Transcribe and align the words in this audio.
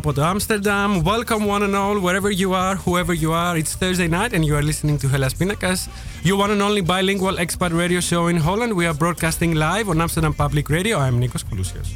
Apple 0.00 0.14
to 0.14 0.22
Amsterdam. 0.22 1.04
Welcome, 1.04 1.44
one 1.44 1.62
and 1.62 1.76
all, 1.76 2.00
wherever 2.00 2.30
you 2.30 2.54
are, 2.54 2.74
whoever 2.74 3.12
you 3.12 3.32
are. 3.32 3.58
It's 3.58 3.74
Thursday 3.74 4.08
night, 4.08 4.32
and 4.32 4.46
you 4.46 4.56
are 4.56 4.62
listening 4.62 4.96
to 4.96 5.08
Hellas 5.08 5.34
Pindakaas, 5.34 5.90
your 6.24 6.38
one 6.38 6.50
and 6.50 6.62
only 6.62 6.80
bilingual 6.80 7.36
expat 7.36 7.76
radio 7.76 8.00
show 8.00 8.28
in 8.28 8.38
Holland. 8.38 8.72
We 8.72 8.86
are 8.86 8.94
broadcasting 8.94 9.54
live 9.56 9.90
on 9.90 10.00
Amsterdam 10.00 10.32
Public 10.32 10.70
Radio. 10.70 10.96
I 10.96 11.08
am 11.08 11.20
Nikos 11.20 11.44
Koulousios. 11.44 11.90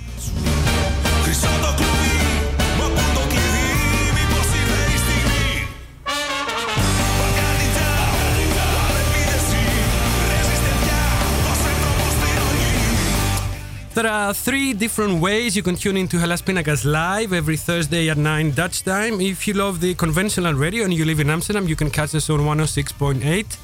There 13.95 14.09
are 14.09 14.35
three 14.35 14.73
different 14.73 15.21
ways 15.21 15.55
you 15.55 15.63
can 15.63 15.77
tune 15.77 15.97
into 15.97 16.19
Hellas 16.19 16.43
Pindakaas 16.43 16.85
live 16.85 17.33
every 17.33 17.57
Thursday 17.57 18.11
at 18.11 18.17
9 18.17 18.51
Dutch 18.51 18.83
time. 18.83 19.21
If 19.21 19.47
you 19.47 19.55
love 19.55 19.81
the 19.81 19.95
conventional 19.95 20.53
radio 20.55 20.83
and 20.83 20.93
you 20.93 21.05
live 21.05 21.21
in 21.21 21.31
Amsterdam, 21.31 21.69
you 21.69 21.77
can 21.77 21.91
catch 21.91 22.13
us 22.13 22.29
on 22.29 22.41
106.8 22.41 23.57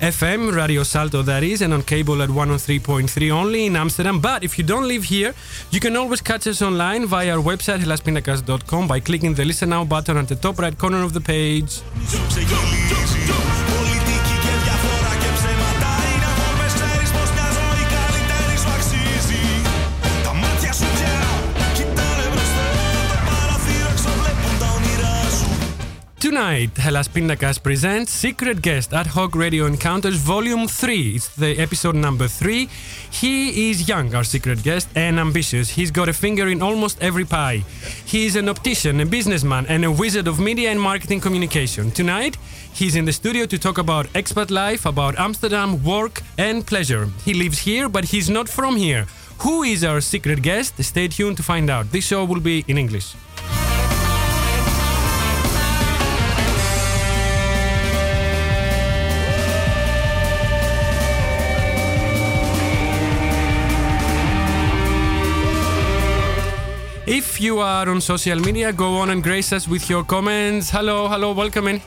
FM, 0.00 0.52
Radio 0.56 0.82
Salto 0.82 1.22
that 1.22 1.44
is, 1.44 1.62
and 1.62 1.72
on 1.72 1.82
cable 1.82 2.20
at 2.20 2.28
103.3 2.30 3.30
only 3.30 3.66
in 3.66 3.76
Amsterdam. 3.76 4.20
But 4.20 4.42
if 4.42 4.58
you 4.58 4.64
don't 4.64 4.88
live 4.88 5.04
here, 5.04 5.34
you 5.70 5.78
can 5.78 5.96
always 5.96 6.20
catch 6.20 6.48
us 6.48 6.62
online 6.62 7.06
via 7.06 7.36
our 7.36 7.42
website 7.42 7.78
hellaspindakaas.com 7.78 8.88
by 8.88 8.98
clicking 8.98 9.34
the 9.34 9.44
listen 9.44 9.68
now 9.68 9.84
button 9.84 10.16
at 10.16 10.26
the 10.26 10.34
top 10.34 10.58
right 10.58 10.76
corner 10.76 11.04
of 11.04 11.12
the 11.12 11.20
page. 11.20 11.80
Tonight, 26.18 26.78
Hellas 26.78 27.08
Pindakaas 27.08 27.62
presents 27.62 28.10
Secret 28.10 28.62
Guest 28.62 28.94
Ad 28.94 29.08
Hoc 29.08 29.34
Radio 29.34 29.66
Encounters 29.66 30.16
Volume 30.16 30.66
3. 30.66 31.14
It's 31.14 31.28
the 31.36 31.58
episode 31.58 31.94
number 31.94 32.26
3. 32.26 32.70
He 33.10 33.70
is 33.70 33.86
young, 33.86 34.14
our 34.14 34.24
secret 34.24 34.62
guest, 34.62 34.88
and 34.96 35.20
ambitious. 35.20 35.68
He's 35.68 35.90
got 35.90 36.08
a 36.08 36.14
finger 36.14 36.48
in 36.48 36.62
almost 36.62 37.02
every 37.02 37.26
pie. 37.26 37.64
He 38.06 38.24
is 38.24 38.34
an 38.34 38.48
optician, 38.48 38.98
a 39.00 39.04
businessman, 39.04 39.66
and 39.66 39.84
a 39.84 39.92
wizard 39.92 40.26
of 40.26 40.40
media 40.40 40.70
and 40.70 40.80
marketing 40.80 41.20
communication. 41.20 41.90
Tonight, 41.90 42.38
he's 42.72 42.96
in 42.96 43.04
the 43.04 43.12
studio 43.12 43.44
to 43.44 43.58
talk 43.58 43.76
about 43.76 44.06
expat 44.14 44.50
life, 44.50 44.86
about 44.86 45.18
Amsterdam, 45.18 45.84
work, 45.84 46.22
and 46.38 46.66
pleasure. 46.66 47.10
He 47.26 47.34
lives 47.34 47.58
here, 47.58 47.90
but 47.90 48.06
he's 48.06 48.30
not 48.30 48.48
from 48.48 48.76
here. 48.76 49.04
Who 49.40 49.64
is 49.64 49.84
our 49.84 50.00
secret 50.00 50.40
guest? 50.40 50.82
Stay 50.82 51.08
tuned 51.08 51.36
to 51.36 51.42
find 51.42 51.68
out. 51.68 51.92
This 51.92 52.06
show 52.06 52.24
will 52.24 52.40
be 52.40 52.64
in 52.68 52.78
English. 52.78 53.14
If 67.06 67.40
you 67.40 67.60
are 67.60 67.88
on 67.88 68.00
social 68.00 68.40
media, 68.40 68.72
go 68.72 68.96
on 68.96 69.10
and 69.10 69.22
grace 69.22 69.52
us 69.52 69.68
with 69.68 69.88
your 69.88 70.02
comments. 70.02 70.70
Hello, 70.70 71.06
hello, 71.06 71.30
welcome 71.32 71.68
in. 71.68 71.80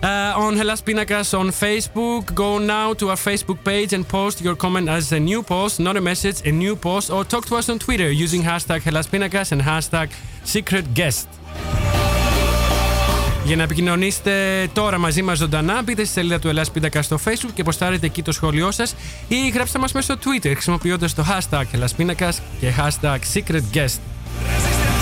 Uh, 0.00 0.32
on 0.36 0.54
Hellas 0.54 0.80
Pinakas 0.80 1.36
on 1.36 1.48
Facebook, 1.48 2.32
go 2.36 2.58
now 2.58 2.94
to 2.94 3.08
our 3.10 3.16
Facebook 3.16 3.64
page 3.64 3.92
and 3.92 4.06
post 4.06 4.40
your 4.40 4.54
comment 4.54 4.88
as 4.88 5.10
a 5.10 5.18
new 5.18 5.42
post, 5.42 5.80
not 5.80 5.96
a 5.96 6.00
message, 6.00 6.46
a 6.46 6.52
new 6.52 6.76
post, 6.76 7.10
or 7.10 7.24
talk 7.24 7.46
to 7.46 7.56
us 7.56 7.68
on 7.68 7.80
Twitter 7.80 8.08
using 8.12 8.42
hashtag 8.44 8.82
Hellas 8.82 9.08
Pinakas 9.08 9.50
and 9.50 9.60
hashtag 9.60 10.08
Secret 10.44 10.84
Guest. 10.94 11.26
Για 13.44 13.56
να 13.56 13.62
επικοινωνήσετε 13.62 14.68
τώρα 14.72 14.98
μαζί 14.98 15.22
μας 15.22 15.38
ζωντανά, 15.38 15.82
μπείτε 15.82 16.04
στη 16.04 16.12
σελίδα 16.12 16.38
του 16.38 16.48
Ελλάς 16.48 16.70
Πίντακα 16.70 17.02
στο 17.02 17.18
Facebook 17.24 17.52
και 17.54 17.62
ποστάρετε 17.62 18.06
εκεί 18.06 18.22
το 18.22 18.32
σχόλιο 18.32 18.70
σας 18.70 18.94
ή 19.28 19.48
γράψτε 19.48 19.78
μας 19.78 19.92
μέσω 19.92 20.14
Twitter 20.14 20.50
χρησιμοποιώντας 20.52 21.14
το 21.14 21.24
hashtag 21.28 21.64
Ελλάς 21.70 21.94
Πίνακας 21.94 22.40
και 22.60 22.72
hashtag 22.78 23.18
Secret 23.34 23.62
Guest. 23.74 24.13
Resistencia. 24.42 24.93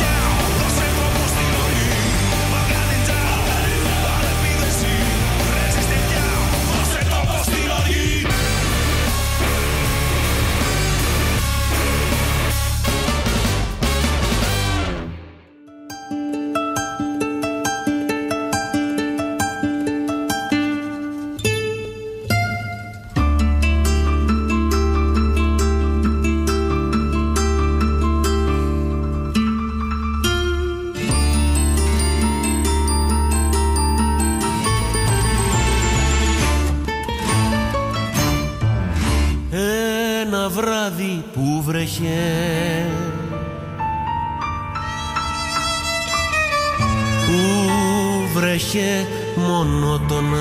Βρέχε 48.42 49.06
μονότονα 49.36 50.38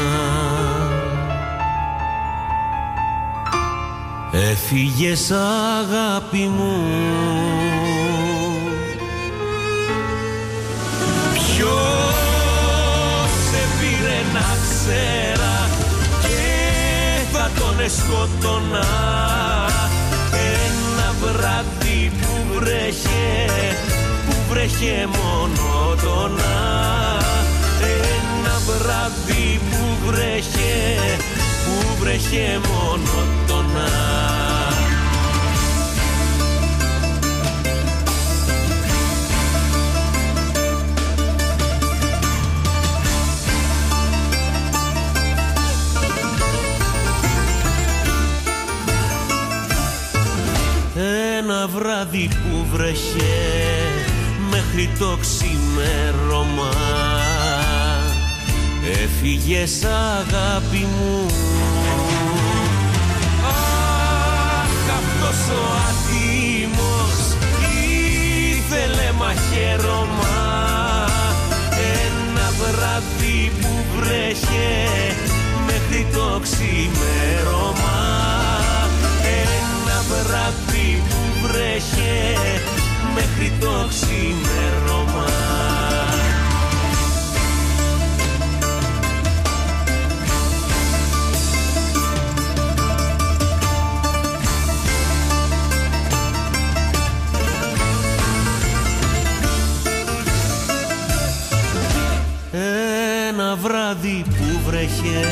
Έφυγες 4.31 5.31
αγάπη 5.31 6.38
μου. 6.38 6.84
Ποιος 11.34 11.69
σε 13.50 13.61
πήρε 13.79 14.19
να 14.34 14.45
ξέρα 14.69 15.69
και 16.22 16.51
θα 17.31 17.50
τον 17.59 17.90
σκότωνα 17.90 18.85
Ένα 20.34 21.13
βράδυ 21.22 22.11
που 22.22 22.59
βρέχε, 22.59 23.45
που 24.25 24.35
βρέχε 24.50 25.07
μονότονα 25.07 26.72
Ένα 27.31 27.50
βράδυ 28.66 29.59
που 29.69 30.05
βρέχε, 30.05 30.95
που 31.66 31.95
βρέχε 31.99 32.59
μονότονα 32.67 33.89
Ένα 51.37 51.67
βράδυ 51.67 52.28
που 52.28 52.66
βρέχε 52.72 53.34
μέχρι 54.49 54.90
το 54.99 55.17
ξημέρωμα 55.22 56.72
Έφυγες 58.91 59.84
αγάπη 59.84 60.88
μου. 60.97 61.26
Αχ 63.47 64.96
αυτός 64.99 65.58
ο 65.58 65.64
άτιμος 65.90 67.20
ήθελε 68.58 69.11
μαχαίρωμα. 69.17 70.35
Ένα 72.03 72.52
βράδυ 72.59 73.52
που 73.61 73.70
βρέχε 73.96 74.73
μέχρι 75.66 76.08
το 76.14 76.40
ξημέρωμα. 76.41 77.99
Ένα 79.44 79.97
βράδυ 80.09 81.03
που 81.09 81.47
βρέχε 81.47 82.37
μέχρι 83.16 83.52
το 83.59 83.87
ξημέρωμα 83.90 85.41
ένα 103.31 103.55
βράδυ 103.55 104.23
που 104.29 104.59
βρέχε. 104.66 105.25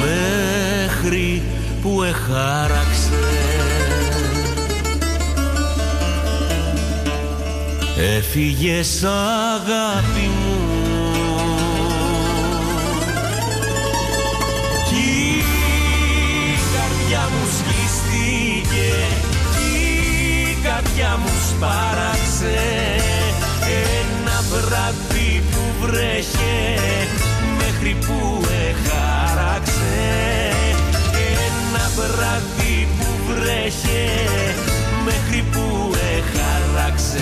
Μέχρι 0.00 1.42
που 1.82 2.02
εχάραξε. 2.02 3.10
Έφυγες 8.16 9.04
αγάπη 9.04 10.30
βρέχε 26.20 26.80
Μέχρι 27.58 27.96
που 28.06 28.40
εχάραξε 28.44 29.80
Ένα 31.46 31.88
βράδυ 31.96 32.88
που 32.98 33.32
βρέχε 33.32 34.10
Μέχρι 35.04 35.44
που 35.52 35.90
εχάραξε 35.94 37.18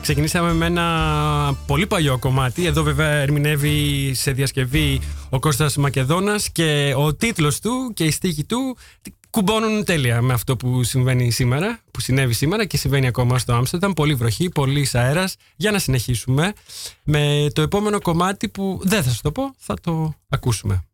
Ξεκινήσαμε 0.00 0.52
με 0.52 0.66
ένα 0.66 1.56
πολύ 1.66 1.86
παλιό 1.86 2.18
κομμάτι. 2.18 2.66
Εδώ 2.66 2.82
βέβαια 2.82 3.08
ερμηνεύει 3.08 4.10
σε 4.14 4.32
διασκευή 4.32 5.00
ο 5.30 5.38
Κώστας 5.38 5.76
Μακεδόνας 5.76 6.50
και 6.52 6.94
ο 6.96 7.14
τίτλος 7.14 7.60
του 7.60 7.92
και 7.94 8.04
η 8.04 8.10
στίχη 8.10 8.44
του 8.44 8.76
κουμπώνουν 9.30 9.84
τέλεια 9.84 10.22
με 10.22 10.32
αυτό 10.32 10.56
που 10.56 10.82
συμβαίνει 10.82 11.30
σήμερα, 11.30 11.80
που 11.90 12.00
συνέβη 12.00 12.32
σήμερα 12.32 12.64
και 12.64 12.76
συμβαίνει 12.76 13.06
ακόμα 13.06 13.38
στο 13.38 13.52
Άμστερνταμ. 13.52 13.92
Πολύ 13.92 14.14
βροχή, 14.14 14.48
πολύ 14.48 14.88
αέρας. 14.92 15.36
Για 15.56 15.70
να 15.70 15.78
συνεχίσουμε 15.78 16.52
με 17.02 17.46
το 17.52 17.62
επόμενο 17.62 18.00
κομμάτι 18.00 18.48
που 18.48 18.80
δεν 18.82 19.02
θα 19.02 19.10
σου 19.10 19.20
το 19.22 19.32
πω, 19.32 19.54
θα 19.58 19.74
το 19.80 20.14
ακούσουμε. 20.28 20.84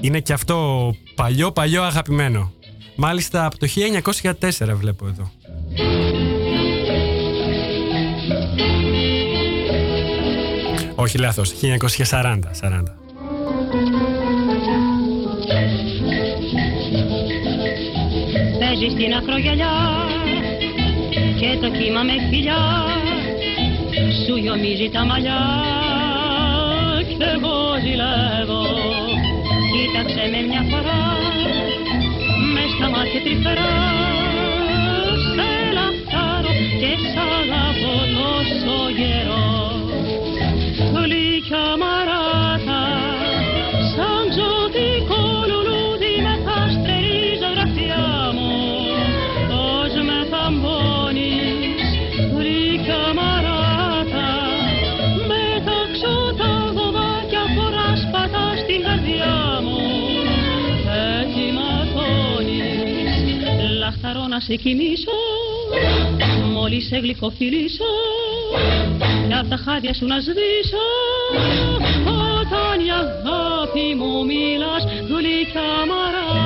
Είναι 0.00 0.20
και 0.20 0.32
αυτό 0.32 0.94
παλιό 1.14 1.52
παλιό 1.52 1.82
αγαπημένο. 1.82 2.52
Μάλιστα 2.96 3.44
από 3.44 3.58
το 3.58 3.66
1904 4.32 4.74
βλέπω 4.74 5.06
εδώ. 5.06 5.32
Όχι 10.96 11.18
λάθος, 11.18 11.52
1940. 11.52 12.50
40. 12.60 12.82
Παίζεις 18.58 18.92
στην 18.92 19.14
ακρογιαλιά 19.14 19.74
και 21.40 21.58
το 21.60 21.70
κύμα 21.70 22.02
με 22.02 22.12
φιλιά 22.28 22.60
σου 24.26 24.36
γιομίζει 24.36 24.88
τα 24.90 25.04
μαλλιά 25.04 25.40
και 27.08 27.24
εγώ 27.34 27.56
ζηλεύω 27.82 28.62
κοίταξε 29.72 30.22
με 30.30 30.40
μια 30.48 30.62
φορά 30.70 31.02
μες 32.54 32.70
στα 32.76 32.88
μάτια 32.90 33.20
τρυφερά 33.22 33.95
σε 64.46 64.54
κοιμήσω 64.54 65.16
μόλις 66.52 66.86
σε 66.86 66.96
γλυκοφιλήσω 66.96 67.90
κι 69.26 69.34
απ' 69.40 69.48
τα 69.48 69.56
χάδια 69.56 69.94
σου 69.94 70.06
να 70.06 70.20
σβήσω. 70.20 70.86
Όταν 72.38 72.86
η 72.86 72.90
αγάπη 73.02 73.94
μου 73.98 74.24
μιλάς 74.24 74.82
γλυκιά 75.08 75.70
μαράτα 75.88 76.45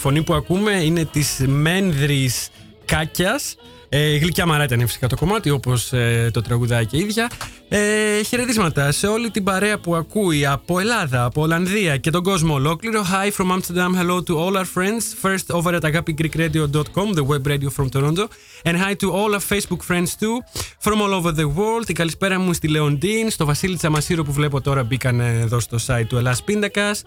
φωνή 0.00 0.22
που 0.22 0.34
ακούμε 0.34 0.72
είναι 0.72 1.04
της 1.04 1.44
Μένδρης 1.46 2.48
Κάκιας. 2.84 3.56
Ε, 3.88 4.16
γλυκιά 4.16 4.46
μαρά 4.46 4.64
ήταν 4.64 4.80
φυσικά 4.80 5.06
το 5.06 5.16
κομμάτι, 5.16 5.50
όπως 5.50 5.92
ε, 5.92 6.30
το 6.32 6.42
τραγουδάει 6.42 6.86
και 6.86 6.96
η 6.96 7.00
ίδια. 7.00 7.30
Ε, 7.72 8.22
χαιρετίσματα 8.22 8.92
σε 8.92 9.06
όλη 9.06 9.30
την 9.30 9.44
παρέα 9.44 9.78
που 9.78 9.94
ακούει 9.94 10.46
από 10.46 10.78
Ελλάδα, 10.78 11.24
από 11.24 11.42
Ολλανδία 11.42 11.96
και 11.96 12.10
τον 12.10 12.22
κόσμο 12.22 12.54
ολόκληρο. 12.54 13.02
Hi 13.02 13.30
from 13.40 13.50
Amsterdam, 13.50 13.94
hello 14.00 14.22
to 14.22 14.38
all 14.38 14.56
our 14.56 14.64
friends. 14.64 15.14
First 15.22 15.50
over 15.50 15.74
at 15.74 15.82
agapigreekradio.com, 15.82 17.12
the 17.12 17.24
web 17.24 17.46
radio 17.46 17.70
from 17.70 17.88
Toronto. 17.88 18.24
And 18.64 18.76
hi 18.76 18.94
to 19.02 19.06
all 19.12 19.30
our 19.36 19.44
Facebook 19.52 19.82
friends 19.82 20.10
too, 20.20 20.36
from 20.84 21.00
all 21.02 21.14
over 21.14 21.32
the 21.32 21.48
world. 21.58 21.88
Η 21.88 21.92
καλησπέρα 21.92 22.38
μου 22.38 22.52
στη 22.52 22.68
Λεοντίν, 22.68 23.30
στο 23.30 23.44
Βασίλη 23.44 23.76
Τσαμασίρο 23.76 24.24
που 24.24 24.32
βλέπω 24.32 24.60
τώρα 24.60 24.82
μπήκαν 24.82 25.20
εδώ 25.20 25.60
στο 25.60 25.78
site 25.86 26.06
του 26.08 26.16
Ελλάς 26.16 26.42
Πίντακας. 26.42 27.02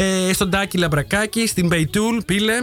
Ε, 0.00 0.32
στον 0.32 0.50
Τάκη 0.50 0.78
Λαμπρακάκη, 0.78 1.46
στην 1.46 1.66
Μπεϊτούλ, 1.66 2.16
πήλε, 2.26 2.54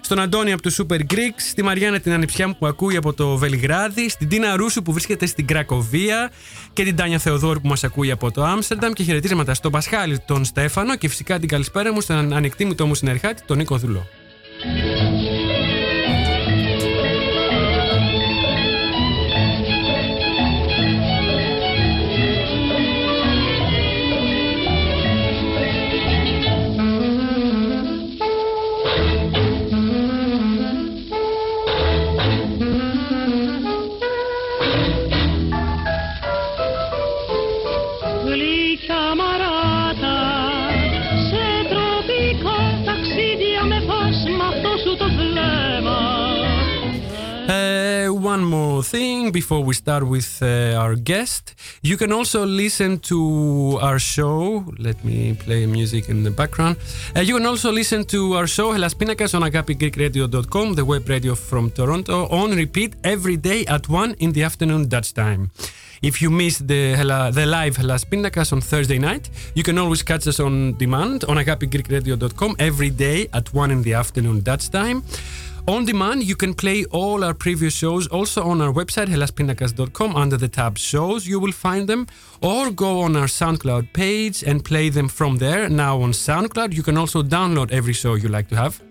στον 0.00 0.20
Αντώνη 0.20 0.52
από 0.52 0.62
τους 0.62 0.80
Super 0.80 0.98
Greeks, 0.98 1.40
στη 1.50 1.62
Μαριάννα 1.62 2.00
την 2.00 2.12
ανιψιά 2.12 2.48
μου 2.48 2.56
που 2.58 2.66
ακούει 2.66 2.96
από 2.96 3.12
το 3.12 3.36
Βελιγράδι, 3.36 4.08
στην 4.08 4.28
Τίνα 4.28 4.56
Ρούσου 4.56 4.82
που 4.82 4.92
βρίσκεται 4.92 5.26
στην 5.26 5.46
Κρακοβία 5.46 6.30
και 6.72 6.84
την 6.84 6.91
Τάνια 6.96 7.18
Θεοδόρου 7.18 7.60
που 7.60 7.68
μας 7.68 7.84
ακούει 7.84 8.10
από 8.10 8.30
το 8.30 8.44
Άμστερνταμ 8.44 8.92
και 8.92 9.02
χαιρετίσματα 9.02 9.54
στον 9.54 9.70
Πασχάλη 9.70 10.18
τον 10.18 10.44
Στέφανο 10.44 10.96
και 10.96 11.08
φυσικά 11.08 11.38
την 11.38 11.48
καλησπέρα 11.48 11.92
μου 11.92 12.00
στον 12.00 12.32
ανεκτήμητο 12.32 12.86
μου 12.86 12.94
συνεργάτη 12.94 13.42
τον 13.46 13.56
Νίκο 13.56 13.76
Δουλό. 13.76 14.06
One 48.32 48.44
more 48.44 48.82
thing 48.82 49.30
before 49.30 49.62
we 49.62 49.74
start 49.74 50.04
with 50.08 50.40
uh, 50.40 50.80
our 50.82 50.94
guest. 50.94 51.54
You 51.82 51.98
can 51.98 52.12
also 52.12 52.46
listen 52.46 52.98
to 53.00 53.78
our 53.82 53.98
show. 53.98 54.64
Let 54.78 55.04
me 55.04 55.34
play 55.34 55.66
music 55.66 56.08
in 56.08 56.22
the 56.22 56.30
background. 56.30 56.76
Uh, 57.14 57.20
you 57.20 57.36
can 57.36 57.44
also 57.44 57.70
listen 57.70 58.06
to 58.06 58.32
our 58.38 58.46
show 58.46 58.72
Hellas 58.72 58.94
Pindakaas 58.94 59.34
on 59.34 59.42
agapigreekradio.com, 59.42 60.74
the 60.76 60.84
web 60.92 61.06
radio 61.10 61.34
from 61.34 61.70
Toronto, 61.70 62.26
on 62.28 62.52
repeat 62.52 62.96
every 63.04 63.36
day 63.36 63.66
at 63.66 63.90
1 63.90 64.14
in 64.20 64.32
the 64.32 64.44
afternoon 64.44 64.88
Dutch 64.88 65.12
time. 65.12 65.50
If 66.00 66.22
you 66.22 66.30
miss 66.30 66.58
the, 66.58 66.96
the 67.34 67.44
live 67.44 67.76
Hellas 67.76 68.04
Pindakaas 68.04 68.52
on 68.54 68.62
Thursday 68.62 68.98
night, 68.98 69.28
you 69.54 69.62
can 69.62 69.76
always 69.76 70.02
catch 70.02 70.26
us 70.26 70.40
on 70.40 70.78
demand 70.78 71.24
on 71.24 71.36
agapigreekradio.com 71.36 72.56
every 72.58 72.88
day 72.88 73.28
at 73.34 73.52
1 73.52 73.70
in 73.70 73.82
the 73.82 73.92
afternoon 73.92 74.40
Dutch 74.40 74.70
time. 74.70 75.04
On 75.68 75.84
demand, 75.84 76.24
you 76.24 76.34
can 76.34 76.54
play 76.54 76.84
all 76.86 77.22
our 77.22 77.34
previous 77.34 77.72
shows 77.72 78.08
also 78.08 78.42
on 78.42 78.60
our 78.60 78.72
website, 78.72 79.06
hellaspindakaas.com, 79.06 80.16
under 80.16 80.36
the 80.36 80.48
tab 80.48 80.76
shows. 80.76 81.24
You 81.28 81.38
will 81.38 81.52
find 81.52 81.88
them. 81.88 82.08
Or 82.40 82.72
go 82.72 83.02
on 83.02 83.14
our 83.14 83.28
SoundCloud 83.28 83.92
page 83.92 84.42
and 84.42 84.64
play 84.64 84.88
them 84.88 85.06
from 85.06 85.36
there. 85.36 85.68
Now 85.68 86.02
on 86.02 86.10
SoundCloud, 86.10 86.74
you 86.74 86.82
can 86.82 86.96
also 86.96 87.22
download 87.22 87.70
every 87.70 87.92
show 87.92 88.14
you 88.14 88.28
like 88.28 88.48
to 88.48 88.56
have. 88.56 88.82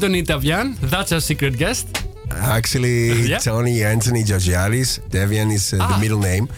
Anthony 0.00 0.22
Tavian. 0.22 0.76
That's 0.80 1.12
our 1.12 1.20
secret 1.20 1.58
guest. 1.58 1.86
Actually, 2.30 3.28
Yeah. 3.28 3.38
Tony 3.38 3.84
Anthony 3.84 4.22
Georgiadis. 4.24 4.98
Devian 5.10 5.50
is 5.52 5.74
uh, 5.74 5.78
Ah. 5.80 5.88
the 5.92 5.98
middle 6.00 6.18
name, 6.30 6.48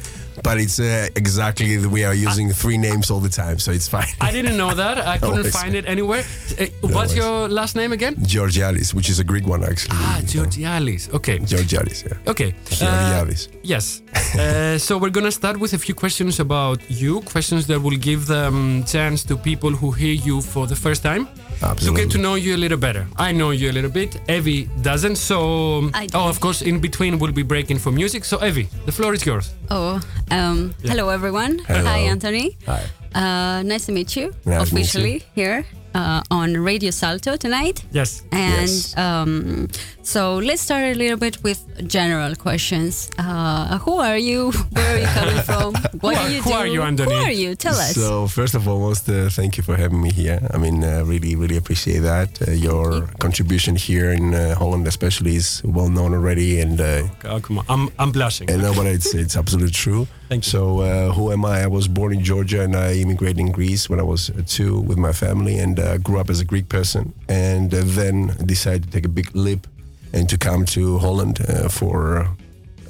but 0.44 0.58
it's 0.64 0.78
uh, 0.78 1.08
exactly 1.16 1.66
we 1.96 2.04
are 2.04 2.14
using 2.28 2.52
three 2.54 2.78
names 2.78 3.10
all 3.10 3.18
the 3.28 3.34
time, 3.42 3.58
so 3.58 3.72
it's 3.72 3.88
fine. 3.88 4.12
I 4.20 4.30
didn't 4.30 4.56
know 4.56 4.72
that. 4.82 4.96
I 5.14 5.18
couldn't 5.24 5.50
find 5.50 5.74
it 5.74 5.86
anywhere. 5.88 6.22
Uh, 6.60 6.66
what's 6.94 7.16
your 7.16 7.48
last 7.48 7.74
name 7.74 7.90
again? 7.92 8.14
Georgiadis, 8.34 8.94
which 8.94 9.08
is 9.10 9.18
a 9.18 9.24
Greek 9.24 9.46
one 9.54 9.64
actually. 9.64 9.96
Ah, 9.98 10.18
you 10.18 10.22
know. 10.22 10.30
Georgialis. 10.46 11.02
Okay. 11.18 11.38
Georgiadis, 11.52 11.98
yeah. 12.06 12.30
Okay. 12.32 12.50
Georgiadis. 12.70 13.48
yes. 13.64 14.02
Uh, 14.38 14.78
so 14.86 14.92
we're 15.00 15.14
gonna 15.18 15.32
start 15.42 15.56
with 15.58 15.72
a 15.72 15.78
few 15.86 15.94
questions 15.96 16.38
about 16.38 16.78
you. 17.02 17.12
Questions 17.34 17.66
that 17.66 17.80
will 17.82 17.98
give 18.10 18.22
them 18.26 18.84
chance 18.84 19.24
to 19.24 19.34
people 19.36 19.70
who 19.80 19.90
hear 19.90 20.14
you 20.28 20.36
for 20.52 20.64
the 20.72 20.76
first 20.76 21.02
time 21.02 21.26
to 21.70 21.94
get 21.94 22.10
to 22.10 22.18
know 22.18 22.34
you 22.34 22.56
a 22.56 22.60
little 22.60 22.78
better. 22.78 23.06
I 23.16 23.32
know 23.32 23.50
you 23.50 23.70
a 23.70 23.72
little 23.72 23.90
bit. 23.90 24.16
Evie 24.28 24.68
doesn't. 24.82 25.16
So 25.16 25.90
I 25.94 26.06
do. 26.06 26.18
oh, 26.18 26.28
of 26.28 26.40
course, 26.40 26.62
in 26.62 26.80
between 26.80 27.18
we'll 27.18 27.32
be 27.32 27.42
breaking 27.44 27.78
for 27.78 27.92
music. 27.92 28.24
So 28.24 28.38
Evie, 28.44 28.68
the 28.86 28.92
floor 28.92 29.14
is 29.14 29.24
yours. 29.24 29.52
Oh, 29.70 30.00
um, 30.30 30.74
hello 30.84 31.08
everyone. 31.08 31.58
Hello. 31.60 31.84
Hi, 31.84 31.98
Anthony. 31.98 32.56
Hi. 32.66 32.82
Uh, 33.14 33.62
nice 33.62 33.84
to 33.86 33.92
meet 33.92 34.16
you 34.16 34.32
Nice 34.46 34.68
to 34.70 34.74
meet 34.74 34.82
officially 34.86 35.22
here 35.34 35.66
uh, 35.94 36.22
on 36.30 36.56
Radio 36.56 36.90
Salto 36.90 37.36
tonight. 37.36 37.84
Yes. 37.92 38.22
And 38.32 38.68
Yes. 38.68 38.96
um, 38.96 39.68
so 40.02 40.36
let's 40.36 40.62
start 40.62 40.82
a 40.84 40.94
little 40.94 41.16
bit 41.16 41.42
with 41.42 41.60
general 41.88 42.34
questions. 42.34 43.08
Uh, 43.18 43.78
who 43.78 43.98
are 43.98 44.16
you? 44.18 44.50
Where 44.72 44.94
are 44.96 44.98
you 44.98 45.06
coming 45.06 45.42
from? 45.50 45.74
What 46.00 46.16
Who 46.16 46.20
do 46.22 46.26
are- 46.26 46.30
you 46.30 46.42
who 46.42 46.50
do? 46.50 46.56
are 46.56 46.66
you, 46.66 46.82
Anthony? 46.82 47.14
Who 47.14 47.20
are 47.22 47.30
you? 47.30 47.54
Tell 47.54 47.74
us. 47.74 47.94
So 47.94 48.26
first 48.26 48.54
of 48.54 48.66
all, 48.66 48.80
most 48.80 49.08
uh, 49.08 49.28
thank 49.30 49.56
you 49.56 49.62
for 49.62 49.76
having 49.76 50.02
me 50.02 50.10
here. 50.10 50.40
I 50.52 50.58
mean, 50.58 50.82
uh, 50.82 51.04
really, 51.04 51.36
really 51.36 51.56
appreciate 51.56 52.00
that. 52.00 52.40
Uh, 52.46 52.50
your 52.50 53.06
contribution 53.20 53.76
here 53.76 54.10
in 54.10 54.34
uh, 54.34 54.54
Holland, 54.56 54.86
especially, 54.86 55.36
is 55.36 55.62
well 55.64 55.88
known 55.88 56.12
already, 56.14 56.60
and 56.60 56.80
uh, 56.80 57.02
Oh, 57.24 57.40
come 57.40 57.58
on. 57.58 57.64
I'm, 57.68 57.88
I'm 57.98 58.10
blushing. 58.12 58.50
And 58.50 58.62
no, 58.62 58.74
but 58.74 58.86
it's 58.86 59.14
it's 59.14 59.36
absolutely 59.36 59.72
true. 59.72 60.06
Thank 60.28 60.44
you. 60.46 60.50
So 60.50 60.80
uh, 60.80 61.12
who 61.12 61.30
am 61.30 61.44
I? 61.44 61.62
I 61.62 61.66
was 61.68 61.86
born 61.88 62.12
in 62.12 62.24
Georgia 62.24 62.62
and 62.62 62.74
I 62.74 62.94
immigrated 62.94 63.38
in 63.38 63.52
Greece 63.52 63.88
when 63.90 64.00
I 64.00 64.02
was 64.04 64.30
uh, 64.30 64.42
two 64.46 64.80
with 64.80 64.98
my 64.98 65.12
family 65.12 65.58
and 65.58 65.78
uh, 65.78 65.98
grew 65.98 66.18
up 66.18 66.28
as 66.30 66.40
a 66.40 66.44
Greek 66.44 66.68
person 66.68 67.12
and 67.28 67.72
uh, 67.72 67.82
then 67.84 68.34
decided 68.46 68.84
to 68.84 68.90
take 68.90 69.04
a 69.04 69.08
big 69.08 69.30
leap 69.36 69.66
and 70.12 70.28
to 70.28 70.36
come 70.38 70.64
to 70.66 70.98
Holland 70.98 71.40
uh, 71.48 71.68
for 71.68 72.28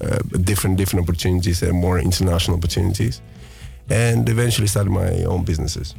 uh, 0.01 0.19
different 0.45 0.77
different 0.77 1.03
opportunities 1.09 1.63
and 1.63 1.73
more 1.73 1.99
international 1.99 2.57
opportunities 2.57 3.21
and 3.91 4.29
eventually 4.29 4.67
started 4.67 4.91
my 4.91 5.25
own 5.25 5.45
businesses. 5.45 5.95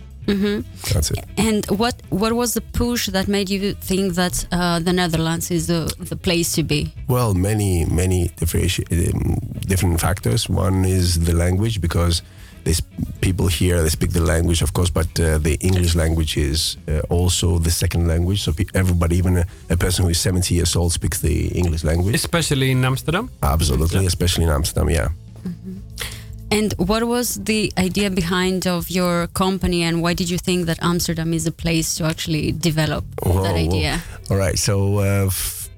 That's 0.93 1.11
it. 1.11 1.19
and 1.37 1.65
what 1.67 1.95
what 2.09 2.31
was 2.31 2.53
the 2.53 2.61
push 2.61 3.07
that 3.11 3.27
made 3.27 3.49
you 3.49 3.73
think 3.73 4.13
that 4.15 4.45
uh, 4.51 4.79
the 4.79 4.93
Netherlands 4.93 5.51
is 5.51 5.67
the, 5.67 5.93
the 5.99 6.15
place 6.15 6.53
to 6.53 6.63
be? 6.63 6.93
Well, 7.07 7.33
many 7.33 7.85
many 7.85 8.29
differenti- 8.37 9.13
um, 9.13 9.35
different 9.67 9.99
factors. 9.99 10.47
One 10.49 10.85
is 10.85 11.19
the 11.25 11.33
language 11.33 11.81
because 11.81 12.21
there's 12.63 12.81
people 13.21 13.47
here 13.47 13.81
they 13.81 13.89
speak 13.89 14.11
the 14.11 14.21
language, 14.21 14.61
of 14.61 14.73
course, 14.73 14.89
but 14.89 15.07
uh, 15.19 15.37
the 15.37 15.57
English 15.61 15.95
language 15.95 16.37
is 16.37 16.77
uh, 16.87 17.01
also 17.09 17.59
the 17.59 17.71
second 17.71 18.07
language. 18.07 18.41
So 18.43 18.53
pe- 18.53 18.65
everybody, 18.73 19.17
even 19.17 19.37
a, 19.37 19.45
a 19.69 19.77
person 19.77 20.05
who 20.05 20.11
is 20.11 20.19
70 20.19 20.53
years 20.55 20.75
old, 20.75 20.91
speaks 20.91 21.19
the 21.19 21.47
English 21.49 21.83
language. 21.83 22.15
Especially 22.15 22.71
in 22.71 22.83
Amsterdam. 22.85 23.29
Absolutely, 23.41 24.05
especially 24.05 24.45
in 24.45 24.49
Amsterdam. 24.49 24.89
Yeah. 24.89 25.09
And 26.51 26.73
what 26.77 27.03
was 27.07 27.43
the 27.43 27.73
idea 27.79 28.11
behind 28.11 28.67
of 28.67 28.89
your 28.89 29.27
company, 29.33 29.81
and 29.81 30.03
why 30.03 30.13
did 30.13 30.29
you 30.29 30.37
think 30.37 30.67
that 30.67 30.77
Amsterdam 30.83 31.33
is 31.33 31.47
a 31.47 31.51
place 31.51 31.95
to 31.95 32.03
actually 32.05 32.51
develop 32.51 33.03
Whoa, 33.23 33.41
that 33.41 33.55
whoa. 33.55 33.67
idea? 33.67 34.01
All 34.29 34.37
right. 34.37 34.57
So 34.59 34.99
uh, 34.99 35.25
f- 35.27 35.69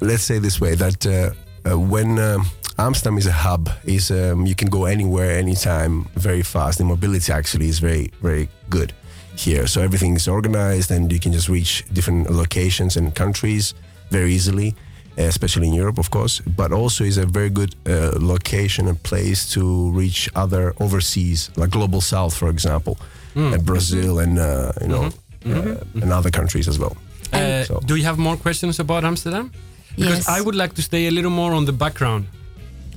let's 0.00 0.24
say 0.24 0.40
this 0.40 0.60
way 0.60 0.74
that 0.74 1.06
uh, 1.06 1.30
uh, 1.70 1.78
when 1.78 2.18
um 2.18 2.46
Amsterdam 2.78 3.16
is 3.18 3.26
a 3.26 3.32
hub, 3.32 3.70
is 3.84 4.10
um, 4.10 4.44
you 4.46 4.54
can 4.54 4.68
go 4.68 4.84
anywhere, 4.84 5.38
anytime, 5.38 6.04
very 6.14 6.42
fast. 6.42 6.78
The 6.78 6.84
mobility 6.84 7.32
actually 7.32 7.68
is 7.68 7.78
very, 7.78 8.10
very 8.22 8.48
good 8.68 8.92
here. 9.36 9.66
So 9.66 9.80
everything 9.80 10.14
is 10.16 10.28
organized, 10.28 10.90
and 10.90 11.10
you 11.10 11.18
can 11.18 11.32
just 11.32 11.48
reach 11.48 11.84
different 11.92 12.30
locations 12.30 12.96
and 12.96 13.14
countries 13.14 13.74
very 14.10 14.32
easily. 14.34 14.74
Especially 15.18 15.66
in 15.68 15.72
Europe, 15.72 15.96
of 15.98 16.10
course, 16.10 16.42
but 16.58 16.72
also 16.72 17.02
is 17.02 17.16
a 17.16 17.24
very 17.24 17.48
good 17.48 17.74
uh, 17.88 18.12
location 18.20 18.86
and 18.86 19.02
place 19.02 19.48
to 19.54 19.90
reach 19.92 20.28
other 20.36 20.74
overseas, 20.78 21.48
like 21.56 21.70
global 21.70 22.02
south, 22.02 22.34
for 22.36 22.50
example, 22.50 22.98
and 23.34 23.64
Brazil 23.64 24.18
and 24.18 24.38
uh, 24.38 24.72
you 24.82 24.88
know 24.88 25.04
uh, 25.46 26.02
and 26.02 26.12
other 26.12 26.30
countries 26.30 26.68
as 26.68 26.78
well. 26.78 26.94
Uh, 27.32 27.64
So- 27.64 27.80
Do 27.86 27.94
you 27.96 28.04
have 28.04 28.18
more 28.18 28.36
questions 28.36 28.78
about 28.78 29.04
Amsterdam? 29.04 29.50
Because 29.96 30.18
Yes. 30.18 30.28
I 30.28 30.42
would 30.42 30.54
like 30.54 30.74
to 30.74 30.82
stay 30.82 31.06
a 31.06 31.10
little 31.10 31.30
more 31.30 31.54
on 31.56 31.64
the 31.64 31.72
background. 31.72 32.26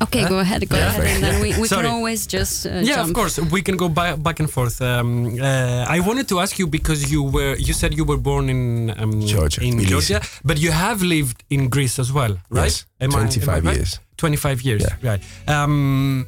Okay, 0.02 0.24
go 0.28 0.40
ahead, 0.40 0.68
go 0.70 0.78
Yeah. 0.78 0.88
ahead, 0.90 1.06
and 1.14 1.24
then 1.24 1.42
we, 1.42 1.50
we 1.60 1.68
can 1.68 1.86
always 1.86 2.26
just 2.28 2.66
uh, 2.66 2.70
yeah, 2.70 2.96
jump. 2.96 3.10
of 3.10 3.14
course, 3.16 3.38
we 3.52 3.62
can 3.62 3.76
go 3.78 3.90
by, 3.90 4.16
back 4.16 4.40
and 4.40 4.50
forth. 4.50 4.82
Um, 4.82 5.36
uh, 5.40 5.86
I 5.96 6.00
wanted 6.00 6.28
to 6.30 6.40
ask 6.40 6.58
you 6.60 6.68
because 6.68 7.12
you 7.12 7.22
were 7.24 7.56
you 7.68 7.74
said 7.74 7.94
you 8.00 8.06
were 8.06 8.18
born 8.18 8.50
in 8.50 8.94
um, 8.98 9.20
Georgia, 9.26 9.62
in 9.62 9.74
Tbilisi. 9.76 9.90
Georgia, 9.90 10.22
but 10.44 10.58
you 10.58 10.72
have 10.72 11.02
lived 11.02 11.44
in 11.50 11.68
Greece 11.70 12.00
as 12.00 12.10
well, 12.14 12.34
right? 12.50 12.72
Yes, 12.72 12.86
Am 13.02 13.12
I- 13.14 13.20
am 13.20 13.28
I 13.28 13.30
25 13.30 13.66
right? 13.66 13.76
years. 13.76 14.00
25 14.18 14.62
years, 14.62 14.84
Yeah. 14.84 15.10
right. 15.12 15.22
Um, 15.48 16.28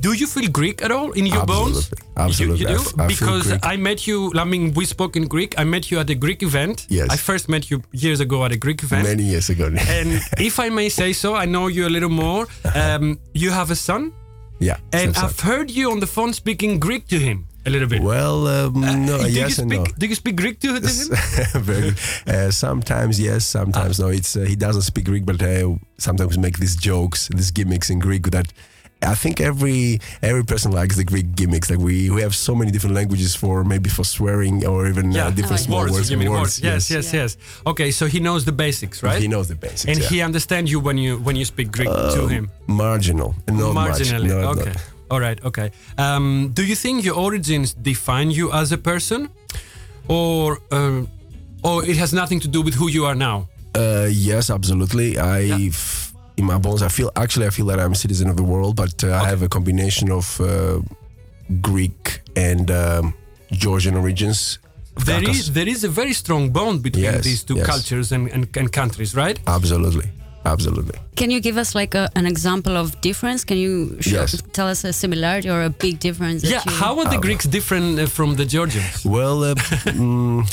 do 0.00 0.12
you 0.12 0.26
feel 0.26 0.50
Greek 0.50 0.82
at 0.82 0.90
all 0.90 1.12
in 1.12 1.26
your 1.26 1.44
bones? 1.46 1.90
Absolutely. 2.16 2.16
Absolutely. 2.16 2.60
You, 2.60 2.68
you 2.68 2.74
I 2.74 2.78
do? 2.78 3.02
I 3.02 3.08
feel 3.08 3.28
because. 3.28 3.58
I 3.62 3.76
met 3.76 4.06
you, 4.06 4.32
I 4.34 4.44
mean, 4.44 4.74
we 4.74 4.84
spoke 4.84 5.16
in 5.16 5.26
Greek. 5.26 5.58
I 5.58 5.64
met 5.64 5.90
you 5.90 5.98
at 5.98 6.10
a 6.10 6.14
Greek 6.14 6.42
event. 6.42 6.86
Yes. 6.88 7.08
I 7.10 7.16
first 7.16 7.48
met 7.48 7.70
you 7.70 7.82
years 7.92 8.20
ago 8.20 8.44
at 8.44 8.52
a 8.52 8.56
Greek 8.56 8.82
event. 8.82 9.04
Many 9.04 9.24
years 9.24 9.48
ago. 9.50 9.66
And 9.88 10.20
if 10.38 10.60
I 10.60 10.68
may 10.68 10.88
say 10.88 11.12
so, 11.12 11.34
I 11.34 11.44
know 11.46 11.66
you 11.68 11.86
a 11.86 11.92
little 11.96 12.10
more. 12.10 12.46
Um, 12.74 13.18
you 13.34 13.50
have 13.50 13.70
a 13.70 13.76
son, 13.76 14.12
yeah. 14.60 14.76
and 14.92 15.16
I've 15.16 15.40
heard 15.40 15.70
you 15.70 15.90
on 15.90 16.00
the 16.00 16.06
phone 16.06 16.32
speaking 16.32 16.78
Greek 16.78 17.06
to 17.08 17.18
him 17.18 17.46
a 17.66 17.70
little 17.70 17.88
bit. 17.88 18.02
well, 18.02 18.46
um, 18.46 18.80
no, 18.80 19.18
do 19.18 19.30
yes 19.30 19.58
you 19.58 19.62
and 19.62 19.72
speak, 19.72 19.80
no. 19.80 19.84
Do 19.98 20.06
you 20.06 20.14
speak 20.14 20.36
Greek 20.36 20.60
to, 20.60 20.80
to 20.80 20.88
him? 20.88 21.62
Very. 21.62 21.92
Uh, 22.26 22.50
sometimes 22.50 23.20
yes, 23.20 23.44
sometimes 23.44 23.98
no. 24.00 24.08
It's 24.08 24.36
uh, 24.36 24.40
he 24.40 24.56
doesn't 24.56 24.82
speak 24.82 25.06
Greek, 25.06 25.24
but 25.24 25.42
uh, 25.42 25.74
sometimes 25.98 26.36
we 26.36 26.42
make 26.42 26.58
these 26.58 26.76
jokes, 26.76 27.28
these 27.28 27.50
gimmicks 27.50 27.90
in 27.90 27.98
Greek 27.98 28.30
that 28.30 28.52
I 29.00 29.14
think 29.14 29.40
every 29.40 30.00
every 30.22 30.44
person 30.44 30.72
likes 30.72 30.96
the 30.96 31.04
Greek 31.04 31.36
gimmicks. 31.36 31.70
Like 31.70 31.78
we, 31.78 32.10
we 32.10 32.20
have 32.22 32.34
so 32.34 32.54
many 32.54 32.70
different 32.72 32.96
languages 32.96 33.36
for 33.36 33.62
maybe 33.64 33.88
for 33.88 34.04
swearing 34.04 34.66
or 34.66 34.88
even 34.88 35.16
uh, 35.16 35.30
different 35.30 35.60
Oh, 35.60 35.66
small 35.68 35.80
words. 35.82 35.92
words. 35.92 36.10
Words. 36.10 36.28
words? 36.30 36.60
Yes, 36.60 36.90
yes, 36.90 37.12
Yeah. 37.12 37.20
yes. 37.22 37.36
Okay, 37.64 37.90
so 37.92 38.06
he 38.06 38.18
knows 38.20 38.44
the 38.44 38.52
basics, 38.52 39.02
right? 39.02 39.22
He 39.22 39.28
knows 39.28 39.46
the 39.48 39.54
basics. 39.54 39.84
and 39.84 39.98
yeah. 40.00 40.08
he 40.08 40.20
understands 40.22 40.70
you 40.70 40.80
when 40.80 40.98
you 40.98 41.18
when 41.26 41.36
you 41.36 41.44
speak 41.44 41.70
Greek 41.70 41.88
to 41.88 42.22
Um, 42.24 42.28
him. 42.28 42.50
marginal, 42.66 43.34
not 43.46 43.74
Marginally. 43.74 44.28
much. 44.28 44.42
Not- 44.44 44.58
okay. 44.58 44.70
not- 44.70 44.82
All 45.10 45.20
right. 45.20 45.38
Okay. 45.44 45.70
Um, 45.96 46.50
do 46.52 46.62
you 46.62 46.74
think 46.76 47.04
your 47.04 47.14
origins 47.16 47.72
define 47.74 48.30
you 48.30 48.52
as 48.52 48.72
a 48.72 48.78
person, 48.78 49.28
or 50.08 50.58
uh, 50.70 51.02
or 51.62 51.84
it 51.84 51.96
has 51.96 52.12
nothing 52.12 52.40
to 52.40 52.48
do 52.48 52.60
with 52.62 52.74
who 52.74 52.88
you 52.90 53.06
are 53.06 53.14
now? 53.14 53.48
Uh, 53.74 54.08
yes, 54.10 54.50
absolutely. 54.50 55.16
I, 55.18 55.38
Yeah. 55.40 55.56
In 56.38 56.44
my 56.44 56.58
bones, 56.58 56.82
I 56.82 56.88
feel 56.88 57.10
actually 57.16 57.46
I 57.46 57.50
feel 57.50 57.66
that 57.66 57.78
I'm 57.80 57.92
a 57.92 58.00
citizen 58.04 58.28
of 58.30 58.36
the 58.36 58.44
world, 58.52 58.74
but 58.76 58.96
uh, 59.04 59.08
I 59.24 59.28
have 59.32 59.42
a 59.42 59.48
combination 59.48 60.10
of 60.10 60.40
uh, 60.40 60.46
Greek 61.60 62.20
and 62.36 62.70
um, 62.70 63.14
Georgian 63.50 63.94
origins. 63.96 64.58
There 65.06 65.22
is 65.30 65.52
there 65.52 65.68
is 65.74 65.84
a 65.84 65.88
very 65.88 66.12
strong 66.12 66.50
bond 66.50 66.82
between 66.82 67.04
Yes, 67.04 67.24
these 67.24 67.42
two 67.44 67.56
yes. 67.56 67.66
cultures 67.66 68.12
and, 68.12 68.28
and, 68.34 68.42
and 68.56 68.66
countries, 68.72 69.14
right? 69.14 69.38
absolutely, 69.46 70.08
absolutely. 70.52 70.98
Can 71.16 71.30
you 71.30 71.40
give 71.40 71.56
us 71.60 71.74
like 71.74 71.94
a, 71.98 72.08
an 72.14 72.26
example 72.26 72.76
of 72.76 72.86
difference? 73.00 73.44
Can 73.44 73.56
you 73.58 73.96
show, 74.00 74.20
Yes. 74.20 74.42
tell 74.52 74.68
us 74.68 74.84
a 74.84 74.92
similarity 74.92 75.48
or 75.50 75.62
a 75.62 75.70
big 75.70 75.98
difference? 75.98 76.40
Yeah. 76.44 76.62
you- 76.66 76.72
How 76.84 76.92
are 77.00 77.08
the 77.14 77.18
Greeks 77.26 77.46
different 77.56 77.98
uh, 77.98 78.06
from 78.06 78.36
the 78.36 78.44
Georgians? 78.44 79.04
Well, 79.04 79.38
uh, 79.44 79.54
mm, 79.84 80.44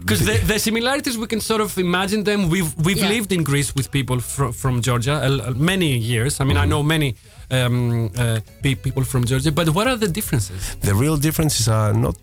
Because 0.00 0.20
the, 0.28 0.36
the 0.52 0.58
similarities 0.58 1.16
we 1.18 1.26
can 1.26 1.40
sort 1.40 1.60
of 1.60 1.76
imagine 1.78 2.24
them. 2.24 2.40
We've 2.54 2.70
we've 2.86 3.02
Yeah. 3.02 3.14
lived 3.16 3.30
in 3.32 3.42
Greece 3.50 3.70
with 3.76 3.86
people 3.90 4.18
from 4.34 4.52
from 4.52 4.74
Georgia 4.80 5.14
uh, 5.14 5.28
uh, 5.50 5.54
many 5.72 5.90
years. 6.12 6.32
I 6.40 6.44
mean, 6.44 6.58
I 6.64 6.66
know 6.72 6.82
many 6.82 7.08
um, 7.50 8.10
uh, 8.16 8.38
people 8.62 9.04
from 9.12 9.22
Georgia. 9.30 9.50
But 9.52 9.68
what 9.76 9.86
are 9.90 9.98
the 10.04 10.08
differences? 10.18 10.60
the 10.88 10.94
real 11.04 11.16
differences 11.26 11.68
are 11.68 11.92
not. 12.06 12.14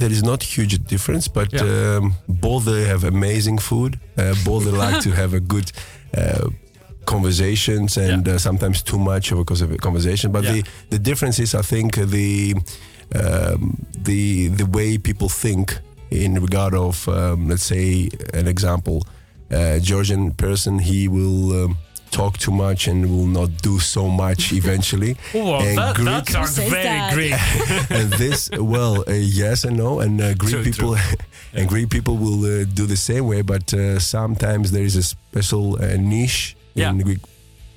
There 0.00 0.12
is 0.18 0.22
not 0.22 0.40
huge 0.56 0.74
difference, 0.92 1.28
but 1.38 1.48
Yeah. 1.52 1.62
um, 1.98 2.04
both 2.28 2.64
they 2.64 2.84
have 2.92 3.02
amazing 3.16 3.58
food. 3.60 3.92
Uh, 4.18 4.34
both 4.44 4.64
they 4.64 4.72
like 4.86 5.00
to 5.06 5.10
have 5.20 5.32
a 5.36 5.40
good. 5.54 5.70
Uh, 6.16 6.48
conversations 7.04 7.96
and 7.96 8.26
Yeah. 8.26 8.34
uh, 8.34 8.38
sometimes 8.38 8.82
too 8.82 8.98
much 8.98 9.32
of 9.32 9.38
a 9.38 9.44
cause 9.44 9.62
of 9.64 9.70
a 9.70 9.76
conversation 9.76 10.32
but 10.32 10.42
Yeah. 10.44 10.52
the 10.54 10.62
the 10.90 10.98
difference 10.98 11.38
is 11.42 11.54
i 11.54 11.62
think 11.62 11.96
uh, 11.98 12.04
the 12.04 12.54
um, 13.14 13.76
the 14.08 14.48
the 14.48 14.66
way 14.66 14.98
people 14.98 15.28
think 15.28 15.78
in 16.10 16.34
regard 16.40 16.74
of 16.74 17.06
um, 17.08 17.48
let's 17.48 17.62
say 17.64 18.08
an 18.34 18.46
example 18.48 18.98
uh, 19.52 19.78
georgian 19.78 20.32
person 20.34 20.78
he 20.80 21.06
will 21.08 21.64
um, 21.64 21.76
talk 22.10 22.38
too 22.38 22.52
much 22.52 22.88
and 22.88 23.06
will 23.06 23.26
not 23.40 23.50
do 23.62 23.78
so 23.78 24.08
much 24.08 24.52
eventually 24.60 25.16
and 25.34 25.94
Greek, 25.96 26.30
sounds 26.30 26.58
very 26.58 26.82
that? 26.82 27.12
Greek. 27.14 27.34
and 27.98 28.12
this 28.14 28.50
well 28.58 29.04
uh, 29.08 29.12
yes 29.12 29.64
and 29.64 29.76
no 29.76 30.00
and 30.00 30.20
uh, 30.20 30.34
greek 30.42 30.54
True, 30.54 30.64
people 30.64 30.96
and 31.56 31.68
greek 31.68 31.88
people 31.90 32.16
will 32.16 32.44
uh, 32.44 32.64
do 32.74 32.86
the 32.86 32.96
same 32.96 33.26
way 33.26 33.42
but 33.42 33.72
uh, 33.74 33.98
sometimes 33.98 34.70
there 34.70 34.84
is 34.84 34.96
a 34.96 35.02
special 35.02 35.64
uh, 35.82 35.96
niche 35.96 36.56
in 36.74 36.98
greek 37.00 37.20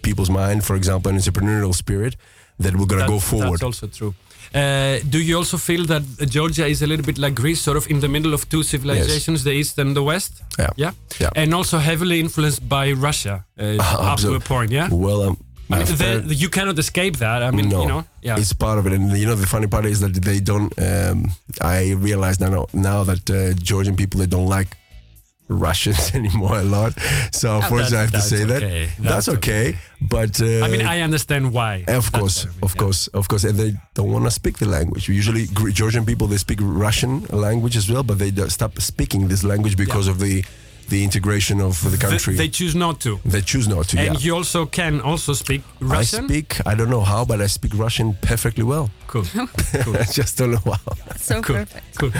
people's 0.01 0.29
mind 0.29 0.63
for 0.63 0.75
example 0.75 1.11
an 1.11 1.17
entrepreneurial 1.17 1.73
spirit 1.73 2.15
that 2.59 2.75
we're 2.75 2.85
gonna 2.85 3.07
go 3.07 3.19
forward 3.19 3.59
That's 3.59 3.63
also 3.63 3.87
true. 3.87 4.13
Uh, 4.53 4.97
do 5.07 5.19
you 5.19 5.37
also 5.37 5.57
feel 5.57 5.85
that 5.85 6.01
uh, 6.01 6.25
Georgia 6.25 6.65
is 6.65 6.81
a 6.81 6.87
little 6.87 7.05
bit 7.05 7.17
like 7.19 7.35
Greece, 7.35 7.61
sort 7.61 7.77
of 7.77 7.87
in 7.87 7.99
the 7.99 8.07
middle 8.07 8.33
of 8.33 8.49
two 8.49 8.63
civilizations, 8.63 9.43
the 9.43 9.51
East 9.51 9.77
and 9.77 9.95
the 9.95 10.01
West? 10.01 10.41
yeah 10.57 10.69
Yeah. 10.75 10.91
Yeah. 11.19 11.29
And 11.35 11.53
also 11.53 11.77
heavily 11.77 12.19
influenced 12.19 12.67
by 12.67 12.91
Russia 12.93 13.45
uh, 13.59 13.63
up 13.79 13.99
to 13.99 14.07
a 14.07 14.11
absolutely. 14.11 14.47
point, 14.47 14.71
yeah? 14.71 14.87
well 14.91 15.21
um, 15.21 15.37
I 15.69 15.77
mean, 15.77 15.85
the, 15.85 16.23
the- 16.25 16.35
you 16.35 16.49
cannot 16.49 16.79
escape 16.79 17.17
that. 17.17 17.43
I 17.43 17.51
mean, 17.51 17.69
no, 17.69 17.81
you 17.81 17.87
know, 17.87 18.05
yeah. 18.21 18.37
it's 18.37 18.53
part 18.53 18.79
of 18.79 18.87
it. 18.87 18.93
And 18.93 19.15
you 19.15 19.25
know, 19.25 19.35
the 19.35 19.45
funny 19.45 19.67
part 19.67 19.85
is 19.85 19.99
that 19.99 20.13
they 20.13 20.39
don't. 20.39 20.73
Um, 20.79 21.31
I 21.61 21.91
realize 21.93 22.39
now 22.39 22.67
now 22.73 23.03
that 23.03 23.29
uh, 23.29 23.53
Georgian 23.53 23.95
people 23.95 24.19
they 24.19 24.25
don't 24.25 24.47
like 24.47 24.75
Russians 25.49 26.11
anymore 26.19 26.59
a 26.59 26.63
lot. 26.63 26.93
So 27.31 27.57
of 27.57 27.65
course 27.65 27.91
I 27.91 28.01
have 28.01 28.11
to 28.11 28.21
say 28.21 28.45
that. 28.45 28.61
That's, 28.61 28.97
That's 28.99 29.29
okay. 29.37 29.77
But 30.01 30.41
uh, 30.41 30.65
I 30.65 30.69
mean, 30.69 30.85
I 30.85 31.01
understand 31.01 31.51
why. 31.51 31.83
Of 31.87 32.11
course, 32.11 32.45
I 32.45 32.49
mean, 32.49 32.59
of 32.63 32.75
yeah. 32.75 32.79
course, 32.79 33.07
of 33.07 33.27
course, 33.27 33.43
and 33.43 33.57
they 33.57 33.73
don't 33.95 34.11
want 34.11 34.25
to 34.25 34.31
speak 34.31 34.57
the 34.59 34.67
language. 34.67 35.09
Usually, 35.09 35.47
Georgian 35.71 36.05
people 36.05 36.27
they 36.27 36.37
speak 36.37 36.59
Russian 36.61 37.25
language 37.25 37.75
as 37.75 37.89
well, 37.91 38.03
but 38.03 38.19
they 38.19 38.31
stop 38.47 38.79
speaking 38.79 39.27
this 39.27 39.43
language 39.43 39.75
because 39.75 40.07
of 40.07 40.19
the 40.19 40.43
the 40.89 41.03
integration 41.03 41.61
of 41.61 41.81
the 41.83 41.89
Th- 41.97 41.99
country. 42.01 42.35
they 42.35 42.49
choose 42.49 42.75
not 42.75 42.99
to. 43.01 43.19
They 43.25 43.41
choose 43.41 43.67
not 43.67 43.87
to. 43.89 43.97
And 43.99 44.13
yeah, 44.15 44.19
you 44.19 44.35
also 44.35 44.65
can 44.65 45.01
also 45.01 45.33
speak 45.33 45.61
Russian. 45.79 46.25
I 46.25 46.27
speak. 46.27 46.61
I 46.65 46.75
don't 46.75 46.89
know 46.89 47.01
how, 47.03 47.25
but 47.25 47.41
I 47.41 47.47
speak 47.47 47.73
Russian 47.75 48.15
perfectly 48.21 48.63
well. 48.63 48.89
Cool. 49.07 49.23
cool. 49.83 49.97
I 49.97 50.03
just 50.03 50.37
don't 50.37 50.51
know 50.51 50.61
how. 50.65 50.93
so 51.17 51.41
Cool. 51.41 51.55
perfect. 51.57 51.97
Cool. 51.99 52.11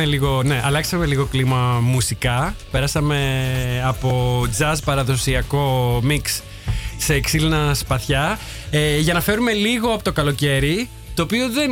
Αλλάξαμε 0.00 0.18
λίγο, 0.26 0.42
ναι, 0.42 0.60
αλλάξαμε 0.64 1.06
λίγο 1.06 1.24
κλίμα 1.24 1.80
μουσικά. 1.82 2.54
Πέρασαμε 2.70 3.18
από 3.84 4.42
jazz 4.58 4.76
παραδοσιακό 4.84 5.96
mix 6.08 6.40
σε 6.96 7.20
ξύλινα 7.20 7.74
σπαθιά 7.74 8.38
ε, 8.70 8.98
για 8.98 9.14
να 9.14 9.20
φέρουμε 9.20 9.52
λίγο 9.52 9.92
από 9.92 10.02
το 10.02 10.12
καλοκαίρι 10.12 10.88
το 11.14 11.22
οποίο 11.22 11.48
δεν, 11.50 11.70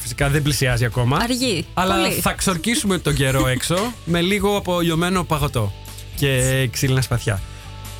φυσικά 0.00 0.28
δεν 0.28 0.42
πλησιάζει 0.42 0.84
ακόμα. 0.84 1.18
Αργεί. 1.22 1.66
Αλλά 1.74 1.94
Πολύ. 1.94 2.12
θα 2.12 2.32
ξορκίσουμε 2.32 2.98
τον 2.98 3.14
καιρό 3.14 3.46
έξω 3.46 3.92
με 4.04 4.20
λίγο 4.20 4.56
από 4.56 4.80
λιωμένο 4.80 5.24
παγωτό 5.24 5.72
και 6.16 6.68
ξύλινα 6.72 7.00
σπαθιά. 7.00 7.40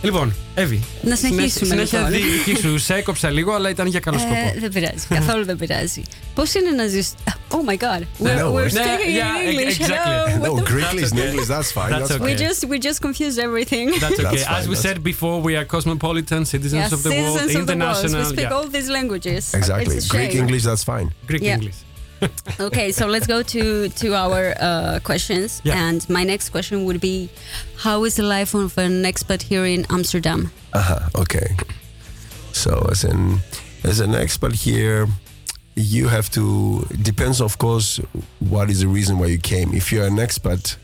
Λοιπόν, 0.05 0.35
Εύη. 0.55 0.83
Να 1.03 1.17
συνεχίσουμε, 1.17 1.67
Συνέχεια 1.67 2.09
λοιπόν. 2.09 2.31
δική 2.45 2.61
σου. 2.61 2.79
Σε 2.79 2.95
έκοψα 2.95 3.31
λίγο, 3.31 3.53
αλλά 3.53 3.69
ήταν 3.71 3.87
για 3.87 4.01
καλό 4.01 4.19
σκοπό. 4.19 4.35
Ε, 4.35 4.55
δεν 4.59 4.71
πειράζει. 4.73 5.07
Καθόλου 5.09 5.45
δεν 5.45 5.57
πειράζει. 5.57 6.03
Πώ 6.35 6.43
είναι 6.59 6.71
να 6.71 6.87
ζει. 6.87 7.01
Oh 7.51 7.71
my 7.71 7.77
god. 7.87 8.01
We're, 8.01 8.39
No, 8.39 8.53
we're 8.55 8.67
it's- 8.69 8.79
speaking 8.83 9.15
Yeah, 9.21 9.43
in 9.43 9.49
English. 9.53 9.77
exactly. 9.81 10.15
Hello. 10.15 10.47
No, 10.47 10.53
what 10.53 10.65
the- 10.65 10.71
Greek 10.73 10.93
is 11.05 11.11
okay. 11.13 11.21
in 11.23 11.29
English. 11.29 11.49
That's 11.55 11.71
fine. 11.79 11.91
That's 11.95 12.09
That's, 12.09 12.21
okay. 12.23 12.27
We 12.29 12.45
just 12.47 12.61
we 12.73 12.77
just 12.89 12.99
confused 13.07 13.39
everything. 13.49 13.87
That's 14.05 14.19
okay. 14.21 14.27
That's 14.29 14.43
As 14.43 14.49
fine, 14.55 14.67
we 14.73 14.77
that's- 14.77 14.87
said 14.87 14.97
before, 15.13 15.37
we 15.49 15.53
are 15.59 15.67
cosmopolitan 15.77 16.43
citizens 16.55 16.83
Yeah, 16.83 16.97
of 16.97 17.01
the 17.07 17.13
world, 17.21 17.37
citizens 17.39 17.61
of 17.61 17.67
the 17.73 17.77
world. 17.77 17.97
international. 18.03 18.21
We 18.25 18.33
speak 18.37 18.49
yeah. 18.49 18.57
all 18.57 18.67
these 18.77 18.89
languages. 18.99 19.43
Exactly. 19.61 19.95
It's 19.99 20.07
a 20.11 20.15
Greek 20.17 20.31
shame. 20.33 20.43
English. 20.43 20.63
That's 20.69 20.85
fine. 20.93 21.07
Greek 21.31 21.43
Yeah. 21.49 21.57
English. 21.59 21.79
Okay, 22.61 22.93
so 22.93 23.07
let's 23.07 23.27
go 23.27 23.43
to 23.43 23.89
to 23.89 24.15
our 24.15 24.55
uh, 24.61 25.01
questions. 25.03 25.61
Yeah. 25.65 25.89
And 25.89 26.09
my 26.09 26.25
next 26.25 26.51
question 26.51 26.85
would 26.85 27.01
be, 27.01 27.29
how 27.77 28.05
is 28.05 28.15
the 28.15 28.23
life 28.23 28.55
of 28.55 28.79
an 28.79 29.05
expat 29.05 29.43
here 29.43 29.67
in 29.67 29.87
Amsterdam? 29.91 30.51
Uh-huh. 30.73 31.21
Okay. 31.21 31.57
So 32.53 32.87
as 32.91 33.05
an 33.05 33.41
as 33.85 34.01
an 34.01 34.15
expert 34.15 34.55
here, 34.55 35.09
you 35.75 36.09
have 36.09 36.31
to 36.31 36.87
depends 37.03 37.41
of 37.41 37.59
course 37.59 38.01
what 38.39 38.71
is 38.71 38.81
the 38.81 38.89
reason 38.89 39.19
why 39.19 39.27
you 39.27 39.39
came. 39.39 39.75
If 39.75 39.93
you're 39.93 40.07
an 40.07 40.17
expat 40.17 40.77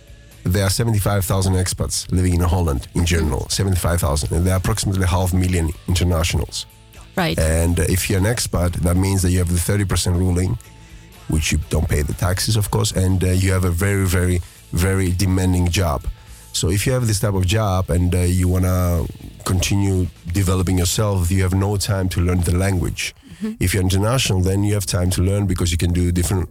there 0.44 0.64
are 0.64 0.70
75,000 0.70 1.54
expats 1.54 2.10
living 2.10 2.34
in 2.34 2.40
Holland 2.40 2.88
in 2.94 3.04
general, 3.04 3.46
75,000, 3.48 4.32
and 4.32 4.46
there 4.46 4.54
are 4.54 4.56
approximately 4.56 5.06
half 5.06 5.34
million 5.34 5.70
internationals. 5.86 6.66
Right. 7.16 7.38
And 7.38 7.78
uh, 7.78 7.84
if 7.88 8.08
you're 8.08 8.18
an 8.18 8.24
expat, 8.24 8.72
that 8.82 8.96
means 8.96 9.22
that 9.22 9.30
you 9.30 9.38
have 9.38 9.48
the 9.48 9.56
30% 9.56 10.16
ruling, 10.16 10.58
which 11.30 11.52
you 11.52 11.58
don't 11.70 11.88
pay 11.88 12.02
the 12.02 12.14
taxes, 12.14 12.56
of 12.56 12.70
course, 12.70 12.92
and 12.92 13.22
uh, 13.22 13.28
you 13.28 13.52
have 13.52 13.64
a 13.64 13.70
very, 13.70 14.06
very, 14.06 14.40
very 14.72 15.12
demanding 15.12 15.68
job. 15.68 16.04
So 16.52 16.70
if 16.70 16.86
you 16.86 16.92
have 16.92 17.06
this 17.06 17.20
type 17.20 17.34
of 17.34 17.46
job 17.46 17.90
and 17.90 18.14
uh, 18.14 18.18
you 18.18 18.48
want 18.48 18.64
to 18.64 19.06
continue 19.44 20.06
developing 20.32 20.78
yourself, 20.78 21.30
you 21.30 21.42
have 21.42 21.54
no 21.54 21.76
time 21.76 22.08
to 22.10 22.20
learn 22.20 22.40
the 22.40 22.56
language. 22.56 23.14
If 23.58 23.72
you're 23.72 23.82
international, 23.82 24.42
then 24.42 24.64
you 24.64 24.74
have 24.74 24.84
time 24.84 25.08
to 25.10 25.22
learn 25.22 25.46
because 25.46 25.72
you 25.72 25.78
can 25.78 25.92
do 25.92 26.12
different 26.12 26.48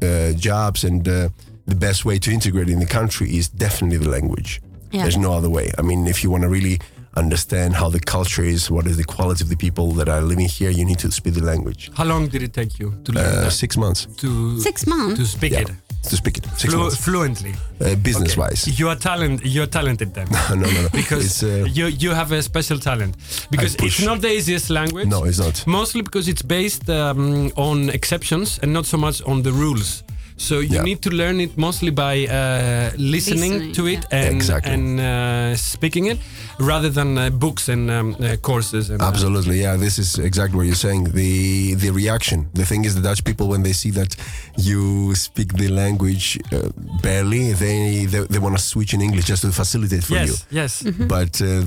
uh, 0.00 0.32
jobs, 0.32 0.84
and 0.84 1.06
uh, 1.06 1.28
the 1.66 1.74
best 1.74 2.04
way 2.04 2.18
to 2.18 2.30
integrate 2.30 2.68
in 2.68 2.78
the 2.78 2.86
country 2.86 3.36
is 3.36 3.48
definitely 3.48 3.98
the 3.98 4.08
language. 4.08 4.62
Yeah. 4.90 5.02
There's 5.02 5.18
no 5.18 5.32
other 5.32 5.50
way. 5.50 5.70
I 5.76 5.82
mean, 5.82 6.06
if 6.06 6.22
you 6.22 6.30
want 6.30 6.44
to 6.44 6.48
really 6.48 6.78
understand 7.16 7.74
how 7.74 7.88
the 7.88 8.00
culture 8.00 8.42
is, 8.44 8.70
what 8.70 8.86
is 8.86 8.96
the 8.96 9.04
quality 9.04 9.42
of 9.44 9.48
the 9.48 9.56
people 9.56 9.92
that 9.92 10.08
are 10.08 10.20
living 10.20 10.48
here, 10.48 10.70
you 10.70 10.84
need 10.84 10.98
to 10.98 11.10
speak 11.10 11.34
the 11.34 11.44
language. 11.44 11.90
How 11.94 12.04
long 12.04 12.28
did 12.28 12.42
it 12.42 12.52
take 12.52 12.78
you 12.78 12.92
to 13.04 13.12
learn 13.12 13.26
Uh, 13.38 13.40
that? 13.44 13.52
six 13.52 13.76
months. 13.76 14.06
To 14.18 14.60
Six 14.60 14.86
months. 14.86 15.18
to 15.20 15.26
speak 15.26 15.52
Yeah, 15.52 15.60
it 15.60 15.70
to 16.10 16.16
speak 16.16 16.36
it. 16.38 16.46
Flu- 16.46 16.78
months. 16.78 16.96
fluently. 16.96 17.54
Uh, 17.80 17.94
business 18.02 18.32
Okay. 18.32 18.40
wise. 18.42 18.78
You 18.78 18.88
are 18.90 18.96
talent. 18.96 19.44
You 19.44 19.62
are 19.62 19.70
talented 19.70 20.12
then. 20.14 20.26
no, 20.50 20.54
no, 20.56 20.66
no. 20.82 20.88
because 20.92 21.24
it's, 21.24 21.42
uh, 21.42 21.66
you 21.78 21.86
you 21.86 22.10
have 22.14 22.30
a 22.32 22.42
special 22.42 22.78
talent 22.78 23.14
because 23.50 23.74
it's 23.86 24.02
not 24.02 24.20
the 24.20 24.28
easiest 24.38 24.68
language. 24.70 25.08
no, 25.08 25.24
it's 25.24 25.38
not. 25.38 25.66
Mostly 25.66 26.02
because 26.02 26.28
it's 26.32 26.42
based 26.42 26.88
um, 26.90 27.50
on 27.56 27.88
exceptions 27.90 28.58
and 28.62 28.72
not 28.72 28.84
so 28.86 28.96
much 28.98 29.22
on 29.22 29.42
the 29.42 29.52
rules. 29.52 30.02
So 30.36 30.54
you 30.60 30.74
Yeah. 30.76 30.82
need 30.82 31.00
to 31.02 31.10
learn 31.10 31.40
it 31.40 31.56
mostly 31.56 31.90
by 31.90 32.26
uh, 32.26 32.90
listening, 32.96 33.52
Listening, 33.52 33.72
to 33.74 33.86
it 33.86 34.04
yeah. 34.10 34.26
and 34.26 34.34
Exactly. 34.36 34.72
and 34.72 35.00
uh, 35.00 35.56
speaking 35.56 36.06
it, 36.06 36.18
rather 36.58 36.90
than 36.90 37.16
uh, 37.18 37.30
books 37.30 37.68
and 37.68 37.88
um, 37.90 38.16
uh, 38.20 38.36
courses. 38.42 38.90
And, 38.90 39.00
uh, 39.00 39.06
Absolutely, 39.06 39.60
yeah. 39.60 39.76
This 39.76 39.96
is 39.98 40.18
exactly 40.18 40.56
what 40.56 40.66
you're 40.66 40.74
saying. 40.88 41.04
The 41.14 41.74
the 41.74 41.90
reaction. 41.90 42.48
The 42.54 42.64
thing 42.66 42.84
is, 42.84 42.94
the 42.94 43.00
Dutch 43.02 43.22
people 43.22 43.46
when 43.46 43.62
they 43.62 43.72
see 43.74 43.90
that 43.92 44.16
you 44.56 45.14
speak 45.14 45.52
the 45.54 45.68
language 45.68 46.38
uh, 46.52 46.70
barely, 47.00 47.52
they 47.52 48.06
they, 48.06 48.26
they 48.32 48.38
want 48.40 48.56
to 48.58 48.62
switch 48.62 48.92
in 48.92 49.00
English 49.00 49.26
just 49.26 49.42
to 49.42 49.52
facilitate 49.52 50.02
for 50.04 50.14
you. 50.14 50.34
yes, 50.50 50.82
yes. 50.82 50.82
But 51.14 51.40
uh, 51.40 51.62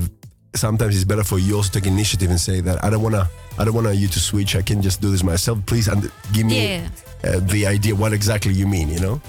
sometimes 0.58 0.94
it's 0.96 1.04
better 1.04 1.24
for 1.24 1.38
you 1.38 1.56
also 1.56 1.70
take 1.72 1.86
initiative 1.86 2.30
and 2.30 2.40
say 2.40 2.60
that 2.60 2.82
I 2.84 2.90
don't 2.90 3.02
wanna 3.02 3.28
I 3.58 3.64
don't 3.64 3.74
wanna 3.74 3.92
you 3.92 4.08
to 4.08 4.20
switch. 4.20 4.54
I 4.56 4.62
can 4.62 4.82
just 4.82 5.00
do 5.00 5.10
this 5.10 5.22
myself. 5.22 5.58
Please 5.66 5.88
and 5.88 6.10
give 6.32 6.46
me 6.46 6.56
Yeah. 6.58 6.88
uh, 7.24 7.40
the 7.52 7.66
idea 7.66 7.94
what 7.94 8.12
exactly 8.12 8.52
you 8.52 8.66
mean. 8.66 8.88
You 8.88 9.00
know. 9.00 9.20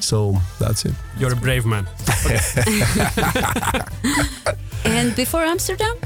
So 0.00 0.36
that's 0.58 0.84
it. 0.84 0.94
You're 1.18 1.32
a 1.32 1.36
brave 1.36 1.64
man. 1.66 1.86
And 4.84 5.14
before 5.16 5.42
Amsterdam? 5.44 5.96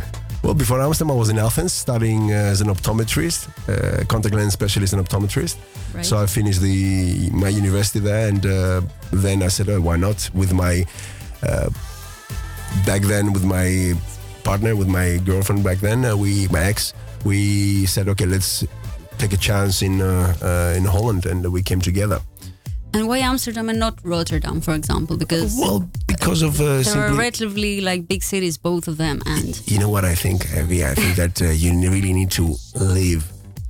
Well, 0.42 0.54
before 0.54 0.80
Amsterdam, 0.80 1.12
I 1.12 1.14
was 1.18 1.28
in 1.28 1.38
Athens 1.38 1.72
studying 1.72 2.32
uh, 2.32 2.50
as 2.52 2.60
an 2.60 2.68
optometrist, 2.68 3.46
uh, 3.68 4.04
contact 4.06 4.34
lens 4.34 4.52
specialist 4.54 4.92
and 4.92 5.06
optometrist. 5.06 5.56
Right. 5.94 6.04
So 6.04 6.18
I 6.18 6.26
finished 6.26 6.60
the 6.60 7.30
my 7.32 7.48
university 7.48 8.00
there, 8.00 8.28
and 8.28 8.44
uh, 8.44 8.80
then 9.12 9.42
I 9.42 9.48
said, 9.48 9.68
"Oh, 9.68 9.80
why 9.80 9.96
not?" 9.96 10.28
With 10.34 10.52
my 10.52 10.84
uh, 11.48 11.68
back 12.86 13.02
then, 13.02 13.32
with 13.32 13.44
my 13.44 13.94
partner, 14.44 14.74
with 14.76 14.88
my 14.88 15.18
girlfriend 15.24 15.64
back 15.64 15.78
then, 15.78 16.04
uh, 16.04 16.16
we 16.16 16.48
my 16.48 16.64
ex, 16.64 16.94
we 17.24 17.86
said, 17.86 18.08
"Okay, 18.08 18.26
let's 18.26 18.64
take 19.18 19.32
a 19.32 19.36
chance 19.36 19.82
in 19.82 20.00
uh, 20.00 20.34
uh, 20.42 20.76
in 20.76 20.84
Holland," 20.84 21.26
and 21.26 21.46
we 21.52 21.62
came 21.62 21.80
together. 21.80 22.20
And 22.94 23.08
why 23.08 23.18
Amsterdam 23.18 23.70
and 23.70 23.78
not 23.78 23.98
Rotterdam, 24.04 24.60
for 24.60 24.74
example? 24.74 25.16
Because 25.16 25.56
Well, 25.58 25.88
because 26.06 26.42
of 26.42 26.60
uh, 26.60 26.82
there 26.82 27.08
are 27.08 27.14
relatively 27.14 27.80
like 27.80 28.06
big 28.06 28.22
cities, 28.22 28.58
both 28.58 28.86
of 28.88 28.96
them, 28.98 29.22
and 29.26 29.60
you 29.66 29.78
know 29.78 29.88
what 29.88 30.04
I 30.04 30.14
think, 30.14 30.44
Evie? 30.54 30.84
I 30.84 30.94
think 30.94 31.16
that 31.16 31.40
uh, 31.40 31.46
you 31.50 31.72
really 31.90 32.12
need 32.12 32.30
to 32.32 32.54
live 32.74 33.24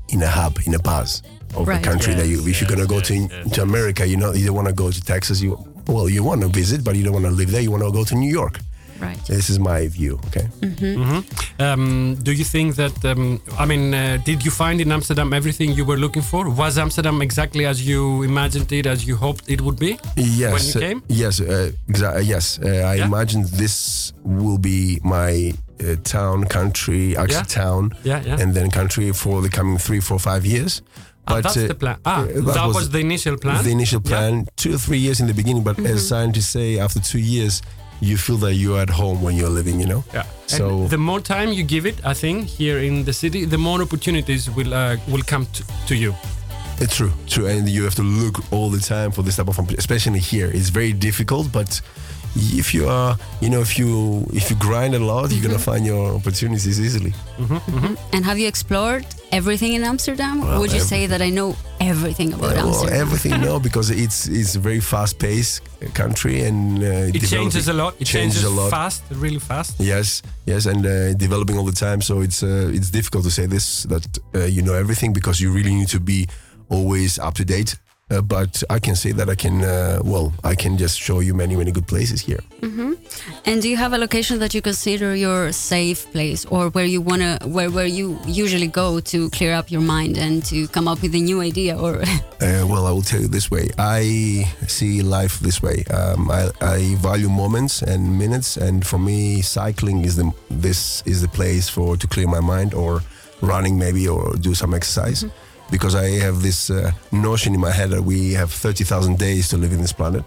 in 0.08 0.22
a 0.22 0.28
hub, 0.28 0.58
in 0.66 0.74
a 0.74 0.78
buzz 0.80 1.22
of 1.54 1.68
Right. 1.68 1.82
the 1.82 1.88
country 1.88 2.14
that 2.14 2.26
you. 2.26 2.40
If 2.48 2.60
you're 2.60 2.68
gonna 2.68 2.86
go 2.86 3.00
to 3.00 3.28
to 3.54 3.62
America, 3.62 4.04
you 4.06 4.16
know, 4.16 4.32
you 4.32 4.46
don't 4.46 4.56
want 4.56 4.68
to 4.68 4.74
go 4.74 4.90
to 4.90 5.00
Texas. 5.04 5.40
You 5.40 5.56
well, 5.86 6.08
you 6.08 6.22
want 6.24 6.40
to 6.42 6.48
visit, 6.48 6.82
but 6.82 6.96
you 6.96 7.04
don't 7.04 7.12
want 7.14 7.26
to 7.26 7.30
live 7.30 7.50
there. 7.52 7.60
You 7.60 7.70
want 7.70 7.84
to 7.84 7.92
go 7.92 8.04
to 8.04 8.14
New 8.16 8.30
York. 8.30 8.58
Right. 9.02 9.18
This 9.26 9.50
is 9.50 9.58
my 9.58 9.88
view. 9.88 10.18
Okay. 10.28 10.46
Um, 11.58 12.14
do 12.22 12.32
you 12.32 12.44
think 12.44 12.76
that? 12.76 13.04
Um, 13.04 13.40
I 13.58 13.66
mean, 13.66 13.92
uh, 13.94 14.18
did 14.24 14.44
you 14.44 14.50
find 14.50 14.80
in 14.80 14.90
Amsterdam 14.92 15.32
everything 15.32 15.72
you 15.72 15.84
were 15.84 15.96
looking 15.96 16.22
for? 16.22 16.48
Was 16.48 16.78
Amsterdam 16.78 17.20
exactly 17.22 17.66
as 17.66 17.86
you 17.86 18.22
imagined 18.22 18.70
it, 18.72 18.86
as 18.86 19.06
you 19.06 19.16
hoped 19.16 19.44
it 19.48 19.60
would 19.60 19.78
be? 19.78 19.98
Yes. 20.16 20.52
When 20.52 20.62
you 20.64 20.74
uh, 20.74 20.80
came? 20.88 21.02
yes. 21.08 21.40
Uh, 21.40 21.70
exa- 21.90 22.24
yes. 22.26 22.58
Uh, 22.58 22.68
I 22.92 22.94
Yeah? 22.96 23.06
imagine 23.06 23.42
this 23.62 24.12
will 24.24 24.58
be 24.58 24.98
my 25.04 25.52
uh, 25.80 25.96
town, 26.04 26.44
country, 26.44 27.16
actually 27.16 27.34
Yeah. 27.36 27.64
town, 27.64 27.90
Yeah, 28.04 28.22
yeah. 28.24 28.40
and 28.40 28.54
then 28.54 28.70
country 28.70 29.12
for 29.12 29.42
the 29.42 29.48
coming 29.48 29.78
three, 29.78 30.00
four, 30.00 30.18
five 30.18 30.46
years. 30.46 30.82
Ah, 31.26 31.40
that's 31.40 31.56
uh, 31.56 31.66
the 31.68 31.74
plan. 31.74 31.96
Ah, 32.04 32.22
uh, 32.22 32.26
that, 32.26 32.66
was, 32.74 32.90
the 32.90 32.98
initial 32.98 33.36
plan. 33.36 33.62
The 33.64 33.70
initial 33.70 34.00
Yeah. 34.04 34.10
plan, 34.10 34.46
two 34.56 34.74
or 34.74 34.78
three 34.78 34.98
years 34.98 35.20
in 35.20 35.26
the 35.28 35.34
beginning, 35.34 35.62
but 35.64 35.78
as 35.78 36.08
scientists 36.08 36.48
say, 36.50 36.78
after 36.80 37.00
two 37.00 37.18
years, 37.20 37.62
you 38.02 38.16
feel 38.16 38.36
that 38.38 38.54
you're 38.54 38.80
at 38.82 38.90
home 38.90 39.22
when 39.22 39.36
you're 39.36 39.54
living, 39.54 39.80
you 39.80 39.86
know? 39.86 40.02
Yeah. 40.12 40.24
So- 40.46 40.68
and 40.68 40.90
the 40.90 40.98
more 40.98 41.20
time 41.20 41.52
you 41.52 41.62
give 41.64 41.86
it, 41.86 41.94
I 42.04 42.14
think 42.14 42.48
here 42.58 42.78
in 42.78 43.04
the 43.04 43.12
city, 43.12 43.46
the 43.46 43.58
more 43.58 43.80
opportunities 43.80 44.50
will 44.56 44.74
uh, 44.74 44.96
will 45.08 45.22
come 45.26 45.46
to, 45.52 45.62
to 45.86 45.94
you. 45.94 46.14
It's 46.80 46.96
true, 46.96 47.12
true. 47.26 47.46
And 47.46 47.68
you 47.68 47.84
have 47.84 47.94
to 47.94 48.02
look 48.02 48.36
all 48.52 48.68
the 48.70 48.80
time 48.80 49.12
for 49.12 49.22
this 49.22 49.36
type 49.36 49.48
of, 49.48 49.58
especially 49.78 50.18
here. 50.18 50.50
It's 50.52 50.70
very 50.70 50.92
difficult, 50.92 51.52
but 51.52 51.80
if 52.34 52.72
you 52.74 52.88
are, 52.88 53.16
you 53.40 53.50
know, 53.50 53.60
if 53.60 53.78
you 53.78 54.26
if 54.32 54.50
you 54.50 54.56
grind 54.56 54.94
a 54.94 54.98
lot, 54.98 55.30
you're 55.30 55.42
gonna 55.42 55.58
find 55.58 55.84
your 55.84 56.14
opportunities 56.14 56.78
easily. 56.80 57.12
And 58.12 58.24
have 58.24 58.38
you 58.38 58.48
explored 58.48 59.04
everything 59.30 59.74
in 59.74 59.84
Amsterdam? 59.84 60.40
Well, 60.40 60.60
Would 60.60 60.72
you 60.72 60.80
ev- 60.80 60.86
say 60.86 61.06
that 61.06 61.20
I 61.22 61.30
know 61.30 61.56
everything 61.80 62.32
about 62.32 62.54
Well, 62.54 62.66
Amsterdam? 62.68 63.00
everything, 63.00 63.40
no, 63.40 63.58
because 63.68 63.90
it's 63.90 64.26
it's 64.28 64.54
a 64.56 64.60
very 64.60 64.80
fast-paced 64.80 65.62
country, 65.94 66.42
and 66.48 66.82
uh, 66.82 67.14
It 67.18 67.26
changes 67.28 67.68
a 67.68 67.72
lot. 67.72 67.94
It 68.00 68.06
changes 68.06 68.42
changes, 68.42 68.44
a 68.44 68.50
lot. 68.50 68.70
fast, 68.70 69.02
really 69.10 69.38
fast. 69.40 69.74
Yes, 69.78 70.22
yes, 70.46 70.66
and 70.66 70.84
uh, 70.86 71.14
developing 71.14 71.56
all 71.58 71.66
the 71.66 71.78
time. 71.86 72.00
So 72.02 72.22
it's 72.22 72.42
uh, 72.42 72.70
it's 72.76 72.90
difficult 72.90 73.24
to 73.24 73.30
say 73.30 73.46
this 73.46 73.82
that 73.84 74.04
uh, 74.34 74.44
you 74.46 74.62
know 74.62 74.74
everything 74.74 75.12
because 75.12 75.40
you 75.42 75.52
really 75.54 75.74
need 75.74 75.88
to 75.90 76.00
be 76.00 76.26
always 76.68 77.18
up 77.18 77.34
to 77.34 77.44
date. 77.44 77.76
Uh, 78.12 78.20
but 78.20 78.62
I 78.68 78.78
can 78.78 78.94
say 78.94 79.12
that 79.12 79.28
I 79.30 79.34
can 79.34 79.62
uh, 79.64 80.00
well 80.04 80.32
I 80.44 80.54
can 80.54 80.76
just 80.76 81.00
show 81.00 81.20
you 81.20 81.34
many 81.34 81.56
many 81.56 81.72
good 81.72 81.86
places 81.86 82.20
here. 82.20 82.40
And 83.44 83.60
do 83.62 83.68
you 83.68 83.76
have 83.76 83.92
a 83.92 83.98
location 83.98 84.38
that 84.38 84.54
you 84.54 84.62
consider 84.62 85.16
your 85.16 85.52
safe 85.52 86.10
place, 86.12 86.44
or 86.46 86.70
where 86.70 86.84
you 86.84 87.00
wanna, 87.00 87.38
where 87.44 87.70
where 87.70 87.86
you 87.86 88.18
usually 88.26 88.68
go 88.68 89.00
to 89.00 89.28
clear 89.30 89.52
up 89.54 89.70
your 89.70 89.80
mind 89.80 90.16
and 90.18 90.44
to 90.44 90.68
come 90.68 90.86
up 90.88 91.02
with 91.02 91.14
a 91.14 91.20
new 91.20 91.40
idea? 91.40 91.76
Or 91.76 92.02
Uh, 92.42 92.66
well, 92.66 92.86
I 92.86 92.90
will 92.90 93.02
tell 93.02 93.20
you 93.20 93.28
this 93.28 93.52
way. 93.52 93.70
I 93.78 94.02
see 94.66 95.00
life 95.00 95.38
this 95.38 95.62
way. 95.62 95.84
Um, 95.94 96.28
I, 96.28 96.50
I 96.60 96.96
value 96.96 97.28
moments 97.28 97.82
and 97.82 98.18
minutes, 98.18 98.56
and 98.56 98.84
for 98.84 98.98
me, 98.98 99.42
cycling 99.42 100.04
is 100.04 100.16
the 100.16 100.32
this 100.50 101.02
is 101.06 101.22
the 101.22 101.28
place 101.28 101.68
for 101.68 101.96
to 101.96 102.06
clear 102.08 102.26
my 102.26 102.40
mind, 102.40 102.74
or 102.74 103.00
running 103.42 103.78
maybe, 103.78 104.08
or 104.08 104.34
do 104.40 104.54
some 104.54 104.74
exercise. 104.74 105.24
Because 105.74 105.94
I 106.06 106.08
have 106.26 106.36
this 106.42 106.68
uh, 106.70 106.92
notion 107.10 107.54
in 107.54 107.60
my 107.60 107.72
head 107.78 107.90
that 107.90 108.02
we 108.12 108.18
have 108.40 108.50
thirty 108.64 108.84
thousand 108.84 109.16
days 109.18 109.48
to 109.48 109.56
live 109.56 109.72
in 109.76 109.80
this 109.80 109.92
planet, 110.00 110.24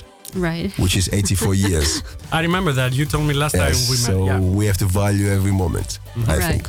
right? 0.48 0.72
which 0.84 0.96
is 0.98 1.06
eighty-four 1.18 1.54
years. 1.70 1.90
I 2.38 2.42
remember 2.48 2.72
that 2.74 2.92
you 2.98 3.06
told 3.06 3.26
me 3.30 3.34
last 3.34 3.56
Yes, 3.56 3.64
time 3.66 3.78
we 3.92 3.96
so. 4.08 4.26
Yeah. 4.26 4.40
we 4.60 4.66
have 4.66 4.78
to 4.84 4.86
value 5.02 5.28
every 5.38 5.52
moment. 5.64 6.00
I 6.16 6.38
Right. 6.38 6.44
think. 6.52 6.66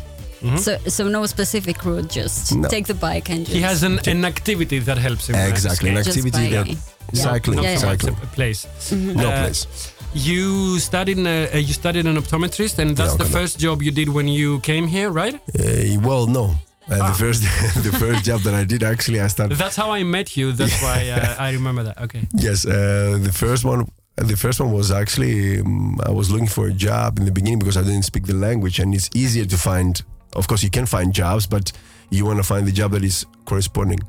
So 0.65 0.71
so 0.97 1.03
no 1.09 1.27
specific 1.27 1.77
route, 1.85 2.09
just 2.21 2.55
No. 2.55 2.69
take 2.69 2.87
the 2.87 2.95
bike 3.09 3.29
and 3.33 3.41
just 3.47 3.57
He 3.57 3.63
has 3.63 3.83
an, 3.83 3.99
an 4.07 4.25
activity 4.25 4.79
that 4.89 4.99
helps 4.99 5.25
him. 5.29 5.35
Exactly, 5.53 5.89
an 5.91 5.97
escape. 5.97 6.15
Just 6.15 6.27
activity 6.27 6.51
that 6.57 6.67
yeah. 6.69 7.23
cycling, 7.33 7.59
Yeah, 7.63 7.73
yeah. 7.73 7.79
cycling, 7.89 8.17
A 8.23 8.27
place. 8.37 8.61
no 8.93 9.29
Uh, 9.29 9.41
place. 9.43 9.67
You 10.15 10.79
studied 10.79 11.19
uh, 11.19 11.59
you 11.69 11.73
studied 11.83 12.07
an 12.07 12.17
optometrist, 12.23 12.79
and 12.79 12.89
that's 12.99 13.13
No, 13.17 13.25
the 13.25 13.29
no. 13.33 13.39
first 13.39 13.55
job 13.65 13.77
you 13.83 13.91
did 14.01 14.09
when 14.09 14.29
you 14.29 14.61
came 14.61 14.87
here, 14.97 15.09
right? 15.23 15.35
Uh, 15.59 16.01
well, 16.09 16.27
no. 16.39 16.45
Uh, 16.89 16.99
Ah. 17.01 17.11
The 17.11 17.19
first, 17.19 17.43
the 17.83 17.93
first 17.99 18.25
job 18.25 18.41
that 18.43 18.55
I 18.55 18.65
did 18.65 18.83
actually, 18.83 19.21
I 19.21 19.27
started. 19.29 19.59
That's 19.59 19.77
how 19.77 19.91
I 19.91 20.05
met 20.05 20.37
you. 20.37 20.53
That's 20.53 20.81
why 20.87 21.09
uh, 21.11 21.35
I 21.39 21.53
remember 21.53 21.83
that. 21.83 21.99
Okay. 22.03 22.23
Yes, 22.35 22.65
uh, 22.67 23.19
the 23.21 23.33
first 23.33 23.65
one. 23.65 23.87
The 24.17 24.37
first 24.37 24.61
one 24.61 24.73
was 24.73 24.91
actually 24.91 25.61
um, 25.61 25.99
I 26.07 26.11
was 26.11 26.31
looking 26.31 26.47
for 26.49 26.69
a 26.69 26.73
job 26.73 27.19
in 27.19 27.25
the 27.27 27.33
beginning 27.33 27.59
because 27.59 27.77
I 27.77 27.83
didn't 27.83 28.05
speak 28.05 28.25
the 28.27 28.35
language, 28.35 28.79
and 28.83 28.95
it's 28.95 29.11
easier 29.15 29.45
to 29.47 29.57
find. 29.59 30.01
Of 30.35 30.47
course, 30.49 30.63
you 30.63 30.71
can 30.71 30.87
find 30.87 31.13
jobs, 31.13 31.47
but 31.47 31.73
you 32.11 32.25
want 32.25 32.39
to 32.39 32.43
find 32.45 32.67
the 32.67 32.73
job 32.73 32.93
that 32.93 33.03
is 33.05 33.27
corresponding 33.47 34.01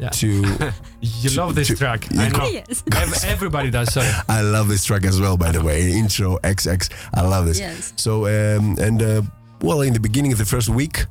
Yeah. 0.00 0.10
to. 0.10 0.28
You 1.00 1.30
love 1.36 1.54
this 1.54 1.68
to- 1.68 1.76
track. 1.76 2.10
you 2.10 2.20
I 2.20 2.28
know. 2.28 2.46
Yes. 2.48 2.82
Everybody 3.24 3.70
does. 3.70 3.92
Sorry. 3.92 4.08
I 4.28 4.42
love 4.42 4.68
this 4.68 4.84
track 4.84 5.04
as 5.04 5.20
well, 5.20 5.36
by 5.36 5.50
the 5.52 5.62
way. 5.62 5.92
Intro 5.92 6.38
XX, 6.42 6.88
I 7.14 7.22
love 7.22 7.46
this. 7.46 7.58
Yes. 7.58 7.92
So 7.96 8.26
um, 8.26 8.76
and 8.78 9.02
uh, 9.02 9.22
well, 9.62 9.80
in 9.82 9.92
the 9.92 10.00
beginning 10.00 10.32
of 10.32 10.38
the 10.38 10.44
first 10.46 10.68
week, 10.68 11.06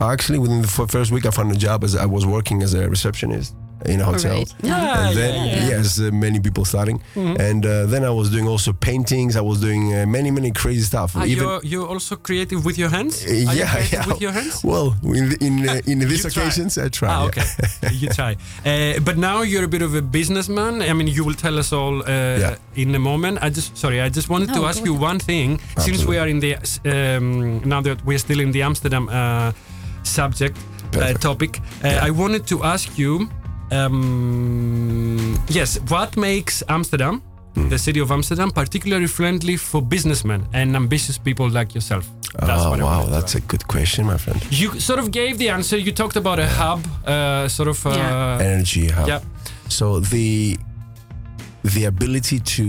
actually 0.00 0.38
within 0.38 0.62
the 0.62 0.68
first 0.68 1.10
week, 1.12 1.26
I 1.26 1.30
found 1.30 1.52
a 1.52 1.56
job 1.56 1.84
as 1.84 1.94
I 1.96 2.06
was 2.06 2.24
working 2.26 2.62
as 2.62 2.74
a 2.74 2.88
receptionist, 2.88 3.54
in 3.86 4.00
a 4.00 4.04
hotel. 4.04 4.32
Alright. 4.32 4.54
Yeah, 4.62 5.08
and 5.08 5.16
then 5.16 5.34
yeah, 5.46 5.56
yeah. 5.56 5.68
yes, 5.76 5.98
uh, 6.00 6.10
many 6.12 6.40
people 6.40 6.64
starting, 6.64 7.00
and 7.16 7.66
uh, 7.66 7.84
then 7.86 8.02
I 8.04 8.10
was 8.10 8.30
doing 8.30 8.48
also 8.48 8.72
paintings. 8.72 9.36
I 9.36 9.40
was 9.42 9.60
doing 9.60 9.92
uh, 9.94 10.06
many 10.06 10.30
many 10.30 10.50
crazy 10.52 10.82
stuff. 10.82 11.14
Are 11.16 11.26
Even 11.26 11.44
you 11.44 11.60
you're 11.70 11.88
also 11.88 12.16
creative 12.16 12.64
with 12.64 12.78
your 12.78 12.88
hands? 12.90 13.24
uh, 13.24 13.28
Are 13.28 13.32
you 13.34 13.58
yeah, 13.60 13.84
yeah. 13.92 14.06
with 14.06 14.20
your 14.20 14.32
hands? 14.32 14.62
Well, 14.64 14.94
in 15.02 15.32
in 15.40 15.68
uh, 15.68 15.80
in 15.92 15.98
these 15.98 16.24
You 16.24 16.30
try. 16.30 16.42
occasions, 16.42 16.78
I 16.78 16.88
try. 16.88 17.08
Ah, 17.10 17.20
yeah. 17.22 17.28
okay. 17.28 17.94
you 18.00 18.08
try. 18.08 18.32
Uh, 18.64 19.00
but 19.04 19.16
now 19.18 19.42
you're 19.42 19.64
a 19.64 19.68
bit 19.76 19.82
of 19.82 19.94
a 19.94 20.02
businessman. 20.02 20.80
I 20.80 20.92
mean, 20.94 21.08
you 21.16 21.24
will 21.26 21.36
tell 21.36 21.58
us 21.58 21.72
all 21.72 22.02
uh, 22.02 22.38
Yeah. 22.40 22.56
in 22.74 22.94
a 22.94 22.98
moment. 22.98 23.38
I 23.42 23.50
just 23.50 23.76
sorry. 23.76 24.00
I 24.00 24.08
just 24.08 24.28
wanted 24.28 24.48
to 24.54 24.64
ask 24.64 24.82
you 24.84 24.94
one 25.10 25.18
thing. 25.18 25.60
Since 25.78 26.04
we 26.06 26.16
are 26.18 26.28
in 26.30 26.40
the 26.40 26.54
um, 26.86 27.60
now 27.68 27.82
that 27.82 27.98
we're 28.06 28.18
still 28.20 28.40
in 28.40 28.52
the 28.52 28.62
Amsterdam 28.62 29.08
uh, 29.08 29.52
subject 30.04 30.56
uh, 30.96 31.12
topic, 31.14 31.58
uh, 31.58 31.88
Yeah. 31.88 32.06
I 32.08 32.10
wanted 32.10 32.46
to 32.46 32.62
ask 32.62 32.98
you. 32.98 33.28
Um, 33.72 35.38
yes, 35.48 35.78
what 35.88 36.16
makes 36.16 36.62
Amsterdam, 36.68 37.22
Hmm. 37.54 37.68
the 37.68 37.78
city 37.78 38.00
of 38.00 38.10
Amsterdam, 38.10 38.50
particularly 38.50 39.06
friendly 39.06 39.56
for 39.56 39.80
businessmen 39.82 40.40
and 40.52 40.74
ambitious 40.76 41.18
people 41.18 41.48
like 41.48 41.74
yourself? 41.74 42.04
That's 42.40 42.62
Oh 42.64 42.76
wow, 42.78 43.06
that's 43.10 43.34
a 43.36 43.40
good 43.40 43.64
question, 43.66 44.06
my 44.06 44.16
friend. 44.18 44.40
you 44.50 44.80
sort 44.80 44.98
of 44.98 45.10
gave 45.10 45.38
the 45.38 45.48
answer. 45.50 45.76
You 45.78 45.92
talked 45.92 46.16
about 46.16 46.38
a 46.38 46.46
hub, 46.48 46.80
uh, 47.06 47.48
sort 47.48 47.68
of. 47.68 47.86
Uh, 47.86 47.90
Yeah. 47.90 48.38
Energy 48.52 48.88
hub. 48.88 49.08
yeah. 49.08 49.20
So 49.68 50.00
the 50.00 50.58
the 51.74 51.84
ability 51.86 52.40
to 52.56 52.64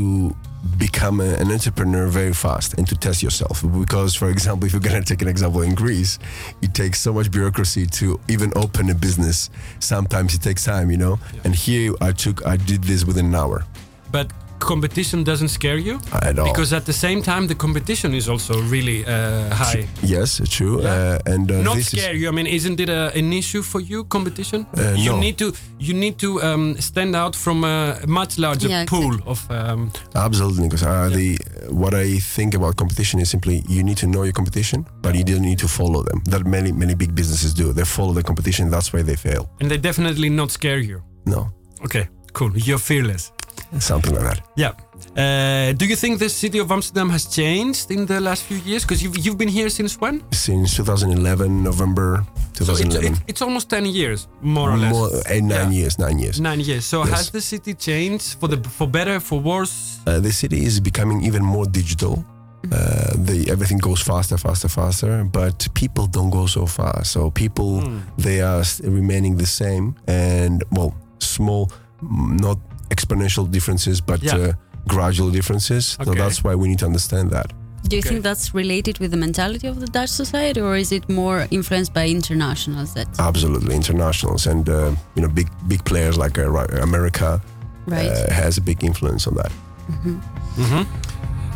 become 0.77 1.19
a- 1.19 1.35
an 1.35 1.51
entrepreneur 1.51 2.07
very 2.07 2.33
fast 2.33 2.73
and 2.77 2.87
to 2.87 2.95
test 2.95 3.23
yourself. 3.23 3.63
Because, 3.79 4.15
for 4.15 4.29
example, 4.29 4.65
if 4.65 4.73
you're 4.73 4.81
gonna 4.81 5.03
take 5.03 5.21
an 5.21 5.27
example 5.27 5.61
in 5.61 5.75
Greece, 5.75 6.19
it 6.61 6.73
takes 6.73 6.99
so 6.99 7.13
much 7.13 7.31
bureaucracy 7.31 7.85
to 7.87 8.19
even 8.27 8.51
open 8.55 8.89
a 8.89 8.95
business. 8.95 9.49
Sometimes 9.79 10.33
it 10.33 10.41
takes 10.41 10.63
time, 10.63 10.91
you 10.91 10.97
know. 10.97 11.19
And 11.43 11.55
here 11.55 11.93
I 12.01 12.11
took, 12.11 12.45
I 12.45 12.57
did 12.57 12.83
this 12.83 13.05
within 13.05 13.25
an 13.27 13.35
hour. 13.35 13.65
But 14.11 14.31
competition 14.65 15.23
doesn't 15.23 15.49
scare 15.49 15.77
you 15.87 15.99
At 16.11 16.39
all. 16.39 16.45
because 16.51 16.73
at 16.75 16.85
the 16.85 16.93
same 17.05 17.21
time 17.21 17.47
the 17.47 17.55
competition 17.55 18.13
is 18.13 18.27
also 18.27 18.53
really 18.73 19.05
uh, 19.05 19.53
high. 19.63 19.87
Yes, 20.03 20.41
true. 20.49 20.81
Yeah. 20.81 20.89
Uh, 21.25 21.33
and 21.33 21.51
uh, 21.51 21.61
Not 21.61 21.75
this 21.77 21.87
scare 21.91 22.13
is 22.15 22.21
you. 22.21 22.27
I 22.29 22.31
mean, 22.31 22.47
isn't 22.47 22.79
it 22.79 22.89
a, 22.89 23.11
an 23.19 23.31
issue 23.33 23.61
for 23.61 23.81
you? 23.81 24.03
Competition. 24.05 24.65
Uh, 24.77 24.93
you 25.05 25.11
no. 25.11 25.19
need 25.19 25.37
to 25.37 25.47
you 25.87 25.93
need 25.93 26.15
to 26.19 26.29
um, 26.47 26.75
stand 26.79 27.15
out 27.15 27.35
from 27.35 27.63
a 27.63 27.75
much 28.07 28.37
larger 28.37 28.69
Yeah, 28.69 28.85
pool 28.87 29.15
of. 29.25 29.39
Um, 29.49 29.91
absolutely 30.15 30.63
because 30.67 30.83
uh, 30.83 31.09
the 31.17 31.37
what 31.69 31.93
I 31.93 32.19
think 32.35 32.53
about 32.55 32.75
competition 32.75 33.19
is 33.21 33.29
simply 33.29 33.55
you 33.69 33.83
need 33.83 33.97
to 33.97 34.07
know 34.07 34.23
your 34.23 34.33
competition, 34.33 34.85
but 35.01 35.13
you 35.15 35.23
don't 35.23 35.41
need 35.49 35.59
to 35.59 35.67
follow 35.67 36.03
them. 36.03 36.21
That 36.25 36.43
many 36.45 36.71
many 36.71 36.95
big 36.95 37.11
businesses 37.15 37.53
do. 37.53 37.73
They 37.73 37.85
follow 37.85 38.13
the 38.13 38.23
competition. 38.23 38.69
That's 38.71 38.89
why 38.93 39.03
they 39.03 39.15
fail. 39.17 39.43
and 39.61 39.69
they 39.69 39.77
definitely 39.77 40.29
not 40.29 40.51
scare 40.51 40.79
you. 40.79 41.01
No, 41.25 41.49
Okay, 41.85 42.07
cool. 42.33 42.51
You're 42.67 42.79
fearless. 42.91 43.31
Something 43.79 44.13
like 44.15 44.23
that. 44.23 44.39
Yeah. 44.55 44.73
Uh, 45.17 45.73
do 45.73 45.85
you 45.85 45.95
think 45.95 46.19
the 46.19 46.29
city 46.29 46.59
of 46.59 46.71
Amsterdam 46.71 47.09
has 47.09 47.25
changed 47.25 47.91
in 47.91 48.05
the 48.05 48.19
last 48.19 48.43
few 48.43 48.57
years? 48.57 48.83
Because 48.83 49.01
you've, 49.03 49.17
you've 49.17 49.37
been 49.37 49.49
here 49.49 49.69
since 49.69 49.99
when? 49.99 50.23
Since 50.31 50.75
2011, 50.77 51.63
November 51.63 52.23
So 52.53 52.63
it's, 52.71 52.81
2011. 52.81 53.23
it's, 53.27 53.41
almost 53.41 53.69
10 53.69 53.85
years, 53.85 54.27
more 54.41 54.71
or 54.71 54.77
less. 54.77 54.91
More, 54.93 55.09
eight, 55.29 55.43
nine 55.43 55.71
Yeah. 55.71 55.79
years, 55.79 55.99
nine 55.99 56.19
years. 56.19 56.39
Nine 56.39 56.59
years. 56.61 56.85
So 56.85 57.03
Yes. 57.05 57.09
has 57.17 57.29
the 57.31 57.41
city 57.41 57.73
changed 57.73 58.37
for 58.39 58.47
the 58.47 58.57
for 58.77 58.87
better, 58.87 59.19
for 59.19 59.39
worse? 59.39 59.99
Uh, 60.07 60.19
the 60.19 60.31
city 60.31 60.63
is 60.65 60.79
becoming 60.79 61.23
even 61.23 61.43
more 61.43 61.65
digital. 61.65 62.23
Uh, 62.71 63.11
the 63.29 63.45
everything 63.51 63.77
goes 63.77 64.01
faster, 64.01 64.37
faster, 64.37 64.69
faster. 64.69 65.23
But 65.23 65.67
people 65.75 66.07
don't 66.07 66.31
go 66.31 66.45
so 66.47 66.65
fast. 66.65 67.11
So 67.11 67.29
people 67.29 67.81
Hmm. 67.81 67.99
they 68.17 68.41
are 68.41 68.63
remaining 68.83 69.37
the 69.37 69.45
same, 69.45 69.93
and 70.07 70.63
well, 70.71 70.91
small, 71.19 71.69
mm, 72.01 72.39
not 72.41 72.57
exponential 72.89 73.49
differences, 73.49 74.01
but 74.01 74.21
Yeah. 74.23 74.35
uh, 74.37 74.53
gradual 74.87 75.29
differences. 75.31 75.97
So 76.03 76.13
that's 76.13 76.43
why 76.43 76.55
we 76.55 76.67
need 76.67 76.79
to 76.79 76.85
understand 76.85 77.31
that. 77.31 77.47
Do 77.87 77.95
you 77.95 77.99
Okay. 78.01 78.09
think 78.09 78.23
that's 78.23 78.53
related 78.55 78.97
with 78.99 79.11
the 79.11 79.17
mentality 79.17 79.67
of 79.67 79.79
the 79.79 79.85
Dutch 79.87 80.09
society, 80.09 80.59
or 80.61 80.75
is 80.75 80.91
it 80.91 81.07
more 81.07 81.47
influenced 81.51 81.93
by 81.93 82.07
internationals? 82.09 82.93
That 82.93 83.07
Absolutely, 83.19 83.75
internationals 83.75 84.47
and 84.47 84.67
uh, 84.69 84.91
you 85.15 85.21
know 85.21 85.29
big 85.29 85.47
big 85.67 85.83
players 85.85 86.17
like 86.17 86.39
uh, 86.39 86.47
America 86.81 87.41
right? 87.87 88.09
uh, 88.11 88.33
has 88.33 88.57
a 88.57 88.61
big 88.61 88.83
influence 88.83 89.27
on 89.29 89.35
that. 89.35 89.51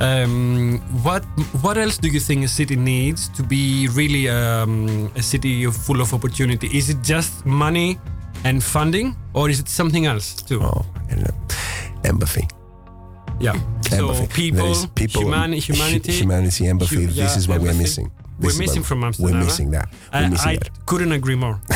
Um, 0.01 0.79
what 1.03 1.23
what 1.61 1.77
else 1.77 1.97
do 1.97 2.07
you 2.07 2.21
think 2.21 2.45
a 2.45 2.47
city 2.47 2.75
needs 2.77 3.27
to 3.35 3.43
be 3.43 3.89
really 3.93 4.29
um, 4.29 5.09
a 5.17 5.21
city 5.21 5.65
full 5.71 5.99
of 5.99 6.13
opportunity? 6.13 6.67
Is 6.77 6.89
it 6.89 7.01
just 7.03 7.45
money 7.45 7.97
and 8.43 8.63
funding, 8.63 9.15
or 9.33 9.49
is 9.49 9.59
it 9.59 9.67
something 9.69 10.05
else 10.05 10.41
too? 10.41 10.61
Oh, 10.61 10.85
and, 11.09 11.23
uh, 11.27 11.31
empathy. 12.03 12.47
Yeah. 13.39 13.53
So 13.89 14.09
empathy. 14.09 14.27
people, 14.27 14.75
people, 14.95 15.21
humani- 15.23 15.59
humanity. 15.59 16.11
humanity, 16.11 16.67
empathy. 16.67 16.95
hu- 17.05 17.07
this 17.07 17.37
is 17.37 17.47
what 17.47 17.59
we're 17.61 17.69
empathy. 17.69 17.83
missing. 17.83 18.11
We're 18.39 18.57
missing 18.57 18.83
from 18.83 19.03
Amsterdam, 19.03 19.33
We're 19.39 19.43
missing 19.45 19.71
that. 19.71 19.89
We're 20.13 20.19
I, 20.19 20.29
missing 20.29 20.49
I 20.49 20.55
that. 20.55 20.85
couldn't 20.85 21.11
agree 21.11 21.35
more 21.35 21.59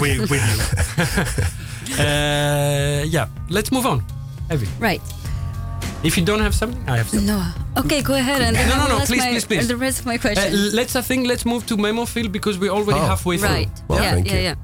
with, 0.00 0.30
with 0.30 0.42
you. 0.50 1.94
uh, 2.04 3.04
yeah, 3.06 3.28
let's 3.50 3.70
move 3.72 3.86
on. 3.86 4.02
Evie, 4.50 4.66
right. 4.80 5.00
if 6.02 6.16
you 6.18 6.24
don't 6.24 6.40
have 6.40 6.54
something, 6.54 6.82
I 6.88 6.96
have 6.96 7.08
something. 7.08 7.26
No. 7.26 7.44
Okay, 7.76 8.02
go 8.02 8.14
ahead. 8.14 8.40
And 8.42 8.56
No, 8.56 8.76
no, 8.76 8.88
no, 8.88 8.96
ask 8.98 9.06
please, 9.12 9.20
my, 9.20 9.30
please, 9.30 9.44
please. 9.44 9.68
The 9.68 9.76
rest 9.76 10.00
of 10.00 10.06
my 10.06 10.16
Uh, 10.16 10.18
question. 10.18 10.74
let's, 10.74 10.96
I 10.96 11.02
think, 11.02 11.26
let's 11.28 11.44
move 11.44 11.66
to 11.66 11.76
Memophil 11.76 12.30
because 12.32 12.58
we're 12.58 12.70
already 12.72 12.98
Oh, 13.00 13.06
halfway 13.06 13.36
through. 13.38 13.48
right. 13.48 13.82
Well, 13.88 14.02
yeah, 14.02 14.12
thank 14.14 14.26
yeah, 14.26 14.34
you. 14.34 14.40
yeah. 14.42 14.54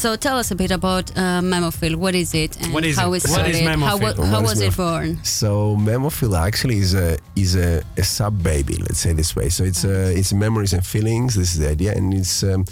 So 0.00 0.16
tell 0.16 0.38
us 0.38 0.50
a 0.50 0.54
bit 0.54 0.70
about 0.70 1.10
uh, 1.14 1.42
Memophil. 1.42 1.94
What 1.96 2.14
is 2.14 2.32
it 2.32 2.58
and 2.62 2.72
What 2.72 2.86
is 2.86 2.96
how 2.96 3.12
it? 3.12 3.22
it 3.22 3.30
What 3.30 3.46
is 3.50 3.58
started? 3.58 3.80
how 3.82 3.98
Memophil? 3.98 4.24
how 4.24 4.40
What 4.40 4.44
is 4.44 4.48
was 4.48 4.60
it 4.62 4.76
born? 4.78 5.22
So 5.24 5.76
Memophil 5.76 6.34
actually 6.38 6.78
is 6.78 6.94
a 6.94 7.18
is 7.36 7.54
a, 7.54 7.82
a 7.98 8.02
sub 8.02 8.42
baby. 8.42 8.76
Let's 8.76 8.98
say 8.98 9.12
this 9.12 9.36
way. 9.36 9.50
So 9.50 9.62
it's 9.62 9.84
uh, 9.84 10.10
it's 10.16 10.32
memories 10.32 10.72
and 10.72 10.82
feelings. 10.86 11.34
This 11.34 11.52
is 11.52 11.58
the 11.58 11.68
idea, 11.68 11.92
and 11.92 12.14
it's 12.14 12.42
um, 12.42 12.64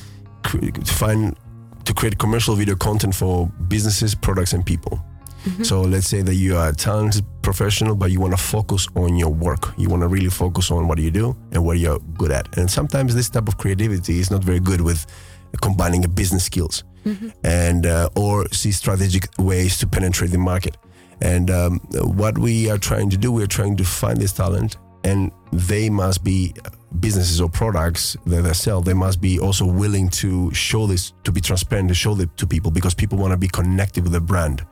cre- 0.42 0.70
to 0.70 0.94
find 0.94 1.36
to 1.84 1.92
create 1.92 2.16
commercial 2.16 2.54
video 2.56 2.76
content 2.76 3.14
for 3.14 3.46
businesses, 3.68 4.14
products, 4.14 4.54
and 4.54 4.64
people. 4.64 4.98
So 5.62 5.80
let's 5.80 6.06
say 6.06 6.20
that 6.22 6.34
you 6.34 6.56
are 6.56 6.68
a 6.70 6.74
talented 6.74 7.24
professional, 7.42 7.94
but 7.94 8.10
you 8.10 8.20
want 8.20 8.32
to 8.36 8.42
focus 8.42 8.86
on 8.96 9.16
your 9.16 9.30
work. 9.32 9.72
You 9.78 9.88
want 9.88 10.02
to 10.02 10.08
really 10.08 10.28
focus 10.30 10.70
on 10.70 10.88
what 10.88 10.98
you 10.98 11.10
do 11.10 11.34
and 11.52 11.64
what 11.64 11.78
you're 11.78 12.00
good 12.18 12.30
at. 12.32 12.58
And 12.58 12.70
sometimes 12.70 13.14
this 13.14 13.30
type 13.30 13.48
of 13.48 13.56
creativity 13.56 14.18
is 14.18 14.30
not 14.30 14.44
very 14.44 14.60
good 14.60 14.80
with 14.82 15.06
combining 15.62 16.02
business 16.02 16.44
skills 16.44 16.84
and 17.44 17.86
uh, 17.86 18.08
or 18.16 18.48
see 18.50 18.72
strategic 18.72 19.28
ways 19.38 19.78
to 19.78 19.86
penetrate 19.86 20.30
the 20.30 20.38
market. 20.38 20.76
And 21.20 21.50
um, 21.50 21.80
what 21.94 22.38
we 22.38 22.70
are 22.70 22.78
trying 22.78 23.10
to 23.10 23.16
do, 23.16 23.32
we 23.32 23.42
are 23.42 23.48
trying 23.48 23.76
to 23.76 23.84
find 23.84 24.18
this 24.18 24.32
talent, 24.32 24.76
and 25.04 25.32
they 25.52 25.90
must 25.90 26.22
be 26.22 26.54
businesses 27.00 27.40
or 27.40 27.48
products 27.48 28.16
that 28.26 28.42
they 28.42 28.52
sell. 28.52 28.80
They 28.80 28.94
must 28.94 29.20
be 29.20 29.38
also 29.38 29.66
willing 29.66 30.08
to 30.10 30.52
show 30.54 30.86
this, 30.86 31.12
to 31.24 31.32
be 31.32 31.40
transparent, 31.40 31.88
to 31.88 31.94
show 31.94 32.18
it 32.20 32.36
to 32.36 32.46
people, 32.46 32.70
because 32.70 32.94
people 32.94 33.18
want 33.18 33.32
to 33.32 33.36
be 33.36 33.48
connected 33.48 34.04
with 34.04 34.12
the 34.12 34.20
brand. 34.20 34.64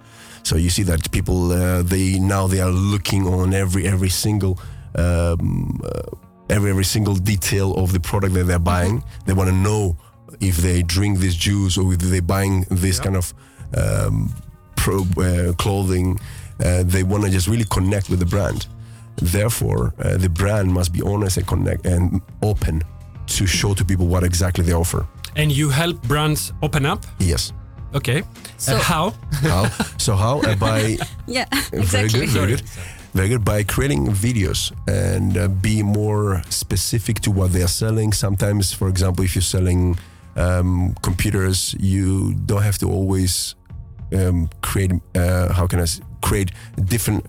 So 0.42 0.56
you 0.56 0.70
see 0.70 0.84
that 0.84 1.10
people 1.10 1.50
uh, 1.50 1.82
they 1.82 2.20
now 2.20 2.46
they 2.46 2.60
are 2.60 2.70
looking 2.70 3.26
on 3.26 3.52
every 3.52 3.84
every 3.86 4.08
single 4.08 4.60
um, 4.94 5.80
uh, 5.84 6.02
every 6.48 6.70
every 6.70 6.84
single 6.84 7.16
detail 7.16 7.74
of 7.74 7.92
the 7.92 7.98
product 7.98 8.34
that 8.34 8.44
they're 8.44 8.60
buying. 8.60 9.02
They 9.24 9.32
want 9.32 9.50
to 9.50 9.56
know 9.56 9.96
if 10.40 10.56
they 10.58 10.82
drink 10.82 11.18
this 11.18 11.34
juice 11.34 11.76
or 11.78 11.92
if 11.92 11.98
they're 12.00 12.22
buying 12.22 12.64
this 12.70 13.00
kind 13.00 13.16
of 13.16 13.32
um, 13.76 14.32
pro, 14.76 15.02
uh, 15.18 15.52
clothing. 15.54 16.18
Uh, 16.64 16.82
they 16.84 17.02
want 17.02 17.22
to 17.24 17.30
just 17.30 17.48
really 17.48 17.64
connect 17.70 18.08
with 18.08 18.18
the 18.18 18.24
brand. 18.26 18.66
Therefore, 19.16 19.92
uh, 19.98 20.16
the 20.16 20.28
brand 20.28 20.72
must 20.72 20.92
be 20.92 21.02
honest 21.02 21.36
and 21.36 21.46
connect 21.46 21.86
and 21.86 22.20
open 22.42 22.82
to 23.26 23.46
show 23.46 23.74
to 23.74 23.84
people 23.84 24.06
what 24.06 24.22
exactly 24.24 24.64
they 24.64 24.72
offer. 24.72 25.06
And 25.36 25.52
you 25.52 25.68
help 25.68 26.00
brands 26.02 26.52
open 26.62 26.86
up. 26.86 27.04
Yes. 27.18 27.52
Okay. 27.94 28.22
So- 28.58 28.76
uh, 28.76 28.80
how? 28.80 29.10
How? 29.42 29.68
so 29.98 30.16
how? 30.16 30.40
Uh, 30.40 30.56
by 30.56 30.96
Yeah, 31.26 31.44
Very 31.70 31.82
exactly. 31.82 32.20
good, 32.20 32.28
very 32.30 32.46
good. 32.52 32.62
Very 33.14 33.28
good. 33.28 33.44
By 33.44 33.62
creating 33.64 34.06
videos 34.08 34.72
and 34.86 35.36
uh, 35.38 35.48
be 35.48 35.82
more 35.82 36.42
specific 36.50 37.20
to 37.20 37.30
what 37.30 37.52
they 37.52 37.62
are 37.62 37.68
selling. 37.68 38.12
Sometimes, 38.12 38.72
for 38.72 38.88
example, 38.88 39.24
if 39.24 39.34
you're 39.34 39.42
selling 39.42 39.98
um, 40.36 40.94
computers, 41.02 41.74
you 41.80 42.34
don't 42.46 42.62
have 42.62 42.78
to 42.78 42.86
always 42.90 43.54
um, 44.12 44.48
create. 44.62 44.92
Uh, 45.14 45.52
how 45.52 45.66
can 45.66 45.78
I 45.80 45.82
s- 45.84 46.00
create 46.22 46.50
different 46.84 47.24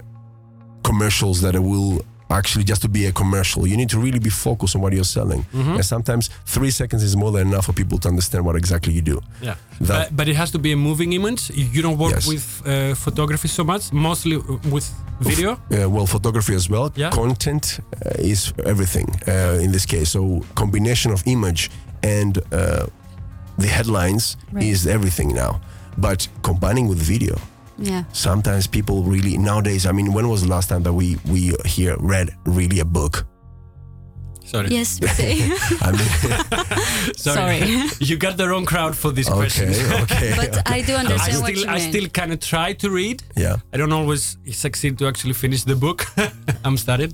commercials 0.84 1.42
that 1.42 1.56
will 1.62 2.02
actually 2.30 2.66
just 2.66 2.82
to 2.82 2.90
be 2.90 3.06
a 3.06 3.12
commercial. 3.12 3.66
You 3.66 3.78
need 3.78 3.90
to 3.90 4.00
really 4.00 4.20
be 4.20 4.30
focused 4.30 4.76
on 4.76 4.82
what 4.82 4.92
you're 4.94 5.06
selling. 5.06 5.46
And 5.54 5.86
sometimes 5.86 6.30
three 6.46 6.72
seconds 6.72 7.02
is 7.04 7.16
more 7.16 7.32
than 7.32 7.48
enough 7.48 7.66
for 7.68 7.74
people 7.74 7.98
to 8.00 8.10
understand 8.10 8.46
what 8.46 8.56
exactly 8.58 8.92
you 8.94 9.02
do. 9.02 9.22
Yeah. 9.42 9.56
That- 9.80 10.10
but, 10.10 10.16
but 10.18 10.28
it 10.28 10.36
has 10.36 10.52
to 10.52 10.60
be 10.60 10.74
a 10.74 10.76
moving 10.76 11.14
image. 11.14 11.50
You 11.52 11.82
don't 11.82 11.98
work 11.98 12.12
Yes. 12.16 12.28
with 12.28 12.62
uh, 12.66 12.96
photography 12.96 13.48
so 13.48 13.64
much, 13.64 13.94
mostly 13.94 14.38
with 14.72 14.94
video. 15.22 15.52
Uh, 15.72 15.90
well, 15.90 16.06
photography 16.06 16.54
as 16.54 16.70
well. 16.70 16.92
Yeah. 16.96 17.12
Content 17.12 17.80
uh, 18.06 18.10
is 18.20 18.54
everything 18.66 19.08
uh, 19.28 19.60
in 19.64 19.72
this 19.72 19.86
case. 19.86 20.10
So 20.12 20.44
combination 20.56 21.14
of 21.14 21.24
image 21.26 21.70
and 22.04 22.38
uh, 22.52 22.88
the 23.58 23.68
headlines 23.68 24.38
Right. 24.52 24.64
is 24.66 24.86
everything 24.88 25.34
now. 25.34 25.60
but 26.00 26.28
combining 26.44 26.88
with 26.88 27.00
video. 27.00 27.36
Yeah. 27.80 28.04
Sometimes 28.14 28.68
people 28.68 29.02
really 29.04 29.36
nowadays. 29.38 29.86
I 29.88 29.92
mean, 29.92 30.14
when 30.14 30.30
was 30.30 30.42
the 30.44 30.48
last 30.48 30.70
time 30.70 30.84
that 30.84 30.94
we 30.94 31.18
we 31.26 31.54
here 31.66 31.96
read 32.00 32.30
really 32.46 32.80
a 32.80 32.86
book? 32.86 33.26
Sorry. 34.48 34.70
Yes. 34.70 34.90
say. 35.18 35.34
I 35.82 35.92
mean, 35.92 37.14
Sorry. 37.16 37.60
you 38.00 38.16
got 38.18 38.38
the 38.38 38.48
wrong 38.50 38.66
crowd 38.66 38.96
for 38.96 39.12
this 39.12 39.28
okay, 39.30 39.38
question. 39.38 39.70
okay, 40.04 40.34
but 40.38 40.52
I 40.72 40.82
do 40.82 40.94
I 40.94 41.00
understand 41.04 41.42
what 41.42 41.52
still, 41.52 41.66
you 41.66 41.70
I 41.70 41.78
mean. 41.80 41.90
still 41.92 42.08
kind 42.10 42.32
of 42.32 42.40
try 42.40 42.74
to 42.74 42.90
read. 42.90 43.24
yeah. 43.36 43.58
I 43.74 43.78
don't 43.78 43.92
always 43.92 44.38
succeed 44.52 44.98
to 45.00 45.08
actually 45.08 45.34
finish 45.34 45.64
the 45.64 45.76
book. 45.76 46.06
I'm 46.64 46.78
started. 46.78 47.14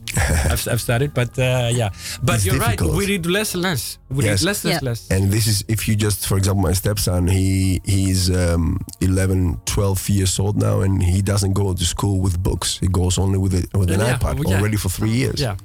I've, 0.51 0.67
I've 0.67 0.81
started, 0.81 1.13
but 1.13 1.37
uh, 1.39 1.69
yeah. 1.73 1.89
But 2.21 2.35
It's 2.35 2.45
you're 2.45 2.59
difficult. 2.59 2.91
right. 2.91 2.97
We 2.99 3.07
read 3.07 3.25
less 3.25 3.53
and 3.55 3.63
less. 3.63 3.97
We 4.09 4.25
Yes. 4.25 4.41
read 4.41 4.45
less, 4.49 4.63
less, 4.65 4.73
Yeah. 4.81 4.89
less. 4.89 5.07
And 5.09 5.31
this 5.31 5.47
is 5.47 5.63
if 5.67 5.87
you 5.87 5.95
just, 5.95 6.27
for 6.27 6.37
example, 6.37 6.61
my 6.61 6.73
stepson, 6.73 7.27
he 7.27 7.81
he's 7.83 8.29
um, 8.29 8.79
11, 9.01 9.59
12 9.65 10.09
years 10.09 10.39
old 10.39 10.57
now, 10.57 10.81
and 10.81 11.01
he 11.01 11.21
doesn't 11.21 11.53
go 11.53 11.73
to 11.73 11.85
school 11.85 12.19
with 12.21 12.37
books. 12.41 12.77
He 12.77 12.87
goes 12.87 13.17
only 13.17 13.37
with 13.39 13.53
a, 13.55 13.77
with 13.77 13.89
an 13.91 13.99
Yeah, 14.01 14.17
iPad 14.17 14.35
yeah. 14.47 14.57
already 14.59 14.77
for 14.77 14.89
three 14.89 15.11
years. 15.11 15.41
yeah. 15.41 15.55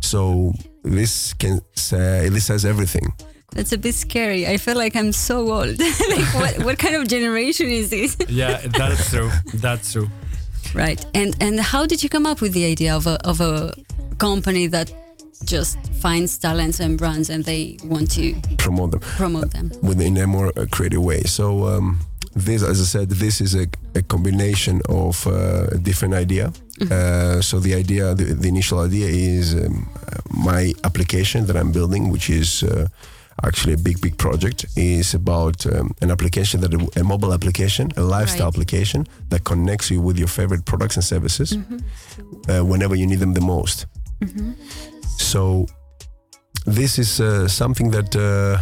So 0.00 0.52
this 0.82 1.34
can 1.34 1.60
say 1.74 2.28
this 2.28 2.46
says 2.46 2.64
everything. 2.64 3.12
That's 3.52 3.72
a 3.72 3.78
bit 3.78 3.94
scary. 3.94 4.46
I 4.46 4.58
feel 4.58 4.76
like 4.76 4.94
I'm 4.94 5.12
so 5.12 5.38
old. 5.52 5.78
like, 6.08 6.34
what, 6.34 6.58
what 6.64 6.78
kind 6.78 6.94
of 6.94 7.08
generation 7.08 7.66
is 7.68 7.90
this? 7.90 8.16
Yeah, 8.28 8.60
that's 8.78 9.10
true. 9.10 9.30
That's 9.54 9.92
true. 9.92 10.08
right. 10.74 11.04
And 11.14 11.34
and 11.40 11.58
how 11.60 11.84
did 11.86 12.02
you 12.02 12.08
come 12.08 12.26
up 12.26 12.40
with 12.40 12.52
the 12.52 12.64
idea 12.64 12.94
of 12.96 13.06
a 13.06 13.18
of 13.26 13.40
a 13.40 13.74
company 14.18 14.68
that 14.68 14.92
just 15.44 15.78
finds 16.02 16.38
talents 16.38 16.80
and 16.80 16.98
brands 16.98 17.30
and 17.30 17.44
they 17.44 17.76
want 17.84 18.10
to 18.12 18.34
Promote 18.58 18.90
them. 18.92 19.00
promote 19.00 19.50
them? 19.52 19.70
within 19.82 20.16
a 20.18 20.26
more 20.26 20.52
uh, 20.56 20.66
creative 20.70 21.02
way. 21.02 21.22
So 21.24 21.66
um, 21.66 21.98
this, 22.34 22.62
as 22.62 22.80
I 22.80 22.84
said, 22.84 23.10
this 23.10 23.40
is 23.40 23.54
a, 23.54 23.66
a 23.94 24.02
combination 24.02 24.80
of 24.88 25.26
uh, 25.26 25.66
a 25.72 25.78
different 25.78 26.14
idea. 26.14 26.52
Uh, 26.90 27.40
so 27.42 27.60
the 27.60 27.74
idea, 27.74 28.14
the, 28.14 28.24
the 28.34 28.48
initial 28.48 28.78
idea 28.80 29.08
is 29.08 29.54
um, 29.54 29.88
uh, 30.06 30.16
my 30.30 30.72
application 30.84 31.46
that 31.46 31.56
I'm 31.56 31.72
building, 31.72 32.10
which 32.10 32.30
is 32.30 32.62
uh, 32.62 32.86
actually 33.42 33.74
a 33.74 33.78
big, 33.78 34.00
big 34.00 34.16
project, 34.16 34.64
is 34.76 35.12
about 35.14 35.66
um, 35.66 35.92
an 36.00 36.10
application 36.10 36.60
that 36.60 36.72
a, 36.96 37.04
mobile 37.04 37.32
application, 37.34 37.90
a 37.96 38.02
lifestyle 38.02 38.46
Right. 38.46 38.54
application 38.54 39.06
that 39.28 39.44
connects 39.44 39.90
you 39.90 40.00
with 40.00 40.16
your 40.18 40.28
favorite 40.28 40.64
products 40.64 40.96
and 40.96 41.04
services 41.04 41.56
uh, 42.48 42.64
whenever 42.64 42.94
you 42.94 43.06
need 43.06 43.18
them 43.18 43.34
the 43.34 43.40
most. 43.40 43.86
So 45.18 45.66
this 46.66 46.98
is 46.98 47.20
uh, 47.20 47.48
something 47.48 47.90
that 47.90 48.14
uh, 48.16 48.58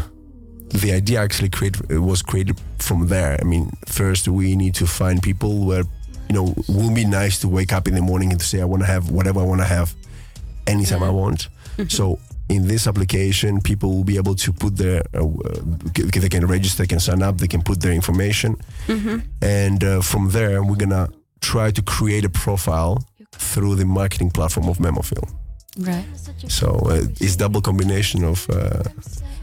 the 0.70 0.92
idea 0.92 1.20
actually 1.20 1.48
create, 1.48 1.76
was 1.90 2.22
created 2.22 2.60
from 2.78 3.08
there. 3.08 3.38
I 3.40 3.44
mean, 3.44 3.70
first 3.86 4.28
we 4.28 4.56
need 4.56 4.74
to 4.76 4.86
find 4.86 5.22
people 5.22 5.64
where 5.64 5.84
you 6.28 6.34
know 6.34 6.54
will 6.68 6.94
be 6.94 7.04
nice 7.04 7.38
to 7.40 7.48
wake 7.48 7.72
up 7.72 7.88
in 7.88 7.94
the 7.94 8.02
morning 8.02 8.30
and 8.30 8.40
to 8.40 8.46
say 8.46 8.60
I 8.60 8.64
want 8.64 8.82
to 8.82 8.86
have 8.86 9.10
whatever 9.10 9.40
I 9.40 9.44
want 9.44 9.60
to 9.60 9.66
have 9.66 9.94
anytime 10.66 11.02
I 11.02 11.10
want. 11.10 11.48
So 11.88 12.18
in 12.48 12.66
this 12.66 12.86
application, 12.86 13.60
people 13.60 13.90
will 13.94 14.04
be 14.04 14.16
able 14.16 14.34
to 14.34 14.52
put 14.52 14.76
their 14.76 15.02
uh, 15.14 15.24
uh, 15.24 15.60
they 15.94 16.28
can 16.28 16.46
register, 16.46 16.82
they 16.82 16.86
can 16.88 17.00
sign 17.00 17.22
up, 17.22 17.38
they 17.38 17.46
can 17.48 17.62
put 17.62 17.80
their 17.80 17.92
information, 17.92 18.56
and 19.42 19.84
uh, 19.84 20.00
from 20.02 20.30
there 20.30 20.62
we're 20.62 20.76
gonna 20.76 21.08
try 21.40 21.70
to 21.70 21.82
create 21.82 22.24
a 22.24 22.28
profile 22.30 23.04
through 23.32 23.76
the 23.76 23.84
marketing 23.84 24.30
platform 24.30 24.68
of 24.68 24.78
Memophil. 24.78 25.28
Right. 25.78 26.04
So 26.48 26.80
uh, 26.86 27.02
it's 27.20 27.36
double 27.36 27.60
combination 27.60 28.24
of 28.24 28.48
uh, 28.50 28.82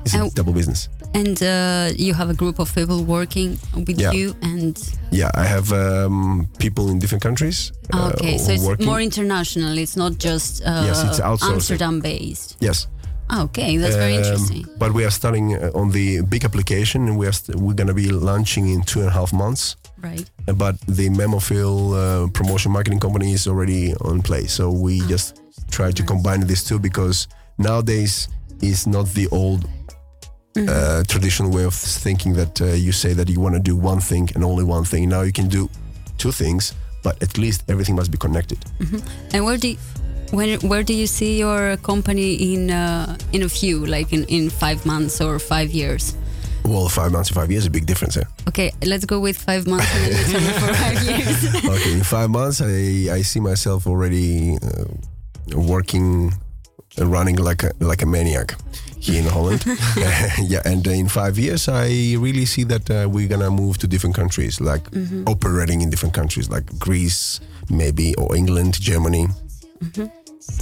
it's 0.06 0.14
And- 0.14 0.34
double 0.36 0.54
business. 0.54 0.90
And 1.14 1.42
uh, 1.44 1.92
you 1.96 2.14
have 2.14 2.30
a 2.30 2.34
group 2.34 2.60
of 2.60 2.74
people 2.76 3.04
working 3.04 3.58
with 3.88 3.98
Yeah. 4.00 4.12
you, 4.12 4.36
and 4.42 4.76
Yeah, 5.12 5.32
I 5.34 5.46
have 5.46 5.72
um, 5.72 6.48
people 6.60 6.90
in 6.92 7.00
different 7.00 7.24
countries. 7.24 7.72
uh, 7.94 8.12
okay, 8.14 8.38
so 8.38 8.52
it's 8.52 8.64
working. 8.64 8.86
more 8.86 9.00
international. 9.02 9.78
It's 9.78 9.96
not 9.96 10.18
just 10.18 10.62
uh, 10.66 10.84
Yes, 10.88 11.04
it's. 11.04 11.20
Amsterdam 11.22 12.02
based. 12.02 12.58
yes. 12.60 12.88
Okay, 13.32 13.78
that's 13.78 13.96
very 13.96 14.18
Um, 14.18 14.24
interesting. 14.24 14.66
But 14.78 14.92
we 14.94 15.04
are 15.06 15.10
starting 15.12 15.56
uh, 15.56 15.72
on 15.74 15.92
the 15.92 16.22
big 16.30 16.44
application, 16.46 17.08
and 17.08 17.18
we 17.18 17.26
are 17.28 17.32
st- 17.34 17.58
we're 17.58 17.74
going 17.74 17.88
to 17.88 17.94
be 17.94 18.10
launching 18.12 18.68
in 18.70 18.84
two 18.84 19.00
and 19.00 19.08
a 19.10 19.14
half 19.14 19.32
months. 19.34 19.78
Right. 20.04 20.30
But 20.46 20.76
the 20.88 21.10
Memophil 21.10 21.74
uh, 21.96 22.28
promotion 22.34 22.72
marketing 22.74 23.00
company 23.00 23.32
is 23.34 23.48
already 23.48 23.94
on 24.02 24.22
place, 24.22 24.52
so 24.54 24.70
we 24.70 25.00
just 25.08 25.40
try 25.72 25.92
to 25.92 26.04
combine 26.04 26.42
these 26.46 26.64
two 26.64 26.78
because 26.78 27.28
nowadays 27.58 28.28
it's 28.62 28.86
not 28.86 29.06
the 29.16 29.28
old. 29.32 29.66
Uh, 30.58 31.04
traditional 31.04 31.52
way 31.52 31.66
of 31.66 31.74
thinking 31.74 32.34
that 32.34 32.62
uh, 32.62 32.68
you 32.68 32.94
say 32.94 33.12
that 33.14 33.28
you 33.28 33.42
want 33.42 33.56
to 33.56 33.60
do 33.60 33.76
one 33.76 34.00
thing 34.00 34.30
and 34.36 34.44
only 34.44 34.64
one 34.64 34.86
thing. 34.86 35.10
Now 35.10 35.22
you 35.22 35.34
can 35.34 35.50
do 35.50 35.70
two 36.18 36.32
things, 36.32 36.74
but 37.04 37.22
at 37.22 37.38
least 37.38 37.64
everything 37.68 37.96
must 37.96 38.10
be 38.10 38.18
connected. 38.18 38.58
And 39.34 39.44
where 39.44 39.58
do 39.58 39.68
you, 39.68 39.78
when, 40.32 40.60
where 40.62 40.82
do 40.82 40.94
you 40.94 41.08
see 41.08 41.40
your 41.40 41.76
company 41.78 42.54
in 42.54 42.72
uh, 42.72 43.18
in 43.34 43.44
a 43.44 43.50
few, 43.50 43.86
like 43.86 44.14
in, 44.14 44.24
in 44.26 44.50
five 44.50 44.86
months 44.86 45.20
or 45.20 45.40
five 45.40 45.72
years? 45.72 46.16
Well, 46.64 46.88
five 46.88 47.12
months 47.12 47.30
to 47.30 47.36
five 47.36 47.52
years 47.52 47.64
is 47.64 47.68
a 47.68 47.72
big 47.72 47.86
difference. 47.86 48.16
Yeah. 48.16 48.48
Okay, 48.48 48.72
let's 48.84 49.06
go 49.06 49.20
with 49.20 49.38
five 49.38 49.68
months 49.68 49.94
and 49.94 50.06
then 50.06 50.20
you 50.20 50.26
tell 50.32 50.42
me 50.42 50.54
for 50.54 50.74
five 50.74 51.04
years. 51.04 51.56
okay, 51.80 51.94
in 51.94 52.04
five 52.04 52.30
months, 52.30 52.62
I, 52.62 53.14
I 53.14 53.22
see 53.24 53.42
myself 53.42 53.88
already 53.88 54.58
uh, 54.58 54.86
working 55.56 56.34
and 56.98 57.12
running 57.12 57.36
like 57.36 57.64
a, 57.64 57.72
like 57.80 58.02
a 58.02 58.06
maniac 58.06 58.56
here 59.06 59.22
in 59.22 59.30
Holland. 59.30 59.64
yeah, 60.42 60.62
and 60.66 60.88
uh, 60.88 60.92
in 60.92 61.08
five 61.08 61.38
years, 61.38 61.70
I 61.70 62.16
really 62.18 62.46
see 62.46 62.64
that 62.66 62.90
uh, 62.90 63.08
we're 63.10 63.28
gonna 63.28 63.52
move 63.52 63.78
to 63.80 63.88
different 63.88 64.16
countries, 64.16 64.60
like 64.60 64.90
mm-hmm. 64.92 65.24
operating 65.28 65.82
in 65.82 65.90
different 65.90 66.14
countries, 66.14 66.50
like 66.50 66.66
Greece, 66.80 67.40
maybe, 67.70 68.16
or 68.16 68.36
England, 68.36 68.80
Germany. 68.80 69.28
Mm-hmm. 69.84 70.08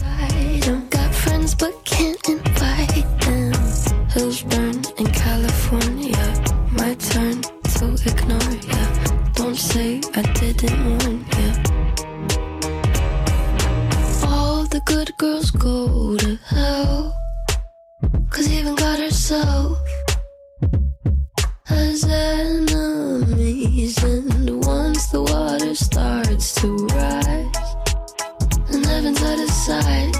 I 0.03 0.59
don't 0.61 0.89
got 0.89 1.13
friends 1.13 1.55
but 1.55 1.73
can't 1.85 2.19
invite 2.29 3.19
them. 3.21 3.53
Hills 4.11 4.43
burn 4.43 4.81
in 4.97 5.07
California. 5.07 6.25
My 6.71 6.95
turn 6.95 7.41
to 7.41 7.85
ignore 8.05 8.55
ya. 8.69 8.83
Don't 9.33 9.55
say 9.55 10.01
I 10.15 10.21
didn't 10.39 10.77
warn 10.89 11.25
ya. 11.37 11.49
All 14.27 14.63
the 14.65 14.81
good 14.85 15.11
girls 15.17 15.51
go 15.51 16.17
to 16.17 16.35
hell. 16.47 17.22
Cause 18.33 18.49
even 18.51 18.73
God 18.73 18.97
herself 18.97 19.77
has 21.65 22.03
enemies. 22.03 24.03
And 24.03 24.65
once 24.65 25.05
the 25.11 25.21
water 25.21 25.75
starts 25.75 26.55
to 26.55 26.75
rise, 26.87 27.75
and 28.73 28.83
heaven's 28.87 29.21
out 29.21 29.39
of 29.39 29.49
sight. 29.51 30.15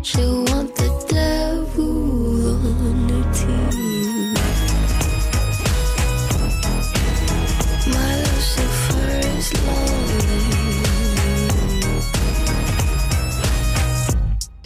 She'll 0.00 0.44
want 0.44 0.74
the 0.76 0.88
devil 1.08 2.56
on 2.56 3.08
her 3.10 3.32
team. 3.34 4.32
My 7.92 8.16
Lucifer 8.24 9.10
is 9.36 9.52
lonely. 9.66 10.40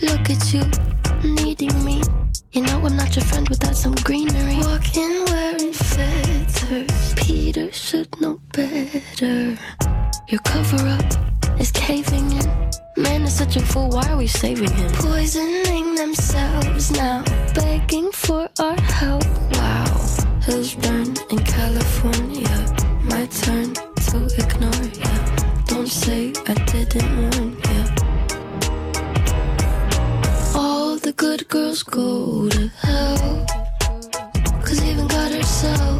Look 0.06 0.30
at 0.30 0.54
you, 0.54 0.62
needing 1.34 1.76
me. 1.84 2.07
You 2.58 2.64
know 2.64 2.84
I'm 2.84 2.96
not 2.96 3.14
your 3.14 3.24
friend 3.24 3.48
without 3.48 3.76
some 3.76 3.94
greenery. 4.02 4.56
Walking 4.56 5.24
wearing 5.26 5.72
feathers. 5.72 7.14
Peter 7.14 7.70
should 7.70 8.08
know 8.20 8.40
better. 8.52 9.56
Your 10.26 10.40
cover 10.42 10.88
up 10.88 11.60
is 11.60 11.70
caving 11.70 12.32
in. 12.32 12.46
Man 12.96 13.22
is 13.22 13.34
such 13.34 13.54
a 13.54 13.60
fool, 13.60 13.90
why 13.90 14.08
are 14.08 14.16
we 14.16 14.26
saving 14.26 14.72
him? 14.72 14.90
Poisoning 14.94 15.94
themselves 15.94 16.90
now, 16.90 17.22
begging 17.54 18.10
for 18.10 18.48
our 18.58 18.80
help. 18.80 19.22
Wow, 19.52 20.06
burn 20.82 21.14
in 21.30 21.38
California. 21.44 22.58
My 23.04 23.24
turn 23.26 23.72
to 24.10 24.18
ignore 24.36 24.88
ya. 24.98 25.14
Don't 25.66 25.86
say 25.86 26.32
I 26.48 26.54
didn't 26.54 27.20
warn 27.20 27.37
good 31.18 31.48
girls 31.48 31.82
go 31.82 32.48
to 32.48 32.68
hell. 32.80 33.44
Cause 34.62 34.80
even 34.84 35.08
God 35.08 35.32
herself 35.32 35.97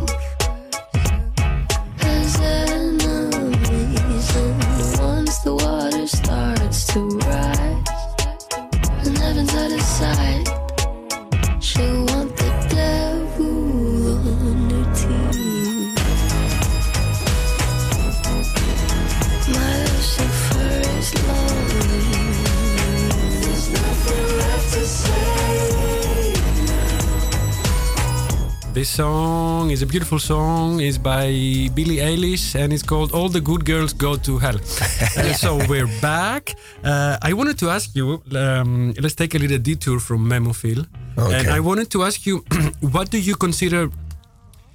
this 28.79 28.91
song 28.91 29.73
is 29.73 29.83
a 29.83 29.87
beautiful 29.87 30.21
song. 30.21 30.79
It's 30.79 30.99
by 30.99 31.27
Billie 31.75 32.01
Eilish 32.11 32.55
and 32.55 32.73
it's 32.73 32.87
called 32.91 33.11
"All 33.13 33.29
the 33.29 33.41
Good 33.41 33.65
Girls 33.65 33.93
Go 33.93 34.17
to 34.27 34.39
Hell." 34.39 34.59
Uh, 35.19 35.33
so 35.45 35.51
we're 35.71 35.91
back. 36.01 36.55
Uh, 36.85 37.29
I 37.31 37.33
wanted 37.33 37.59
to 37.63 37.67
ask 37.77 37.87
you. 37.99 38.23
Um, 38.43 38.95
let's 39.03 39.17
take 39.17 39.35
a 39.35 39.39
little 39.39 39.59
detour 39.59 39.99
from 39.99 40.21
Memophile, 40.29 40.85
and 41.17 41.49
I 41.49 41.61
wanted 41.69 41.89
to 41.95 42.05
ask 42.09 42.19
you, 42.29 42.45
what 42.95 43.11
do 43.11 43.19
you 43.19 43.35
consider 43.35 43.91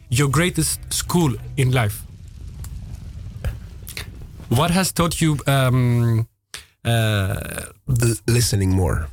your 0.10 0.30
greatest 0.38 0.80
school 0.91 1.32
in 1.56 1.72
life? 1.72 1.97
What 4.49 4.72
has 4.72 4.91
taught 4.91 5.22
you 5.22 5.38
um, 5.47 6.28
uh, 6.84 7.72
listening 8.28 8.72
more. 8.72 9.08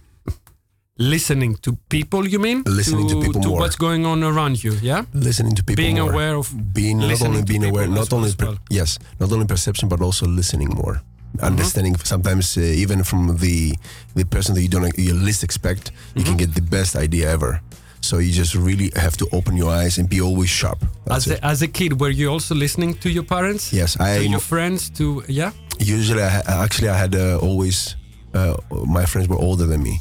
Listening 1.01 1.57
to 1.63 1.73
people? 1.89 2.29
You 2.29 2.39
mean 2.39 2.63
Listening 2.67 3.09
to 3.09 3.21
people 3.23 3.41
more. 3.43 3.61
what's 3.61 3.77
going 3.77 4.05
on 4.05 4.23
around 4.23 4.63
you? 4.63 4.73
Yeah. 4.83 5.05
listening 5.15 5.55
to 5.57 5.65
people 5.65 5.83
Being 5.83 5.99
more. 5.99 6.11
aware 6.13 6.37
of 6.37 6.53
being 6.75 6.99
not 6.99 7.23
only 7.23 7.43
being 7.43 7.65
aware 7.65 7.87
not 7.89 8.13
only 8.13 8.31
well. 8.39 8.57
yes 8.69 8.99
not 9.19 9.33
only 9.33 9.47
perception 9.47 9.89
but 9.89 10.01
also 10.03 10.27
listening 10.27 10.69
more 10.83 11.01
understanding 11.43 11.97
sometimes 12.05 12.57
uh, 12.59 12.61
even 12.83 13.03
from 13.05 13.37
the 13.39 13.73
the 14.15 14.25
person 14.25 14.55
that 14.55 14.63
you 14.63 14.69
don't 14.69 14.93
you 14.99 15.15
least 15.15 15.43
expect 15.43 15.91
you 16.15 16.23
can 16.25 16.37
get 16.37 16.55
the 16.55 16.61
best 16.77 16.97
idea 16.97 17.31
ever 17.31 17.61
so 18.03 18.19
you 18.19 18.33
just 18.33 18.55
really 18.55 18.91
have 18.97 19.17
to 19.17 19.27
open 19.33 19.57
your 19.57 19.71
eyes 19.71 19.99
and 19.99 20.09
be 20.09 20.21
always 20.21 20.51
sharp 20.51 20.79
That's 21.07 21.27
As 21.27 21.33
it. 21.33 21.39
a, 21.41 21.47
as 21.47 21.63
a 21.63 21.69
kid, 21.69 22.01
were 22.01 22.11
you 22.21 22.29
also 22.35 22.55
listening 22.55 22.95
to 23.03 23.09
your 23.09 23.25
parents? 23.25 23.73
yes 23.73 23.95
To 23.97 24.03
i 24.05 24.19
your 24.35 24.41
friends? 24.41 24.91
To 24.99 25.23
yeah. 25.29 25.53
usually 25.79 26.23
I 26.23 26.65
actually 26.65 26.89
i 26.91 26.97
had 27.05 27.15
uh, 27.15 27.39
always 27.49 27.97
uh, 28.35 28.55
my 28.99 29.05
friends 29.07 29.29
were 29.29 29.39
older 29.49 29.67
than 29.67 29.83
me 29.83 29.95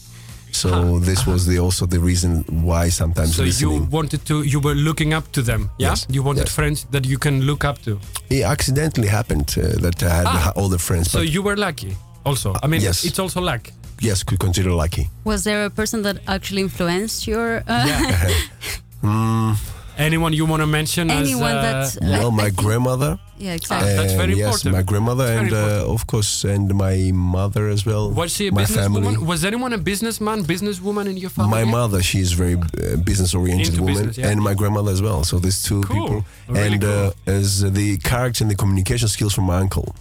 so 0.62 1.00
this 1.00 1.26
was 1.26 1.46
the 1.46 1.58
also 1.66 1.86
the 1.86 2.00
reason 2.00 2.44
why 2.70 2.90
sometimes 2.92 3.36
So 3.36 3.44
you 3.44 3.88
wanted 3.92 4.22
to, 4.26 4.34
you 4.44 4.60
were 4.68 4.76
looking 4.76 5.14
up 5.18 5.26
to 5.32 5.42
them. 5.42 5.62
Yeah. 5.78 5.90
Yes, 5.90 6.06
You 6.16 6.24
wanted 6.26 6.46
yes. 6.48 6.56
friends 6.56 6.86
that 6.92 7.04
you 7.06 7.18
can 7.18 7.36
look 7.50 7.64
up 7.70 7.78
to. 7.86 7.92
it 8.30 8.44
accidentally 8.44 9.08
happened 9.10 9.48
uh, 9.58 9.62
that 9.86 10.02
i 10.04 10.10
had 10.20 10.28
Ah. 10.28 10.52
older 10.56 10.80
friends 10.80 11.12
So 11.12 11.20
you 11.22 11.42
were 11.48 11.58
lucky. 11.68 11.92
Also, 12.26 12.50
I 12.64 12.68
mean, 12.68 12.82
yes. 12.82 13.04
it's 13.06 13.20
also 13.20 13.42
luck. 13.42 13.64
yes 14.02 14.24
could 14.24 14.40
consider 14.40 14.72
lucky 14.84 15.06
Was 15.24 15.42
there 15.44 15.66
a 15.66 15.70
person 15.70 16.04
that 16.04 16.18
actually 16.28 16.62
influenced 16.62 17.28
your? 17.32 17.64
Uh, 17.68 17.86
Mm, 19.04 19.56
Anyone 20.00 20.32
you 20.34 20.46
want 20.46 20.62
to 20.62 20.68
mention? 20.68 21.12
Anyone 21.12 21.52
as, 21.52 21.98
uh, 21.98 22.00
that? 22.00 22.20
well 22.20 22.32
my 22.32 22.50
grandmother 22.50 23.20
yeah, 23.38 23.54
exactly. 23.54 23.92
Ah, 23.92 23.96
that's 24.02 24.12
And 24.14 24.22
very 24.22 24.36
yes, 24.36 24.46
important. 24.48 24.76
my 24.76 24.84
grandmother 24.84 25.24
It's 25.32 25.40
and 25.42 25.54
uh, 25.54 25.94
of 25.96 26.06
course 26.08 26.44
and 26.44 26.74
my 26.76 27.12
mother 27.14 27.70
as 27.70 27.86
well. 27.86 28.12
was 28.12 28.34
she 28.36 28.48
a 28.48 28.52
my 28.52 28.64
businesswoman? 28.64 29.04
family. 29.16 29.18
Was 29.34 29.46
anyone 29.46 29.72
a 29.74 29.78
businessman, 29.78 30.44
businesswoman 30.44 31.06
in 31.08 31.16
your 31.18 31.30
family? 31.30 31.52
My 31.52 31.64
mother, 31.64 32.02
she's 32.04 32.32
very 32.34 32.56
uh, 32.56 32.98
business 33.10 33.34
oriented 33.34 33.70
Into 33.70 33.82
woman, 33.84 33.96
business, 34.08 34.18
yeah. 34.18 34.30
and 34.30 34.42
my 34.42 34.54
grandmother 34.54 34.92
as 34.92 35.02
well. 35.02 35.24
So 35.24 35.40
there's 35.40 35.64
two 35.64 35.82
Cool. 35.84 36.08
people, 36.08 36.26
Really 36.50 36.74
and 36.74 36.82
cool. 36.82 37.14
uh, 37.28 37.38
as 37.38 37.62
the 37.80 37.98
character 38.00 38.44
and 38.44 38.52
the 38.52 38.56
communication 38.64 39.08
skills 39.08 39.34
from 39.34 39.46
my 39.46 39.58
uncle, 39.66 39.96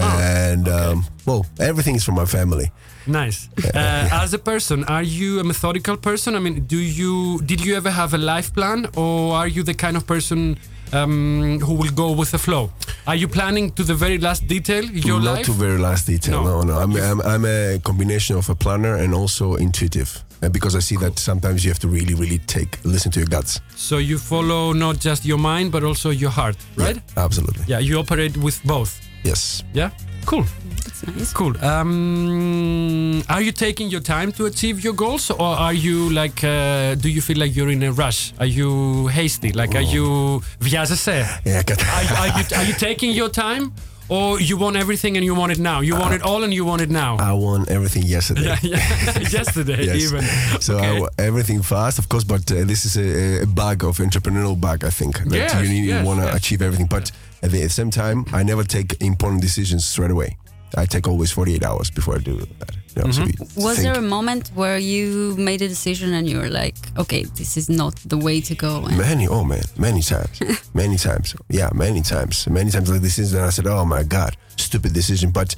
Ah, 0.00 0.20
and 0.20 0.68
um, 0.68 1.06
well, 1.26 1.44
everything 1.58 1.94
is 1.96 2.04
from 2.04 2.14
my 2.16 2.26
family. 2.26 2.70
Nice. 3.06 3.48
Uh, 3.74 4.08
as 4.12 4.34
a 4.34 4.38
person, 4.38 4.84
are 4.84 5.02
you 5.02 5.40
a 5.40 5.44
methodical 5.44 5.96
person? 5.96 6.34
I 6.34 6.38
mean, 6.40 6.64
do 6.66 6.76
you 6.78 7.40
did 7.44 7.64
you 7.64 7.76
ever 7.76 7.90
have 7.90 8.14
a 8.14 8.18
life 8.18 8.52
plan, 8.52 8.86
or 8.96 9.34
are 9.36 9.48
you 9.48 9.62
the 9.62 9.74
kind 9.74 9.96
of 9.96 10.06
person 10.06 10.58
um, 10.92 11.60
who 11.60 11.74
will 11.74 11.90
go 11.94 12.12
with 12.12 12.30
the 12.30 12.38
flow? 12.38 12.70
Are 13.06 13.14
you 13.16 13.28
planning 13.28 13.70
to 13.72 13.82
the 13.82 13.94
very 13.94 14.18
last 14.18 14.46
detail 14.46 14.84
your 14.84 15.16
life? 15.16 15.24
Not 15.24 15.36
life? 15.36 15.46
to 15.46 15.52
very 15.52 15.78
last 15.78 16.06
detail. 16.06 16.44
No. 16.44 16.62
No, 16.62 16.74
no. 16.74 16.78
I'm, 16.78 16.96
I'm, 16.96 17.20
I'm 17.22 17.44
a 17.44 17.78
combination 17.84 18.36
of 18.36 18.48
a 18.50 18.54
planner 18.54 18.96
and 18.96 19.14
also 19.14 19.54
intuitive. 19.56 20.24
Uh, 20.40 20.48
because 20.48 20.76
I 20.76 20.80
see 20.80 20.96
that 20.98 21.18
sometimes 21.18 21.64
you 21.64 21.70
have 21.70 21.80
to 21.80 21.88
really, 21.88 22.14
really 22.14 22.38
take 22.38 22.78
listen 22.84 23.10
to 23.12 23.18
your 23.20 23.26
guts. 23.28 23.60
so 23.74 23.98
you 23.98 24.18
follow 24.18 24.72
not 24.72 25.00
just 25.00 25.24
your 25.24 25.38
mind 25.38 25.72
but 25.72 25.82
also 25.82 26.10
your 26.10 26.30
heart, 26.30 26.56
right? 26.76 26.94
Yeah, 26.96 27.24
absolutely. 27.24 27.64
Yeah, 27.66 27.80
you 27.80 27.98
operate 27.98 28.36
with 28.36 28.62
both. 28.64 29.00
Yes. 29.24 29.64
Yeah, 29.74 29.90
cool, 30.27 30.45
That's 30.85 31.05
nice. 31.07 31.33
cool. 31.33 31.53
Um, 31.63 33.23
are 33.29 33.41
you 33.41 33.51
taking 33.51 33.89
your 33.89 34.01
time 34.01 34.31
to 34.33 34.45
achieve 34.45 34.83
your 34.83 34.93
goals, 34.93 35.29
or 35.31 35.53
are 35.67 35.73
you 35.73 36.09
like? 36.09 36.43
Uh, 36.43 36.95
do 36.95 37.09
you 37.09 37.21
feel 37.21 37.37
like 37.37 37.55
you're 37.55 37.69
in 37.71 37.83
a 37.83 37.91
rush? 37.91 38.33
Are 38.39 38.45
you 38.59 39.07
hasty? 39.07 39.51
Like, 39.51 39.75
are 39.75 39.81
you 39.95 40.41
βιάζεσαι? 40.59 41.17
Yeah, 41.45 41.59
I 41.59 41.63
got 41.63 41.79
are, 41.83 42.17
are 42.21 42.31
you 42.39 42.43
are 42.59 42.65
you 42.69 42.73
taking 42.87 43.11
your 43.11 43.29
time, 43.29 43.63
or 44.09 44.39
you 44.49 44.55
want 44.63 44.75
everything 44.83 45.17
and 45.17 45.25
you 45.25 45.35
want 45.41 45.51
it 45.55 45.59
now? 45.59 45.79
You 45.89 45.95
want 46.03 46.13
it 46.17 46.21
all 46.29 46.41
and 46.43 46.53
you 46.53 46.63
want 46.71 46.81
it 46.81 46.89
now. 46.89 47.11
I 47.19 47.33
want 47.45 47.69
everything 47.69 48.03
yesterday. 48.15 48.43
yeah, 48.43 48.57
yeah. 48.61 49.19
Yesterday, 49.39 49.81
Yes. 49.89 50.03
even. 50.05 50.23
So 50.67 50.73
I 50.77 50.79
Okay. 50.89 50.99
wa- 51.01 51.09
everything 51.29 51.59
fast, 51.63 51.95
of 51.99 52.05
course, 52.11 52.25
but 52.33 52.43
uh, 52.51 52.55
this 52.71 52.81
is 52.87 52.93
a, 52.97 53.43
a 53.43 53.47
bug 53.61 53.83
of 53.83 53.93
entrepreneurial 54.07 54.57
bug. 54.67 54.79
I 54.89 54.91
think 54.99 55.13
that 55.29 55.37
Yes, 55.41 55.53
you 55.63 55.67
need 55.75 55.85
yes, 55.85 55.99
you 56.01 56.07
want 56.09 56.19
to 56.23 56.27
yes. 56.27 56.35
achieve 56.39 56.61
everything, 56.67 56.87
but 56.97 57.05
at 57.42 57.50
the 57.50 57.68
same 57.68 57.90
time, 57.90 58.24
I 58.32 58.42
never 58.42 58.64
take 58.64 59.00
important 59.00 59.40
decisions 59.42 59.84
straight 59.84 60.10
away. 60.10 60.36
I 60.76 60.84
take 60.86 61.08
always 61.08 61.30
48 61.32 61.64
hours 61.64 61.90
before 61.90 62.16
I 62.16 62.18
do 62.18 62.34
that. 62.36 62.70
You 62.94 63.02
know, 63.04 63.10
so 63.12 63.22
Mhm. 63.22 63.28
you 63.28 63.64
Was 63.64 63.76
think- 63.76 63.84
there 63.84 63.98
a 63.98 64.02
moment 64.02 64.50
where 64.54 64.76
you 64.78 65.34
made 65.38 65.62
a 65.62 65.68
decision 65.68 66.12
and 66.12 66.28
you 66.28 66.36
were 66.38 66.50
like, 66.50 66.76
okay, 66.98 67.24
this 67.36 67.56
is 67.56 67.68
not 67.68 67.94
the 68.06 68.18
way 68.18 68.40
to 68.42 68.54
go? 68.54 68.84
And 68.84 68.98
Many, 68.98 69.26
oh 69.28 69.44
man, 69.44 69.62
many 69.78 70.02
times, 70.02 70.40
many 70.74 70.96
times. 70.98 71.34
Yeah, 71.48 71.70
many 71.74 72.02
times, 72.02 72.46
many 72.48 72.70
times 72.70 72.90
like 72.90 73.00
decisions. 73.00 73.34
And 73.34 73.44
I 73.46 73.50
said, 73.50 73.66
oh 73.66 73.84
my 73.86 74.02
god, 74.02 74.36
stupid 74.56 74.92
decision. 74.92 75.30
But 75.30 75.54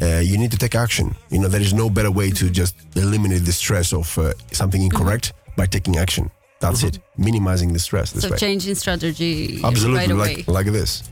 uh, 0.00 0.20
you 0.22 0.38
need 0.38 0.50
to 0.52 0.58
take 0.58 0.74
action. 0.76 1.16
You 1.30 1.40
know, 1.40 1.48
there 1.48 1.60
is 1.60 1.72
no 1.74 1.90
better 1.90 2.10
way 2.12 2.30
to 2.30 2.48
just 2.50 2.74
eliminate 2.94 3.44
the 3.44 3.52
stress 3.52 3.92
of 3.92 4.16
uh, 4.18 4.32
something 4.52 4.82
incorrect 4.82 5.32
by 5.56 5.66
taking 5.66 5.96
action. 5.98 6.30
That's 6.60 6.84
it. 6.84 7.00
Minimizing 7.18 7.72
the 7.72 7.80
stress. 7.80 8.12
This 8.12 8.22
so 8.22 8.30
way. 8.30 8.36
changing 8.36 8.76
strategy 8.76 9.60
Absolutely, 9.64 9.98
right 9.98 10.10
away. 10.12 10.34
like 10.36 10.48
like 10.66 10.72
this, 10.72 11.02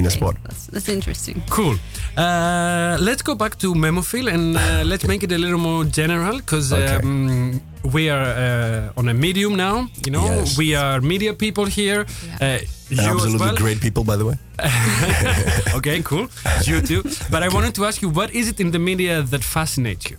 in 0.00 0.06
a 0.06 0.08
Okay, 0.08 0.18
spot. 0.18 0.34
That's, 0.46 0.66
that's 0.74 0.88
interesting. 0.88 1.36
Cool. 1.56 1.76
Uh, 2.16 2.96
let's 3.08 3.22
go 3.22 3.34
back 3.34 3.54
to 3.58 3.68
Memophile 3.74 4.28
and 4.28 4.56
uh, 4.56 4.62
let's 4.90 5.04
make 5.06 5.22
it 5.26 5.32
a 5.32 5.38
little 5.44 5.58
more 5.70 5.84
general 6.00 6.36
because 6.38 6.72
Okay. 6.72 6.96
um, 7.06 7.60
we 7.94 8.02
are 8.14 8.26
uh, 8.46 8.98
on 9.00 9.08
a 9.08 9.14
medium 9.14 9.54
now. 9.56 9.76
You 10.06 10.12
know, 10.12 10.24
Yes. 10.26 10.58
we 10.58 10.74
are 10.74 11.00
media 11.00 11.32
people 11.34 11.66
here. 11.66 12.00
Uh, 12.40 12.58
you 12.90 12.98
Absolutely 13.00 13.38
well. 13.46 13.56
great 13.56 13.80
people, 13.80 14.02
by 14.04 14.16
the 14.16 14.24
way. 14.28 14.36
okay, 15.78 16.02
cool. 16.02 16.26
You 16.66 16.80
too. 16.90 17.02
But 17.30 17.42
I 17.42 17.48
wanted 17.48 17.74
to 17.76 17.84
ask 17.88 18.02
you, 18.02 18.08
what 18.10 18.30
is 18.34 18.48
it 18.48 18.58
in 18.60 18.70
the 18.72 18.78
media 18.78 19.22
that 19.22 19.42
fascinates 19.44 20.10
you? 20.10 20.16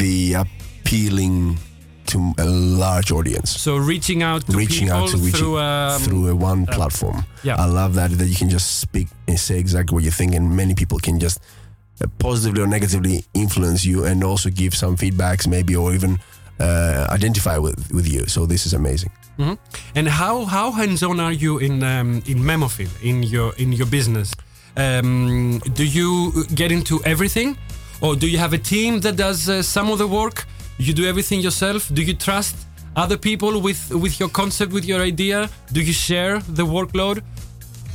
The 0.00 0.34
appealing 0.42 1.58
to 2.06 2.32
a 2.38 2.44
large 2.44 3.12
audience. 3.12 3.50
So 3.60 3.76
reaching 3.76 4.22
out 4.22 4.46
to 4.46 4.56
reaching 4.56 4.86
people 4.88 5.02
out 5.04 5.10
to 5.10 5.16
reaching 5.16 5.40
through, 5.40 5.58
um, 5.58 6.00
through 6.02 6.28
a 6.28 6.34
one 6.34 6.66
platform. 6.66 7.24
yeah. 7.42 7.56
I 7.58 7.66
love 7.66 7.94
that 7.94 8.10
that 8.18 8.26
you 8.26 8.36
can 8.36 8.48
just 8.48 8.80
speak 8.80 9.08
and 9.28 9.38
say 9.38 9.58
exactly 9.58 9.94
what 9.94 10.04
you 10.04 10.10
think, 10.10 10.34
and 10.34 10.56
many 10.56 10.74
people 10.74 10.98
can 10.98 11.18
just 11.20 11.38
uh, 12.02 12.06
positively 12.18 12.62
or 12.62 12.66
negatively 12.66 13.24
influence 13.34 13.84
you, 13.84 14.04
and 14.04 14.24
also 14.24 14.50
give 14.50 14.74
some 14.74 14.96
feedbacks, 14.96 15.46
maybe, 15.46 15.76
or 15.76 15.94
even 15.94 16.18
uh, 16.58 17.06
identify 17.10 17.58
with 17.58 17.90
with 17.92 18.06
you. 18.12 18.26
So 18.26 18.46
this 18.46 18.66
is 18.66 18.74
amazing. 18.74 19.10
Mhm. 19.38 19.58
And 19.94 20.08
how 20.08 20.44
how 20.46 20.72
hands-on 20.72 21.20
are 21.20 21.32
you 21.32 21.58
in 21.58 21.82
um, 21.82 22.22
in 22.26 22.44
Memophile 22.44 22.90
in 23.02 23.22
your 23.22 23.52
in 23.56 23.72
your 23.72 23.86
business? 23.88 24.32
Um, 24.76 25.58
do 25.74 25.84
you 25.84 26.32
get 26.54 26.70
into 26.70 27.00
everything, 27.04 27.56
or 28.00 28.16
do 28.16 28.26
you 28.26 28.38
have 28.38 28.52
a 28.54 28.58
team 28.58 29.00
that 29.00 29.16
does 29.16 29.48
uh, 29.48 29.62
some 29.62 29.90
of 29.92 29.98
the 29.98 30.06
work? 30.06 30.46
You 30.86 30.92
do 30.94 31.04
everything 31.12 31.40
yourself. 31.42 31.90
Do 31.92 32.00
you 32.02 32.14
trust 32.14 32.56
other 32.96 33.18
people 33.18 33.52
with 33.66 33.80
with 34.04 34.14
your 34.20 34.30
concept, 34.40 34.72
with 34.72 34.84
your 34.84 35.00
idea? 35.12 35.48
Do 35.72 35.80
you 35.88 35.92
share 35.92 36.34
the 36.58 36.64
workload? 36.64 37.16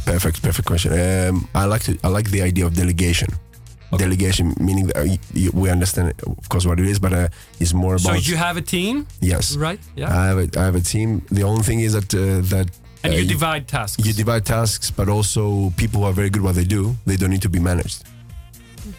Perfect, 0.05 0.41
perfect 0.41 0.67
question. 0.67 0.91
Um, 0.93 1.47
I 1.55 1.65
like 1.73 1.83
to 1.87 1.91
I 2.03 2.09
like 2.17 2.29
the 2.29 2.41
idea 2.49 2.65
of 2.65 2.73
delegation. 2.73 3.29
Delegation 3.97 4.53
meaning 4.59 4.87
that 4.87 4.97
uh, 4.97 5.05
y- 5.05 5.19
y- 5.33 5.49
we 5.61 5.69
understand, 5.71 6.13
of 6.27 6.49
course, 6.49 6.65
what 6.67 6.79
it 6.79 6.85
is, 6.85 6.99
but 6.99 7.13
uh, 7.13 7.27
it's 7.61 7.73
more 7.73 7.95
about. 7.95 8.15
So 8.21 8.31
you 8.31 8.35
have 8.35 8.57
a 8.57 8.61
team, 8.61 9.05
yes. 9.21 9.55
right? 9.55 9.79
Yeah. 9.95 10.09
I 10.21 10.25
have 10.27 10.37
a, 10.37 10.59
I 10.59 10.63
have 10.65 10.75
a 10.75 10.81
team. 10.81 11.21
The 11.31 11.43
only 11.43 11.63
thing 11.63 11.79
is 11.79 11.93
that 11.93 12.13
uh, 12.13 12.41
that 12.55 12.67
and 13.03 13.13
uh, 13.13 13.17
you 13.17 13.25
divide 13.25 13.67
tasks. 13.67 14.05
you 14.05 14.11
divide 14.13 14.43
tasks, 14.45 14.91
but 14.91 15.07
also 15.07 15.69
people 15.77 16.01
who 16.01 16.07
are 16.07 16.13
very 16.15 16.29
good 16.29 16.41
what 16.41 16.55
they 16.55 16.65
do, 16.65 16.95
they 17.05 17.15
don't 17.15 17.29
need 17.29 17.41
to 17.43 17.49
be 17.49 17.59
managed. 17.59 18.03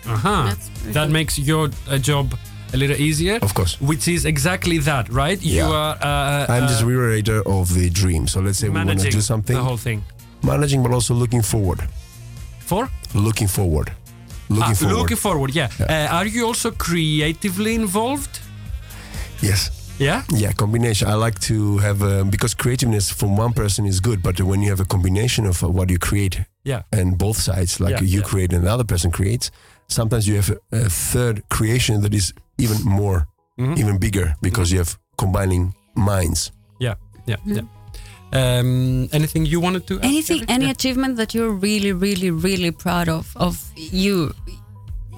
uh-huh. 0.06 0.54
That 0.92 1.10
makes 1.10 1.38
your 1.38 1.68
uh, 1.90 1.98
job 1.98 2.34
a 2.74 2.76
little 2.76 2.96
easier. 2.96 3.38
Of 3.42 3.54
course. 3.54 3.76
Which 3.80 4.08
is 4.08 4.24
exactly 4.24 4.78
that, 4.78 5.08
right? 5.08 5.40
You 5.42 5.56
Yeah. 5.56 5.68
are. 5.68 5.94
Uh, 6.00 6.46
I'm 6.48 6.64
uh, 6.64 6.68
just 6.68 6.82
reiterator 6.82 7.42
of 7.46 7.72
the 7.74 7.90
dream. 7.90 8.26
So 8.28 8.40
let's 8.40 8.58
say 8.58 8.68
we 8.68 8.74
want 8.84 9.00
to 9.00 9.10
do 9.10 9.20
something, 9.20 9.56
the 9.56 9.62
whole 9.62 9.76
thing. 9.78 10.02
managing, 10.42 10.82
but 10.82 10.92
also 10.92 11.14
looking 11.14 11.42
forward. 11.42 11.80
For 12.60 12.88
Looking 13.14 13.48
forward. 13.48 13.92
Looking 14.48 14.62
Ah, 14.62 14.74
forward. 14.74 14.96
looking 14.98 15.16
forward, 15.16 15.54
yeah. 15.54 15.68
Uh, 15.80 16.16
are 16.18 16.26
you 16.26 16.46
also 16.46 16.70
creatively 16.70 17.74
involved? 17.74 18.40
yes. 19.42 19.70
Yeah. 19.98 20.22
Yeah, 20.28 20.52
combination. 20.52 21.08
I 21.08 21.14
like 21.14 21.38
to 21.48 21.78
have 21.78 22.02
um, 22.02 22.28
because 22.30 22.54
creativeness 22.54 23.10
from 23.10 23.36
one 23.38 23.52
person 23.54 23.86
is 23.86 23.98
good, 24.00 24.22
but 24.22 24.38
when 24.40 24.60
you 24.60 24.68
have 24.68 24.80
a 24.80 24.84
combination 24.84 25.46
of 25.46 25.62
uh, 25.62 25.68
what 25.68 25.88
you 25.90 25.98
create 25.98 26.40
Yeah. 26.64 26.82
and 26.92 27.16
both 27.16 27.38
sides, 27.38 27.80
like 27.80 27.92
Yeah, 27.92 28.02
you 28.02 28.18
yeah. 28.20 28.24
create 28.26 28.52
and 28.52 28.62
another 28.62 28.84
person 28.84 29.10
creates, 29.10 29.50
sometimes 29.88 30.26
you 30.28 30.34
have 30.36 30.50
a, 30.50 30.58
a 30.86 30.90
third 30.90 31.42
creation 31.48 32.02
that 32.02 32.12
is 32.12 32.34
even 32.58 32.82
more, 32.84 33.26
Mhm. 33.58 33.78
even 33.78 33.98
bigger 33.98 34.34
because 34.42 34.72
you 34.72 34.78
have 34.78 34.98
combining 35.18 35.74
minds. 35.94 36.52
Yeah. 36.80 36.94
Yeah. 37.26 37.36
Mhm. 37.46 37.56
Yeah. 37.56 37.62
Um, 38.32 39.08
anything 39.12 39.46
you 39.46 39.60
wanted 39.60 39.86
to? 39.86 39.94
ask, 39.94 40.04
Anything, 40.04 40.38
Eric? 40.38 40.50
any 40.50 40.64
Yeah. 40.64 40.72
achievement 40.72 41.16
that 41.16 41.32
you're 41.34 41.52
really, 41.52 41.92
really, 41.92 42.30
really 42.30 42.70
proud 42.70 43.08
of 43.08 43.32
of 43.36 43.54
you, 43.76 44.32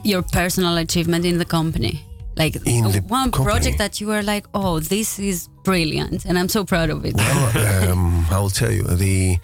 your 0.05 0.23
personal 0.23 0.77
achievement 0.77 1.25
in 1.25 1.39
the 1.39 1.45
company, 1.45 2.05
like 2.37 2.57
In 2.67 2.85
the 2.93 3.01
one 3.09 3.31
company? 3.31 3.45
project 3.45 3.79
that 3.79 4.01
you 4.01 4.07
were 4.09 4.23
like, 4.23 4.47
oh, 4.55 4.79
this 4.81 5.19
is 5.19 5.49
brilliant, 5.65 6.25
and 6.27 6.39
I'm 6.39 6.49
so 6.49 6.65
proud 6.65 6.91
of 6.91 7.05
it. 7.05 7.15
Well, 7.17 7.91
um, 7.93 8.27
I 8.31 8.39
will 8.39 8.51
tell 8.51 8.71
you 8.73 8.83
the 8.85 9.39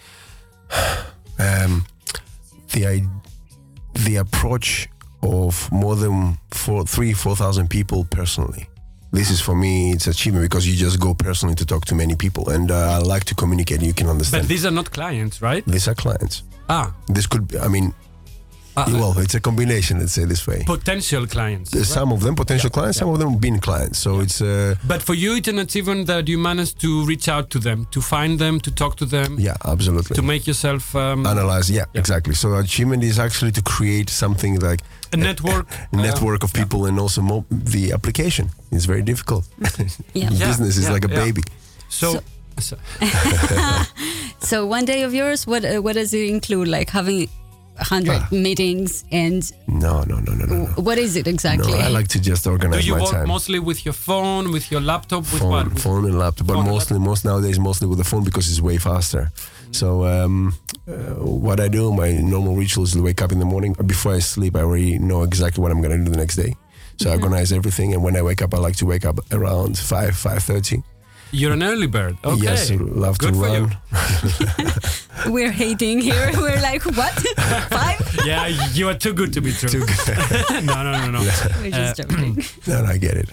um, 1.39 1.85
the 2.73 2.87
i- 2.87 3.07
the 4.05 4.15
approach 4.17 4.87
of 5.25 5.71
more 5.71 5.95
than 5.95 6.37
four, 6.51 6.85
three, 6.85 7.13
four 7.13 7.35
thousand 7.35 7.69
people 7.69 8.05
personally. 8.05 8.67
This 9.11 9.29
is 9.29 9.39
for 9.39 9.55
me, 9.55 9.91
it's 9.91 10.07
achievement 10.07 10.43
because 10.49 10.67
you 10.67 10.75
just 10.75 10.99
go 10.99 11.13
personally 11.13 11.55
to 11.55 11.65
talk 11.65 11.85
to 11.85 11.95
many 11.95 12.15
people, 12.15 12.49
and 12.49 12.69
uh, 12.71 12.75
I 12.75 12.97
like 12.99 13.23
to 13.25 13.35
communicate. 13.35 13.81
You 13.81 13.93
can 13.93 14.09
understand. 14.09 14.43
But 14.43 14.49
these 14.49 14.65
are 14.65 14.71
not 14.71 14.91
clients, 14.91 15.41
right? 15.41 15.63
These 15.65 15.87
are 15.87 15.95
clients. 15.95 16.43
Ah, 16.67 16.93
This 17.07 17.27
could, 17.27 17.47
be, 17.47 17.59
I 17.59 17.67
mean, 17.69 17.93
ah, 18.75 18.85
well, 18.91 19.17
it's 19.19 19.35
a 19.35 19.39
combination. 19.39 19.99
Let's 19.99 20.11
say 20.13 20.25
this 20.25 20.45
way. 20.47 20.63
potential 20.65 21.27
clients. 21.27 21.73
Right? 21.73 21.85
Some 21.85 22.11
of 22.11 22.21
them 22.21 22.35
potential 22.35 22.69
clients, 22.69 22.97
some 22.97 23.09
of 23.09 23.19
them 23.19 23.37
been 23.37 23.59
clients. 23.59 23.99
So 23.99 24.19
it's 24.19 24.41
uh, 24.41 24.75
But 24.85 25.01
for 25.01 25.13
you, 25.13 25.35
it's 25.35 25.47
an 25.47 25.59
achievement 25.59 26.07
that 26.07 26.27
you 26.27 26.37
managed 26.37 26.81
to 26.81 27.05
reach 27.05 27.29
out 27.29 27.49
to 27.51 27.59
them, 27.59 27.87
to 27.91 28.01
find 28.01 28.37
them, 28.39 28.59
to 28.61 28.71
talk 28.71 28.95
to 28.97 29.05
them, 29.05 29.37
yeah, 29.39 29.55
absolutely. 29.63 30.15
to 30.15 30.21
make 30.23 30.45
yourself 30.47 30.93
um, 30.95 31.25
analyze 31.25 31.69
yeah, 31.71 31.85
Yeah. 31.93 31.99
exactly 32.01 32.33
so 32.33 32.55
achievement 32.55 33.03
is 33.03 33.17
actually 33.19 33.51
to 33.53 33.61
create 33.61 34.09
something 34.09 34.59
like 34.59 34.81
a 35.15 35.23
network. 35.29 35.65
a 35.93 35.95
network 36.07 36.43
of 36.43 36.51
people 36.53 36.79
and 36.89 36.99
also 36.99 37.21
mo- 37.21 37.45
the 37.73 37.91
application 37.93 38.45
is 38.71 38.85
very 38.85 39.01
difficult 39.11 39.43
Yeah. 40.13 40.29
Yeah, 40.39 40.47
business 40.47 40.77
is 40.77 40.87
like 40.89 41.05
a 41.05 41.11
yeah. 41.13 41.23
baby 41.25 41.41
So, 41.89 42.07
So- 42.09 42.21
so- 42.59 42.77
So 44.39 44.65
one 44.77 44.85
day 44.85 45.03
of 45.03 45.13
yours, 45.13 45.47
what 45.47 45.63
uh, 45.65 45.81
what 45.85 45.93
does 45.95 46.13
it 46.13 46.29
include? 46.29 46.67
Like 46.77 46.89
having 46.91 47.27
hundred 47.91 48.19
Ah. 48.21 48.27
meetings, 48.31 49.03
and 49.11 49.41
no 49.67 50.03
no 50.09 50.15
no 50.25 50.31
no 50.39 50.45
no, 50.45 50.55
no. 50.55 50.65
what 50.87 50.97
is 50.97 51.15
it 51.15 51.27
exactly? 51.27 51.71
No, 51.73 51.79
I 51.87 51.89
like 51.97 52.07
to 52.15 52.19
just 52.29 52.43
do 52.43 52.51
organize 52.51 52.85
you 52.87 52.95
my 52.95 53.01
work 53.01 53.11
time. 53.11 53.27
mostly 53.27 53.59
with 53.59 53.79
your 53.85 53.93
phone, 54.07 54.51
with 54.51 54.65
your 54.71 54.81
laptop, 54.81 55.23
with 55.31 55.41
phone, 55.41 55.51
what? 55.51 55.65
With- 55.73 55.83
phone 55.83 56.05
and 56.05 56.17
laptop, 56.19 56.47
but 56.47 56.53
Phone 56.53 56.65
and 56.65 56.73
mostly, 56.75 56.99
most 56.99 57.25
nowadays, 57.25 57.57
mostly 57.59 57.87
with 57.87 57.97
the 57.97 58.03
phone 58.11 58.23
because 58.23 58.45
it's 58.51 58.61
way 58.61 58.77
faster. 58.77 59.23
Mm-hmm. 59.31 59.73
So, 59.73 60.05
um, 60.05 60.53
uh, 60.87 61.15
what 61.25 61.59
I 61.59 61.67
do, 61.67 61.91
my 61.93 62.11
normal 62.11 62.55
ritual 62.55 62.83
is 62.83 62.93
to 62.93 63.01
wake 63.01 63.21
up 63.21 63.31
in 63.31 63.39
the 63.39 63.45
morning. 63.45 63.73
Before 63.85 64.13
I 64.13 64.19
sleep, 64.19 64.55
I 64.55 64.61
already 64.61 64.99
know 64.99 65.23
exactly 65.23 65.61
what 65.61 65.71
I'm 65.71 65.81
going 65.81 65.97
to 65.97 66.03
do 66.05 66.11
the 66.11 66.17
next 66.17 66.35
day. 66.35 66.55
So 66.97 67.09
I 67.09 67.13
Mm-hmm. 67.15 67.23
organize 67.23 67.51
everything, 67.51 67.93
and 67.93 68.03
when 68.03 68.15
I 68.15 68.21
wake 68.21 68.41
up, 68.41 68.53
I 68.53 68.57
like 68.57 68.77
to 68.77 68.85
wake 68.85 69.05
up 69.05 69.19
around 69.33 69.77
five, 69.77 70.15
five 70.15 70.43
thirty. 70.43 70.81
You're 71.35 71.53
an 71.53 71.63
early 71.63 71.87
bird. 71.87 72.15
Okay. 72.23 72.43
Yes, 72.43 72.71
love 72.71 73.17
Good 73.17 73.33
to 73.33 73.39
for 73.39 73.49
you. 73.57 73.63
run. 73.65 74.73
We're 75.33 75.51
hating 75.51 75.99
here. 75.99 76.31
We're 76.43 76.61
like, 76.61 76.83
what? 76.99 77.13
Five? 77.69 77.99
Yeah, 78.25 78.47
you 78.73 78.87
are 78.89 78.93
too 78.97 79.13
good 79.13 79.33
to 79.33 79.41
be 79.41 79.51
true. 79.51 79.69
Too 79.69 79.85
good. 79.85 80.63
no, 80.69 80.75
no, 80.83 80.91
no, 81.03 81.11
no. 81.11 81.19
We're 81.19 81.71
just 81.71 81.99
Uh, 81.99 82.03
joking. 82.03 82.33
No, 82.67 82.81
no, 82.83 82.89
I 82.95 82.97
get 82.97 83.15
it. 83.23 83.29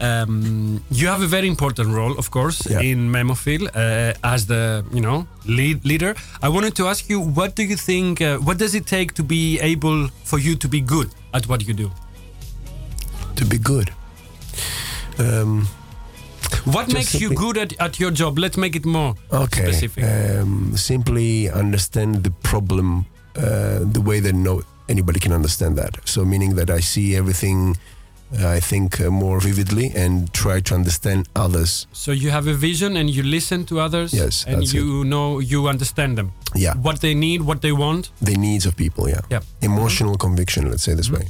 Um, 0.00 0.82
you 0.90 1.08
have 1.08 1.22
a 1.22 1.26
very 1.36 1.48
important 1.48 1.88
role, 1.88 2.14
of 2.18 2.30
course, 2.30 2.58
Yeah. 2.70 2.80
in 2.90 3.10
Memophil 3.10 3.62
uh, 3.74 4.14
as 4.34 4.46
the 4.46 4.84
you 4.94 5.00
know 5.00 5.26
lead 5.44 5.84
leader. 5.84 6.14
I 6.42 6.48
wanted 6.48 6.74
to 6.76 6.86
ask 6.86 7.08
you, 7.10 7.20
what 7.20 7.56
do 7.56 7.62
you 7.62 7.76
think? 7.76 8.20
Uh, 8.20 8.38
what 8.46 8.58
does 8.58 8.74
it 8.74 8.86
take 8.86 9.12
to 9.14 9.22
be 9.22 9.58
able 9.72 10.08
for 10.24 10.38
you 10.38 10.54
to 10.56 10.68
be 10.68 10.80
good 10.80 11.08
at 11.34 11.46
what 11.48 11.66
you 11.66 11.74
do? 11.74 11.90
To 13.36 13.44
be 13.44 13.58
good. 13.58 13.90
Um, 15.18 15.66
What 16.64 16.84
Just 16.88 16.94
makes 16.94 17.20
you 17.20 17.34
good 17.34 17.56
at, 17.58 17.72
at 17.80 17.98
your 17.98 18.10
job? 18.10 18.38
Let's 18.38 18.56
make 18.56 18.76
it 18.76 18.84
more 18.84 19.14
okay. 19.32 19.62
specific. 19.64 20.04
Um, 20.04 20.76
simply 20.76 21.48
understand 21.50 22.22
the 22.24 22.30
problem 22.42 23.06
uh, 23.36 23.80
the 23.92 24.00
way 24.00 24.20
that 24.20 24.34
no 24.34 24.62
anybody 24.88 25.20
can 25.20 25.32
understand 25.32 25.76
that. 25.78 25.96
So 26.04 26.24
meaning 26.24 26.56
that 26.56 26.70
I 26.70 26.80
see 26.80 27.16
everything. 27.16 27.76
uh, 28.32 28.56
I 28.56 28.60
think 28.60 29.00
uh, 29.00 29.10
more 29.10 29.40
vividly 29.40 29.90
and 29.96 30.32
try 30.32 30.60
to 30.60 30.74
understand 30.74 31.26
others. 31.34 31.86
so 31.92 32.12
you 32.12 32.30
have 32.30 32.46
a 32.50 32.54
vision 32.54 32.96
and 32.96 33.10
you 33.10 33.24
listen 33.24 33.64
to 33.64 33.80
others. 33.80 34.12
Yes, 34.12 34.44
and 34.46 34.62
you 34.72 35.02
know 35.04 35.40
you 35.40 35.68
understand 35.68 36.16
them. 36.16 36.30
Yeah, 36.54 36.74
What 36.82 37.00
they 37.00 37.14
need, 37.14 37.40
what 37.42 37.60
they 37.60 37.72
want. 37.72 38.10
the 38.22 38.36
needs 38.36 38.66
of 38.66 38.74
people. 38.76 39.08
Yeah, 39.08 39.22
Yeah. 39.30 39.42
emotional 39.62 40.16
conviction. 40.16 40.70
Let's 40.70 40.84
say 40.84 40.94
this 40.94 41.10
way. 41.10 41.26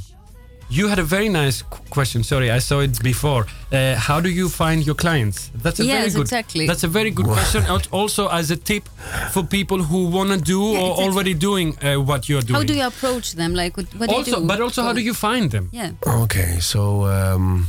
You 0.72 0.86
had 0.88 0.98
a 1.00 1.02
very 1.02 1.28
nice 1.28 1.62
qu- 1.62 1.82
question. 1.90 2.22
Sorry, 2.22 2.48
I 2.50 2.60
saw 2.60 2.78
it 2.80 3.02
before. 3.02 3.46
Uh, 3.72 3.96
how 3.96 4.20
do 4.20 4.28
you 4.28 4.48
find 4.48 4.86
your 4.86 4.94
clients? 4.94 5.50
That's 5.62 5.80
a 5.80 5.84
very 5.84 6.04
Yes, 6.04 6.14
good. 6.14 6.22
exactly. 6.22 6.66
That's 6.66 6.84
a 6.84 6.88
very 6.88 7.10
good 7.10 7.26
question. 7.26 7.64
Also, 7.90 8.28
as 8.28 8.50
a 8.52 8.56
tip 8.56 8.88
for 9.32 9.42
people 9.42 9.82
who 9.82 10.06
want 10.06 10.30
to 10.30 10.36
do 10.38 10.60
Yeah, 10.60 10.78
or 10.78 10.90
exactly. 10.90 11.04
already 11.06 11.34
doing 11.34 11.68
uh, 11.82 11.96
what 12.10 12.28
you're 12.28 12.42
doing. 12.42 12.54
How 12.60 12.62
do 12.64 12.74
you 12.74 12.86
approach 12.86 13.32
them? 13.34 13.52
Like, 13.54 13.76
what, 13.76 13.86
what 13.98 14.08
do 14.10 14.14
also, 14.16 14.30
you 14.30 14.36
do? 14.42 14.46
but 14.46 14.60
also, 14.60 14.82
how 14.82 14.92
do 14.92 15.00
you 15.00 15.14
find 15.14 15.50
them? 15.50 15.70
Yeah. 15.72 15.90
Okay, 16.24 16.60
so 16.60 17.04
um, 17.06 17.66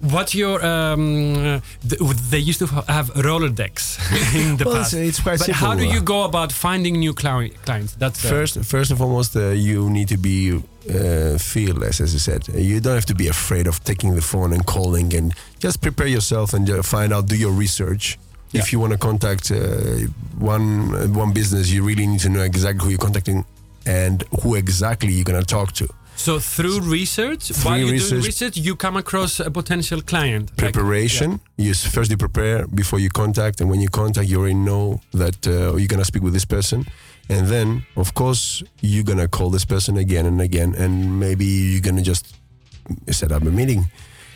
What's 0.00 0.34
your? 0.34 0.64
Um, 0.64 1.34
uh, 1.36 1.60
th- 1.86 2.00
they 2.30 2.38
used 2.38 2.58
to 2.60 2.66
ha- 2.66 2.84
have 2.88 3.10
Rolodex 3.14 3.98
in 4.34 4.56
the 4.56 4.64
well, 4.64 4.76
past. 4.76 4.94
it's, 4.94 5.08
it's 5.08 5.20
quite 5.20 5.38
but 5.38 5.46
simple. 5.46 5.66
how 5.66 5.74
do 5.74 5.86
uh, 5.86 5.92
you 5.92 6.00
go 6.00 6.24
about 6.24 6.52
finding 6.52 6.94
new 6.98 7.12
cli- 7.12 7.50
clients? 7.66 7.94
That's 7.96 8.24
uh, 8.24 8.28
First, 8.28 8.64
first 8.64 8.90
and 8.90 8.98
foremost, 8.98 9.36
uh, 9.36 9.50
you 9.50 9.90
need 9.90 10.08
to 10.08 10.16
be 10.16 10.52
uh, 10.56 11.36
fearless, 11.38 12.00
as 12.00 12.14
I 12.14 12.18
said. 12.18 12.48
You 12.48 12.80
don't 12.80 12.94
have 12.94 13.04
to 13.06 13.14
be 13.14 13.28
afraid 13.28 13.66
of 13.66 13.84
taking 13.84 14.14
the 14.14 14.22
phone 14.22 14.54
and 14.54 14.64
calling, 14.64 15.12
and 15.14 15.34
just 15.58 15.82
prepare 15.82 16.06
yourself 16.06 16.54
and 16.54 16.68
uh, 16.70 16.82
find 16.82 17.12
out. 17.12 17.26
Do 17.26 17.36
your 17.36 17.52
research. 17.52 18.18
Yeah. 18.52 18.62
If 18.62 18.72
you 18.72 18.80
want 18.80 18.92
to 18.92 18.98
contact 18.98 19.50
uh, 19.50 20.08
one 20.38 20.94
uh, 20.94 21.06
one 21.08 21.32
business, 21.34 21.70
you 21.70 21.84
really 21.84 22.06
need 22.06 22.20
to 22.20 22.30
know 22.30 22.42
exactly 22.42 22.84
who 22.84 22.90
you're 22.90 22.98
contacting 22.98 23.44
and 23.86 24.24
who 24.42 24.54
exactly 24.54 25.12
you're 25.12 25.24
gonna 25.24 25.42
talk 25.42 25.72
to. 25.72 25.88
So 26.20 26.38
through 26.38 26.80
research, 26.80 27.44
Through 27.48 27.64
while 27.64 27.78
you're 27.78 27.88
doing 27.88 28.00
research- 28.00 28.26
research, 28.26 28.56
you 28.58 28.76
come 28.76 28.96
across 28.98 29.40
a 29.40 29.50
potential 29.50 30.00
client. 30.02 30.50
Like- 30.50 30.72
Preparation. 30.72 31.40
You 31.56 31.72
first 31.72 32.10
you 32.10 32.18
prepare 32.18 32.66
before 32.66 33.00
you 33.00 33.08
contact, 33.22 33.60
and 33.60 33.70
when 33.70 33.80
you 33.80 33.88
contact, 33.88 34.28
you 34.28 34.38
already 34.40 34.60
know 34.70 35.00
that 35.22 35.38
uh, 35.46 35.76
you're 35.78 35.88
gonna 35.94 36.04
speak 36.04 36.22
with 36.22 36.34
this 36.34 36.44
person. 36.44 36.84
And 37.30 37.46
then, 37.48 37.86
of 37.96 38.12
course, 38.12 38.62
you're 38.82 39.04
gonna 39.10 39.28
call 39.28 39.48
this 39.50 39.64
person 39.64 39.96
again 39.96 40.26
and 40.26 40.40
again, 40.42 40.74
and 40.82 41.18
maybe 41.18 41.46
you're 41.46 41.80
gonna 41.88 42.02
just 42.12 42.24
set 43.10 43.32
up 43.32 43.42
a 43.42 43.50
meeting. 43.50 43.88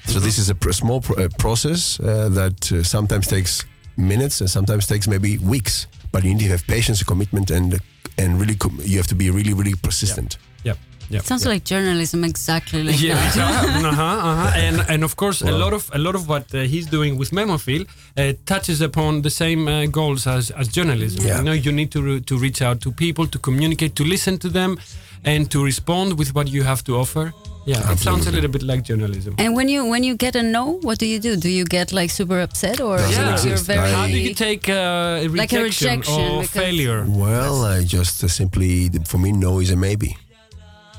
So 0.06 0.20
this 0.20 0.38
is 0.38 0.48
a 0.48 0.54
pr- 0.54 0.72
small 0.72 1.00
pr- 1.00 1.20
uh, 1.20 1.28
process 1.38 1.98
uh, 2.00 2.28
that 2.30 2.72
uh, 2.72 2.82
sometimes 2.82 3.26
takes 3.26 3.64
minutes 3.96 4.40
and 4.40 4.48
sometimes 4.48 4.86
takes 4.86 5.06
maybe 5.06 5.36
weeks. 5.38 5.86
But 6.12 6.24
you 6.24 6.32
need 6.34 6.44
to 6.44 6.50
have 6.56 6.64
patience, 6.66 7.02
commitment, 7.04 7.50
and 7.50 7.78
and 8.16 8.40
really 8.40 8.56
com- 8.56 8.80
you 8.84 8.96
have 8.96 9.08
to 9.08 9.14
be 9.14 9.28
really, 9.30 9.52
really 9.52 9.74
persistent. 9.82 10.38
Yeah. 10.64 10.74
Yeah. 11.10 11.18
It 11.20 11.26
sounds 11.26 11.44
like 11.46 11.64
journalism 11.64 12.24
exactly 12.24 12.82
like 12.82 13.00
Yeah, 13.00 13.14
that. 13.14 13.84
uh-huh, 13.84 14.02
uh-huh. 14.02 14.52
and 14.66 14.76
and 14.88 15.04
of 15.04 15.14
course 15.16 15.42
a 15.42 15.52
lot 15.52 15.72
of 15.72 15.90
a 15.92 15.98
lot 15.98 16.14
of 16.14 16.28
what 16.28 16.52
uh, 16.54 16.60
he's 16.72 16.86
doing 16.86 17.18
with 17.18 17.30
Memophil 17.32 17.86
uh, 18.16 18.32
touches 18.46 18.80
upon 18.80 19.22
the 19.22 19.30
same 19.30 19.68
uh, 19.68 19.86
goals 19.86 20.26
as, 20.26 20.50
as 20.52 20.68
journalism. 20.68 21.24
Yeah. 21.26 21.38
You 21.38 21.44
know, 21.44 21.52
you 21.66 21.72
need 21.72 21.90
to 21.92 22.00
re- 22.02 22.20
to 22.20 22.38
reach 22.38 22.60
out 22.62 22.80
to 22.80 22.92
people, 22.92 23.26
to 23.26 23.38
communicate, 23.38 23.94
to 23.96 24.04
listen 24.04 24.38
to 24.38 24.48
them, 24.48 24.78
and 25.24 25.50
to 25.50 25.64
respond 25.64 26.18
with 26.18 26.34
what 26.34 26.48
you 26.48 26.62
have 26.64 26.82
to 26.84 26.96
offer. 26.96 27.32
Yeah, 27.66 27.92
it 27.92 27.98
sounds 27.98 28.26
a 28.26 28.30
little 28.30 28.50
bit 28.50 28.62
like 28.62 28.82
journalism. 28.82 29.34
And 29.38 29.54
when 29.56 29.68
you 29.70 29.86
when 29.88 30.02
you 30.04 30.16
get 30.16 30.36
a 30.36 30.42
no, 30.42 30.78
what 30.82 30.98
do 30.98 31.06
you 31.06 31.18
do? 31.18 31.34
Do 31.36 31.48
you 31.48 31.64
get 31.64 31.92
like 31.92 32.10
super 32.10 32.40
upset 32.40 32.78
or 32.80 32.98
Doesn't 32.98 33.24
you're, 33.24 33.54
you're 33.54 33.64
very 33.64 33.90
How 33.90 34.06
do 34.06 34.18
you 34.18 34.34
take 34.34 34.68
uh, 34.68 35.24
a 35.24 35.28
rejection, 35.28 35.36
Like 35.36 35.52
a 35.54 35.62
rejection, 35.62 36.30
or 36.30 36.44
failure? 36.44 37.06
Well, 37.08 37.64
I 37.64 37.82
just 37.84 38.22
uh, 38.22 38.28
simply, 38.28 38.90
for 39.06 39.16
me, 39.18 39.32
no 39.32 39.60
is 39.60 39.70
a 39.70 39.76
maybe. 39.76 40.14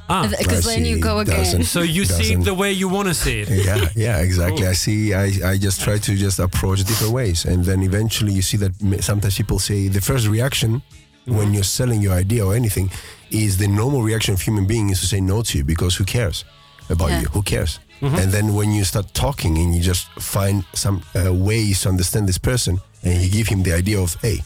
Ah, 0.08 0.28
because 0.30 0.68
I 0.68 0.76
then 0.76 0.86
you 0.86 1.00
go 1.00 1.20
again. 1.20 1.38
doesn't- 1.38 1.64
so 1.66 1.82
you 1.82 2.06
see 2.06 2.34
it 2.34 2.44
the 2.44 2.54
way 2.54 2.72
you 2.72 2.88
want 2.88 3.08
to 3.08 3.14
see 3.14 3.42
it. 3.42 3.50
yeah 3.50 3.90
yeah 3.96 4.18
exactly 4.28 4.62
Cool. 4.62 4.70
i 4.70 4.74
see 4.74 5.14
I, 5.14 5.26
I 5.52 5.58
just 5.58 5.82
try 5.82 5.98
to 5.98 6.16
just 6.16 6.38
approach 6.40 6.84
different 6.84 7.14
ways 7.14 7.46
and 7.46 7.66
then 7.66 7.82
eventually 7.82 8.32
you 8.34 8.42
see 8.44 8.58
that 8.58 8.74
sometimes 9.04 9.36
people 9.38 9.58
say 9.60 9.88
the 9.90 10.02
first 10.02 10.28
reaction 10.28 10.82
when 11.26 11.54
you're 11.56 11.64
selling 11.80 12.02
your 12.04 12.14
idea 12.14 12.46
or 12.46 12.54
anything 12.56 12.92
is 13.32 13.58
the 13.58 13.68
normal 13.68 14.04
reaction 14.04 14.34
of 14.36 14.42
human 14.42 14.66
being 14.68 14.90
is 14.92 15.00
to 15.00 15.08
say 15.08 15.20
no 15.20 15.42
to 15.42 15.58
you 15.58 15.64
because 15.64 15.96
who 15.96 16.06
cares 16.06 16.46
about 16.90 17.10
Yeah. 17.10 17.22
you 17.22 17.28
who 17.30 17.42
cares 17.42 17.80
and 18.02 18.32
then 18.32 18.54
when 18.54 18.70
you 18.78 18.84
start 18.84 19.08
talking 19.14 19.58
and 19.58 19.74
you 19.76 19.82
just 19.82 20.06
find 20.20 20.64
some 20.74 21.02
uh, 21.16 21.34
ways 21.34 21.82
to 21.82 21.90
understand 21.90 22.28
this 22.28 22.38
person 22.38 22.80
and 23.04 23.14
you 23.24 23.30
give 23.32 23.48
him 23.48 23.64
the 23.64 23.74
idea 23.74 24.00
of 24.00 24.16
hey 24.22 24.38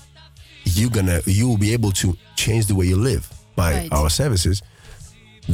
you're 0.63 0.89
gonna 0.97 1.19
you 1.25 1.47
will 1.49 1.57
be 1.57 1.73
able 1.73 1.91
to 1.91 2.15
change 2.35 2.67
the 2.67 2.75
way 2.75 2.85
you 2.85 2.95
live 2.95 3.27
by 3.55 3.71
Right. 3.73 3.91
our 3.91 4.09
services 4.09 4.61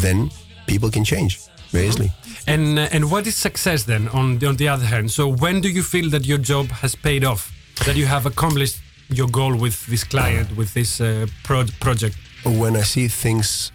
then 0.02 0.30
people 0.68 0.90
can 0.92 1.04
change 1.04 1.40
very 1.72 1.88
easily 1.88 2.10
And 2.48 2.78
uh, 2.80 2.96
and 2.96 3.04
what 3.12 3.26
is 3.28 3.36
success 3.36 3.84
then? 3.86 4.08
On 4.10 4.38
the, 4.40 4.48
on 4.48 4.56
the 4.58 4.68
other 4.74 4.86
hand, 4.94 5.10
so 5.12 5.24
when 5.44 5.62
do 5.62 5.68
you 5.70 5.84
feel 5.84 6.10
that 6.12 6.24
your 6.26 6.38
job 6.52 6.66
has 6.82 6.96
paid 6.96 7.24
off? 7.24 7.42
That 7.86 7.96
you 7.96 8.06
have 8.08 8.26
accomplished 8.28 8.78
your 9.10 9.28
goal 9.32 9.54
with 9.64 9.76
this 9.88 10.04
client, 10.04 10.48
with 10.58 10.70
this 10.74 11.00
uh, 11.02 11.26
pro- 11.44 11.70
project? 11.80 12.16
when 12.46 12.76
I 12.76 12.84
see 12.84 13.08
things 13.10 13.72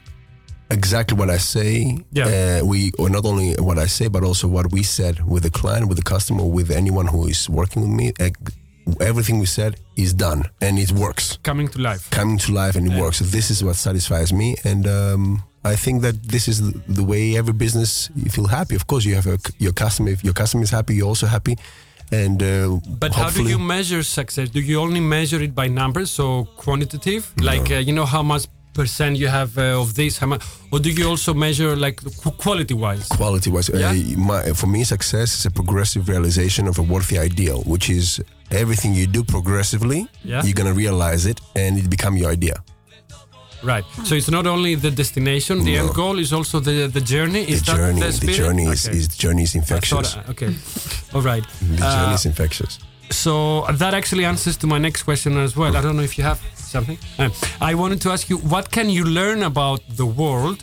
exactly 0.70 1.16
what 1.18 1.30
I 1.30 1.38
say, 1.38 1.98
Yeah. 2.12 2.28
uh, 2.62 2.66
we 2.70 2.78
or 2.98 3.10
not 3.10 3.24
only 3.24 3.54
what 3.58 3.78
I 3.78 3.88
say, 3.88 4.08
but 4.08 4.22
also 4.22 4.46
what 4.48 4.66
we 4.72 4.82
said 4.84 5.14
with 5.32 5.42
the 5.42 5.50
client, 5.50 5.88
with 5.88 5.98
the 6.02 6.04
customer, 6.14 6.44
with 6.44 6.70
anyone 6.70 7.08
who 7.08 7.26
is 7.28 7.48
working 7.48 7.82
with 7.82 7.90
me, 8.00 8.12
uh, 8.20 8.30
everything 9.00 9.40
we 9.40 9.46
said 9.46 9.72
is 9.96 10.14
done 10.14 10.40
and 10.60 10.78
it 10.78 10.90
works 10.92 11.38
Coming 11.42 11.68
to 11.68 11.78
life. 11.78 12.08
coming 12.10 12.38
to 12.38 12.52
life 12.52 12.74
and 12.78 12.86
it 12.92 13.00
works. 13.00 13.16
So 13.18 13.24
this 13.24 13.50
is 13.50 13.62
what 13.64 13.76
satisfies 13.76 14.32
me, 14.32 14.54
and 14.64 14.86
um, 14.86 15.42
I 15.64 15.76
think 15.76 16.02
that 16.02 16.22
this 16.22 16.48
is 16.48 16.72
the, 16.88 17.04
way 17.04 17.36
every 17.36 17.52
business 17.52 18.08
you 18.16 18.30
feel 18.30 18.46
happy. 18.48 18.74
Of 18.74 18.86
course, 18.86 19.04
you 19.04 19.14
have 19.14 19.26
a, 19.26 19.38
your 19.58 19.72
customer. 19.72 20.08
If 20.10 20.24
your 20.24 20.32
customer 20.32 20.62
is 20.62 20.70
happy, 20.70 20.94
you're 20.94 21.08
also 21.08 21.26
happy. 21.26 21.58
And 22.12 22.42
uh, 22.42 22.80
But 22.98 23.14
how 23.14 23.30
do 23.30 23.44
you 23.44 23.58
measure 23.58 24.02
success? 24.02 24.48
Do 24.48 24.60
you 24.60 24.80
only 24.80 25.00
measure 25.00 25.40
it 25.42 25.54
by 25.54 25.68
numbers, 25.68 26.10
so 26.10 26.46
quantitative, 26.56 27.32
like 27.40 27.70
uh, 27.70 27.74
you 27.76 27.92
know 27.92 28.06
how 28.06 28.22
much 28.22 28.46
percent 28.72 29.16
you 29.16 29.28
have 29.28 29.56
uh, 29.58 29.80
of 29.80 29.94
this, 29.94 30.18
how 30.18 30.26
much, 30.26 30.42
or 30.72 30.78
do 30.80 30.90
you 30.90 31.08
also 31.08 31.34
measure 31.34 31.76
like 31.76 32.00
quality 32.38 32.74
wise? 32.74 33.06
quality 33.08 33.50
wise 33.50 33.68
Yeah? 33.68 33.90
uh, 33.90 34.18
my, 34.18 34.42
for 34.54 34.66
me 34.68 34.84
success 34.84 35.38
is 35.38 35.46
a 35.46 35.50
progressive 35.50 36.08
realization 36.08 36.66
of 36.68 36.78
a 36.78 36.82
worthy 36.82 37.18
ideal 37.18 37.62
which 37.66 37.90
is 37.90 38.22
everything 38.50 38.94
you 38.94 39.06
do 39.06 39.24
progressively 39.24 40.08
Yeah. 40.24 40.42
you're 40.44 40.54
gonna 40.54 40.72
realize 40.72 41.26
it 41.26 41.40
and 41.56 41.78
it 41.78 41.90
become 41.90 42.16
your 42.16 42.30
idea 42.30 42.62
Right. 43.62 43.84
So 44.04 44.14
it's 44.14 44.30
not 44.30 44.46
only 44.46 44.74
the 44.74 44.90
destination, 44.90 45.64
the 45.64 45.74
No. 45.76 45.80
end 45.84 45.94
goal 45.94 46.18
is 46.18 46.32
also 46.32 46.60
the 46.60 46.88
the 46.88 47.00
journey. 47.14 47.42
Is 47.54 47.60
the 47.62 47.72
that 47.72 47.76
journey 47.80 48.00
the 48.00 48.26
the 48.26 48.32
journey 48.42 48.66
is, 48.74 48.86
Okay. 48.86 48.96
is 48.98 49.08
the 49.08 49.18
journey 49.24 49.42
is 49.42 49.50
I 49.54 49.60
thought- 49.60 49.62
infectious 49.62 50.16
okay. 50.32 50.50
All 51.14 51.22
right. 51.32 51.44
the 51.78 51.84
Uh, 51.86 51.94
journey 51.96 52.14
is 52.20 52.24
infectious 52.32 52.78
So 53.24 53.66
that 53.82 53.92
actually 54.00 54.24
answers 54.24 54.56
to 54.62 54.66
my 54.74 54.78
next 54.78 55.00
question 55.08 55.36
as 55.46 55.52
well. 55.56 55.72
I 55.78 55.80
don't 55.84 55.96
know 55.98 56.04
if 56.10 56.16
you 56.18 56.24
have 56.32 56.38
something. 56.74 56.98
Uh, 57.18 57.28
I 57.70 57.72
wanted 57.74 58.00
to 58.04 58.08
ask 58.14 58.22
you, 58.30 58.38
what 58.54 58.66
can 58.76 58.86
you 58.96 59.04
learn 59.20 59.42
about 59.42 59.80
the 60.00 60.06
world 60.22 60.58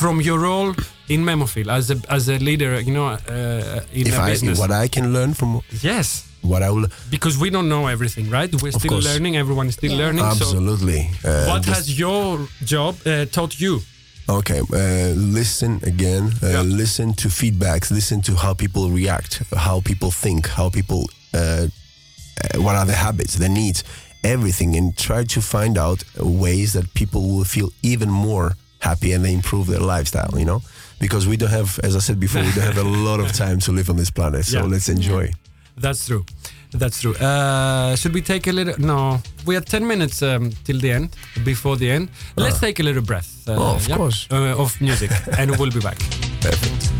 from 0.00 0.14
your 0.28 0.38
role 0.48 0.70
in 1.14 1.20
Memophil 1.30 1.68
as 1.78 1.90
a 1.90 1.96
as 2.16 2.28
a 2.28 2.36
leader? 2.48 2.72
You 2.88 2.92
know, 2.96 3.06
uh, 3.08 3.98
in 4.00 4.06
if 4.10 4.16
a 4.18 4.22
I 4.22 4.30
business. 4.32 4.58
what 4.58 4.70
I 4.84 4.88
can 4.96 5.06
learn 5.16 5.34
from 5.34 5.50
yes, 5.90 6.06
what 6.42 6.62
I 6.62 6.70
will 6.70 6.86
because 7.10 7.36
we 7.38 7.50
don't 7.50 7.68
know 7.68 7.86
everything, 7.88 8.30
right? 8.30 8.50
We're 8.62 8.72
still 8.72 8.90
course. 8.90 9.04
learning. 9.04 9.36
Everyone 9.36 9.66
is 9.68 9.74
still 9.74 9.92
Yeah. 9.92 9.98
learning. 10.06 10.24
So, 10.24 10.30
absolutely 10.30 11.10
uh, 11.24 11.46
what 11.46 11.64
has 11.66 11.98
your 11.98 12.48
job 12.64 12.94
uh, 13.06 13.24
taught 13.26 13.60
you? 13.60 13.80
Okay, 14.28 14.60
uh, 14.60 15.14
listen 15.16 15.80
again. 15.82 16.24
Uh, 16.42 16.46
Yeah. 16.48 16.62
Listen 16.62 17.14
to 17.14 17.28
feedbacks. 17.28 17.90
Listen 17.90 18.20
to 18.22 18.32
how 18.36 18.54
people 18.54 18.90
react, 18.90 19.42
how 19.56 19.80
people 19.80 20.10
think, 20.10 20.46
how 20.48 20.68
people, 20.70 21.02
uh, 21.34 21.38
uh, 21.38 22.62
what 22.62 22.74
are 22.76 22.84
their 22.86 22.96
habits, 23.08 23.34
their 23.36 23.48
needs, 23.48 23.82
everything, 24.22 24.76
and 24.76 24.96
try 24.96 25.24
to 25.24 25.40
find 25.40 25.76
out 25.78 26.04
ways 26.18 26.72
that 26.72 26.92
people 26.94 27.20
will 27.22 27.44
feel 27.44 27.70
even 27.82 28.10
more 28.10 28.54
happy 28.80 29.12
and 29.14 29.24
they 29.24 29.32
improve 29.32 29.66
their 29.66 29.80
lifestyle. 29.96 30.34
You 30.38 30.44
know, 30.44 30.62
because 31.00 31.26
we 31.26 31.36
don't 31.38 31.50
have, 31.50 31.80
as 31.82 31.96
I 31.96 32.00
said 32.00 32.18
before, 32.20 32.42
we 32.42 32.52
don't 32.52 32.64
have 32.74 32.78
a 32.86 32.90
lot 33.08 33.20
of 33.20 33.32
time 33.32 33.58
to 33.60 33.72
live 33.72 33.88
on 33.90 33.96
this 33.96 34.10
planet. 34.10 34.44
So 34.44 34.58
Yeah. 34.58 34.64
let's 34.72 34.88
enjoy. 34.88 35.32
That's 35.80 36.06
true. 36.06 36.24
That's 36.72 37.00
true. 37.00 37.14
Uh, 37.16 37.96
should 37.96 38.12
we 38.14 38.20
take 38.20 38.46
a 38.46 38.52
little? 38.52 38.74
No, 38.78 39.20
we 39.46 39.54
have 39.54 39.64
ten 39.64 39.86
minutes 39.86 40.22
um, 40.22 40.50
till 40.64 40.78
the 40.80 40.90
end. 40.92 41.08
Before 41.44 41.76
the 41.76 41.90
end, 41.90 42.08
let's 42.36 42.60
take 42.60 42.78
a 42.78 42.82
little 42.82 43.02
breath. 43.02 43.48
Uh, 43.48 43.56
Oh, 43.56 43.76
of 43.76 43.88
course. 43.88 44.28
uh, 44.30 44.54
of 44.62 44.78
music, 44.80 45.10
and 45.38 45.56
we'll 45.58 45.70
be 45.72 45.80
back. 45.80 45.98
Perfect. 46.40 46.92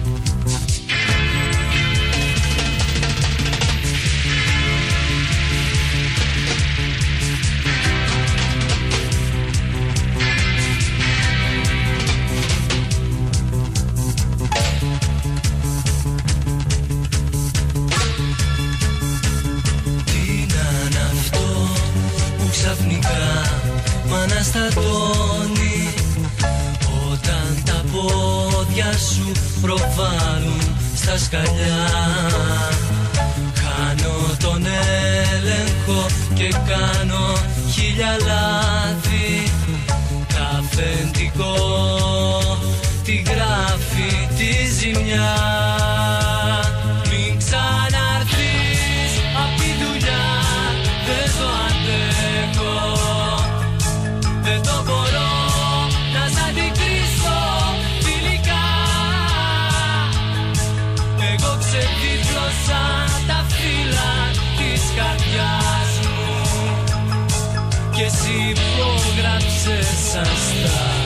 us 70.26 70.52
the 70.52 70.97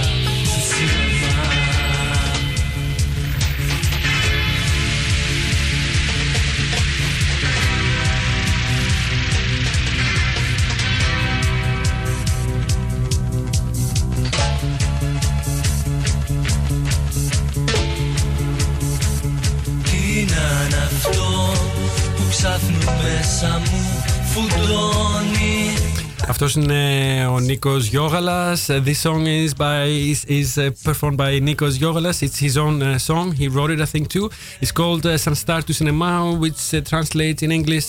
Αυτό 26.42 26.48
είναι 26.56 27.26
ο 27.28 27.40
Νίκο 27.40 27.78
Γιώγαλα. 27.78 28.58
This 28.68 29.00
song 29.04 29.26
is 29.26 29.52
by 29.58 29.86
is, 30.12 30.22
is 30.40 30.58
uh, 30.58 30.70
performed 30.88 31.18
by 31.18 31.32
Nikos 31.48 31.76
Yogalas. 31.84 32.18
It's 32.26 32.40
his 32.48 32.56
own 32.66 32.82
uh, 32.82 32.98
song. 33.10 33.26
He 33.42 33.48
wrote 33.56 33.72
it, 33.76 33.80
I 33.80 33.86
think, 33.94 34.06
too. 34.16 34.28
It's 34.62 34.72
called 34.80 35.04
uh, 35.06 35.18
San 35.26 35.36
Star 35.44 35.62
to 35.68 35.72
Cinema, 35.80 36.10
which 36.44 36.62
uh, 36.74 36.82
translates 36.92 37.42
in 37.46 37.52
English 37.60 37.88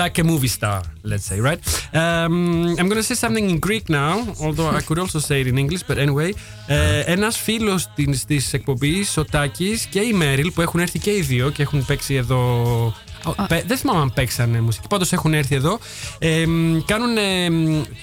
like 0.00 0.16
a 0.22 0.24
movie 0.30 0.52
star. 0.58 0.80
Let's 1.10 1.26
say, 1.30 1.38
right? 1.48 1.60
Um, 2.00 2.34
I'm 2.78 2.88
gonna 2.90 3.08
say 3.10 3.16
something 3.24 3.46
in 3.52 3.58
Greek 3.68 3.84
now, 4.02 4.14
although 4.44 4.70
I 4.80 4.82
could 4.86 4.98
also 5.04 5.18
say 5.28 5.36
it 5.42 5.48
in 5.52 5.56
English. 5.64 5.82
But 5.88 5.98
anyway, 6.06 6.30
uh, 6.32 6.74
ένας 7.06 7.36
φίλος 7.38 7.88
της, 7.94 8.24
της 8.24 8.52
εκπομπής, 8.52 9.16
ο 9.16 9.24
Τάκης 9.24 9.86
και 9.86 10.00
η 10.00 10.12
Μέριλ, 10.12 10.50
που 10.52 10.60
έχουν 10.60 10.80
έρθει 10.80 10.98
και 10.98 11.10
οι 11.10 11.20
δύο 11.20 11.50
και 11.50 11.62
έχουν 11.62 11.84
παίξει 11.84 12.14
εδώ 12.14 12.42
Ω, 12.86 12.92
πε- 12.92 13.07
Δεν 13.67 13.77
θυμάμαι 13.77 13.99
αν 14.01 14.13
παίξανε 14.13 14.61
μουσική. 14.61 14.87
Πάντως 14.89 15.11
έχουν 15.13 15.33
έρθει 15.33 15.55
εδώ. 15.55 15.79
Ε, 16.19 16.43
κάνουν. 16.85 17.17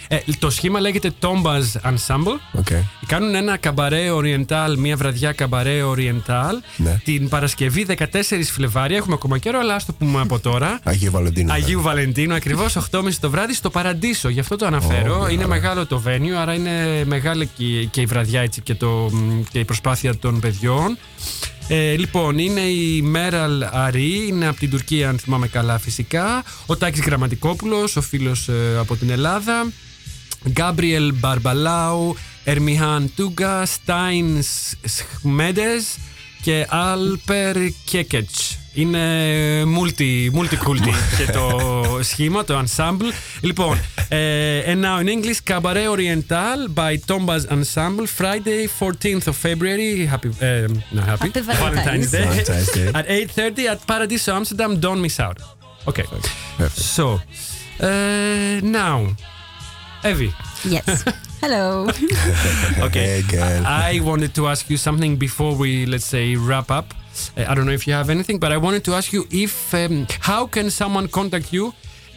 ε, 0.08 0.18
το 0.38 0.50
σχήμα 0.50 0.80
λέγεται 0.80 1.12
Tombas 1.20 1.90
Ensemble. 1.90 2.60
Okay. 2.60 2.82
Κάνουν 3.06 3.34
ένα 3.34 3.56
καμπαρέ 3.56 4.10
Oriental, 4.12 4.74
μια 4.78 4.96
βραδιά 4.96 5.32
καμπαρέ 5.32 5.80
Oriental 5.94 6.52
Ναι. 6.76 7.00
την 7.04 7.28
Παρασκευή 7.28 7.86
14 7.98 8.04
Φλεβάρι. 8.52 8.94
Έχουμε 8.94 9.14
ακόμα 9.14 9.38
καιρό, 9.38 9.58
αλλά 9.58 9.74
ας 9.74 9.84
το 9.86 9.92
πούμε 9.92 10.20
από 10.20 10.38
τώρα. 10.38 10.80
Αγίου 10.82 11.10
Βαλεντίνου. 11.10 11.52
Αγίου 11.52 11.80
Βαλεντίνου, 11.82 12.34
ακριβώς 12.34 12.76
8.30 12.90 13.02
το 13.20 13.30
βράδυ 13.30 13.54
στο 13.54 13.70
Παραντήσο. 13.70 14.28
Γι' 14.28 14.40
αυτό 14.40 14.56
το 14.56 14.66
αναφέρω. 14.66 15.20
Ω, 15.20 15.26
είναι 15.28 15.42
καλά. 15.42 15.54
μεγάλο 15.54 15.86
το 15.86 16.02
venue, 16.06 16.30
άρα 16.40 16.54
είναι 16.54 17.04
μεγάλη 17.04 17.48
και, 17.56 17.64
και 17.90 18.00
η 18.00 18.06
βραδιά 18.06 18.40
έτσι, 18.40 18.60
και, 18.60 18.74
το, 18.74 19.10
και 19.52 19.58
η 19.58 19.64
προσπάθεια 19.64 20.16
των 20.18 20.40
παιδιών. 20.40 20.98
Ε, 21.68 21.96
λοιπόν, 21.96 22.38
είναι 22.38 22.60
η 22.60 23.02
Μέραλ 23.02 23.62
Αρή, 23.62 24.26
είναι 24.26 24.46
από 24.46 24.58
την 24.58 24.70
Τουρκία, 24.70 25.08
αν 25.08 25.18
θυμάμαι 25.18 25.48
καλά, 25.48 25.78
φυσικά. 25.78 26.44
Ο 26.66 26.76
Τάκης 26.76 27.00
Γραμματικόπουλος, 27.00 27.96
ο 27.96 28.00
φίλος 28.00 28.48
ε, 28.48 28.78
από 28.78 28.96
την 28.96 29.10
Ελλάδα. 29.10 29.72
Γκάμπριελ 30.48 31.14
Μπαρμπαλάου, 31.14 32.16
Ερμιχάν 32.44 33.12
Τούγκα, 33.16 33.66
Στάιν 33.66 34.42
Σχμέντες 34.84 35.96
και 36.42 36.66
Άλπερ 36.68 37.56
Κέκετς. 37.84 38.58
Είναι 38.78 39.00
multi, 39.64 40.30
multi 40.38 40.56
και 41.16 41.32
το 41.32 41.50
σχήμα, 42.02 42.44
το 42.44 42.64
ensemble. 42.64 43.12
Λοιπόν, 43.40 43.78
ε, 44.08 44.60
and 44.72 44.80
now 44.84 45.02
in 45.02 45.08
English, 45.08 45.38
Cabaret 45.50 45.86
Oriental 45.88 46.58
by 46.74 46.92
Tombas 47.08 47.42
Ensemble, 47.50 48.06
Friday 48.18 48.68
14th 48.78 49.26
of 49.26 49.36
February. 49.46 50.06
Happy, 50.12 50.28
uh, 50.28 50.68
no, 50.96 51.00
happy, 51.10 51.28
Happy 51.28 51.40
Valentine's. 51.40 52.10
Day. 52.10 52.24
Valentine's 52.24 52.70
Day. 52.72 52.88
At 52.98 53.06
8.30 53.08 53.66
at 53.72 53.78
Paradiso 53.86 54.30
Amsterdam. 54.38 54.70
Don't 54.86 55.00
miss 55.06 55.18
out. 55.26 55.38
Okay. 55.90 56.06
Perfect. 56.58 56.84
So, 56.96 57.06
uh, 57.80 58.60
now, 58.78 58.96
Evie. 60.10 60.32
Yes. 60.74 61.04
Hello. 61.42 61.66
Okay. 62.86 63.06
Hey, 63.06 63.22
girl. 63.34 63.62
I 63.90 64.00
wanted 64.08 64.32
to 64.38 64.42
ask 64.52 64.62
you 64.72 64.78
something 64.86 65.12
before 65.26 65.52
we, 65.62 65.70
let's 65.92 66.08
say, 66.14 66.26
wrap 66.48 66.70
up. 66.70 66.86
Uh, 67.36 67.44
I 67.50 67.54
don't 67.54 67.66
know 67.66 67.72
if 67.80 67.86
you 67.86 67.94
have 68.00 68.10
anything, 68.10 68.38
but 68.38 68.50
I 68.52 68.58
wanted 68.66 68.82
to 68.84 68.92
ask 68.94 69.12
you 69.12 69.22
if 69.30 69.52
um, 69.74 70.06
how 70.30 70.46
can 70.46 70.70
someone 70.70 71.08
contact 71.08 71.52
you 71.52 71.72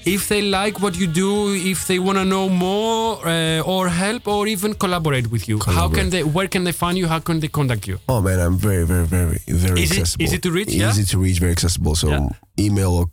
if 0.06 0.22
they 0.30 0.41
like 0.41 0.76
what 0.84 0.93
you 0.97 1.08
do, 1.08 1.54
if 1.74 1.80
they 1.88 2.00
want 2.00 2.18
to 2.18 2.24
know 2.26 2.47
more 2.50 3.20
uh, 3.28 3.62
or 3.74 3.89
help 3.89 4.28
or 4.28 4.47
even 4.47 4.74
collaborate 4.74 5.28
with 5.30 5.43
you, 5.50 5.58
Collaborate. 5.60 5.78
how 5.82 5.89
can 5.97 6.10
they? 6.10 6.24
Where 6.24 6.47
can 6.47 6.64
they 6.64 6.72
find 6.72 6.97
you? 6.97 7.08
How 7.08 7.20
can 7.20 7.39
they 7.41 7.50
contact 7.50 7.86
you? 7.88 7.97
Oh 8.08 8.22
man, 8.22 8.39
I'm 8.39 8.58
very, 8.58 8.86
very, 8.86 9.06
very, 9.06 9.38
very 9.47 9.82
Easy- 9.82 9.95
accessible. 10.00 10.24
easy 10.24 10.39
to 10.39 10.52
reach, 10.52 10.70
Easy 10.70 10.78
yeah? 10.80 10.93
to 11.14 11.18
reach, 11.20 11.39
very 11.39 11.52
accessible. 11.52 11.95
So 11.95 12.08
Yeah. 12.10 12.30
email 12.58 12.91
or 13.00 13.06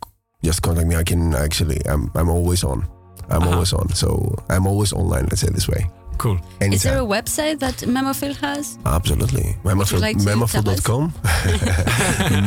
just 0.43 0.61
contact 0.61 0.87
me. 0.87 0.95
I 0.95 1.03
can 1.03 1.33
actually. 1.35 1.79
I'm. 1.85 2.09
I'm 2.15 2.29
always 2.29 2.63
on. 2.63 2.87
I'm 3.29 3.41
Uh-huh. 3.41 3.51
always 3.55 3.73
on. 3.73 3.89
So 3.93 4.07
I'm 4.49 4.65
always 4.65 4.93
online. 4.93 5.25
Let's 5.29 5.41
say 5.41 5.47
it 5.47 5.53
this 5.59 5.67
way. 5.67 5.83
Cool. 6.17 6.39
Anytime. 6.59 6.73
Is 6.73 6.83
there 6.83 6.97
a 6.97 7.05
website 7.05 7.59
that 7.59 7.75
Memophil 7.85 8.35
has? 8.37 8.77
Absolutely. 8.85 9.55
Memophil, 9.63 9.99
like 10.01 10.17
memophil.com. 10.17 11.13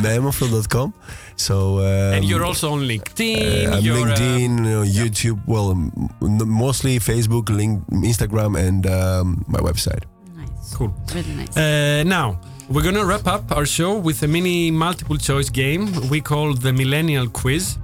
memophil.com. 0.02 0.92
So. 1.36 1.78
Um, 1.78 2.14
and 2.16 2.24
you're 2.26 2.44
also 2.44 2.72
on 2.72 2.80
LinkedIn. 2.80 3.72
uh, 3.72 3.78
you're, 3.78 3.96
uh, 3.96 4.14
LinkedIn, 4.14 4.60
uh, 4.60 4.84
YouTube. 4.84 5.40
Well, 5.46 5.70
m- 5.70 5.90
m- 6.20 6.48
mostly 6.48 6.98
Facebook, 6.98 7.48
link, 7.48 7.82
Instagram, 7.90 8.58
and 8.58 8.86
um, 8.86 9.42
my 9.48 9.58
website. 9.60 10.02
Nice. 10.36 10.74
cool. 10.74 10.92
Really 11.14 11.32
nice. 11.34 11.56
Uh, 11.56 12.02
now, 12.04 12.38
we're 12.68 12.82
gonna 12.82 13.06
wrap 13.06 13.26
up 13.26 13.50
our 13.56 13.64
show 13.64 13.96
with 13.98 14.22
a 14.22 14.28
mini 14.28 14.70
multiple 14.70 15.16
choice 15.16 15.48
game 15.48 15.88
we 16.10 16.20
call 16.20 16.52
the 16.52 16.72
Millennial 16.74 17.26
Quiz. 17.28 17.78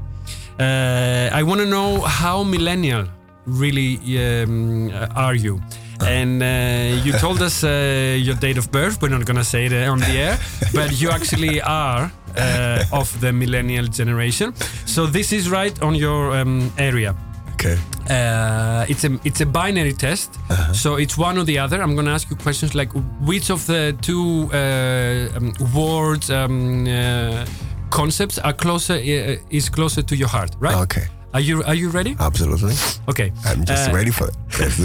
Uh, 0.61 1.31
I 1.33 1.43
want 1.43 1.61
to 1.61 1.67
know 1.67 2.01
how 2.03 2.43
millennial 2.45 3.07
really 3.47 3.99
um, 4.19 4.91
are 5.15 5.35
you? 5.35 5.61
And 6.01 6.43
uh, 6.43 7.03
you 7.05 7.13
told 7.13 7.41
us 7.41 7.65
uh, 7.65 8.17
your 8.19 8.35
date 8.35 8.59
of 8.59 8.71
birth. 8.71 9.01
We're 9.01 9.09
not 9.09 9.25
gonna 9.25 9.45
say 9.45 9.67
it 9.67 9.73
on 9.89 9.99
the 9.99 10.19
air, 10.19 10.39
but 10.75 11.01
you 11.01 11.11
actually 11.11 11.61
are 11.63 12.11
uh, 12.37 12.85
of 12.93 13.19
the 13.21 13.33
millennial 13.33 13.87
generation. 13.87 14.55
So 14.85 15.07
this 15.07 15.33
is 15.33 15.49
right 15.49 15.81
on 15.83 15.95
your 15.95 16.37
um, 16.37 16.71
area. 16.79 17.15
Okay. 17.55 17.79
Uh, 18.11 18.85
it's 18.89 19.05
a 19.05 19.19
it's 19.25 19.41
a 19.41 19.47
binary 19.47 19.95
test, 19.95 20.39
so 20.75 20.97
it's 20.97 21.17
one 21.17 21.39
or 21.39 21.45
the 21.45 21.59
other. 21.59 21.81
I'm 21.83 21.95
going 21.95 22.07
to 22.07 22.13
ask 22.13 22.29
you 22.31 22.37
questions 22.37 22.75
like 22.75 22.93
which 23.25 23.51
of 23.51 23.67
the 23.67 23.97
two 24.03 24.51
uh, 24.53 25.37
um, 25.37 25.55
words 25.75 26.31
um, 26.31 26.87
uh, 26.87 27.47
concepts 27.91 28.39
are 28.39 28.53
closer 28.53 28.95
uh, 28.95 29.37
is 29.51 29.71
closer 29.71 30.03
to 30.03 30.15
your 30.15 30.29
heart, 30.29 30.55
right? 30.61 30.77
Okay. 30.77 31.07
Are 31.35 31.41
you 31.41 31.63
are 31.65 31.75
you 31.75 31.91
ready? 31.91 32.17
Absolutely. 32.19 32.75
Okay. 33.09 33.33
I'm 33.45 33.65
just 33.65 33.89
Uh, 33.91 33.95
ready 33.95 34.11
for 34.11 34.29
it. 34.29 34.37
That's. 34.57 34.79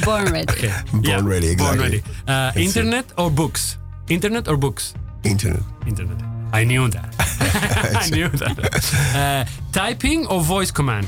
Born 0.04 0.24
ready. 0.32 0.50
Okay. 0.52 0.72
Born 0.92 1.26
ready, 1.28 1.54
Born 1.56 1.74
exactly. 1.74 1.82
ready. 1.82 2.02
Uh, 2.26 2.52
it. 2.56 2.62
internet 2.62 3.04
or 3.18 3.30
books? 3.30 3.76
Internet 4.08 4.48
or 4.48 4.56
books? 4.56 4.94
Internet. 5.24 5.62
Internet. 5.86 6.16
I 6.52 6.64
knew 6.64 6.88
that. 6.88 7.12
I 8.04 8.08
knew 8.08 8.28
that. 8.28 8.56
Uh, 9.14 9.44
typing 9.72 10.26
or 10.28 10.40
voice 10.40 10.70
command? 10.70 11.06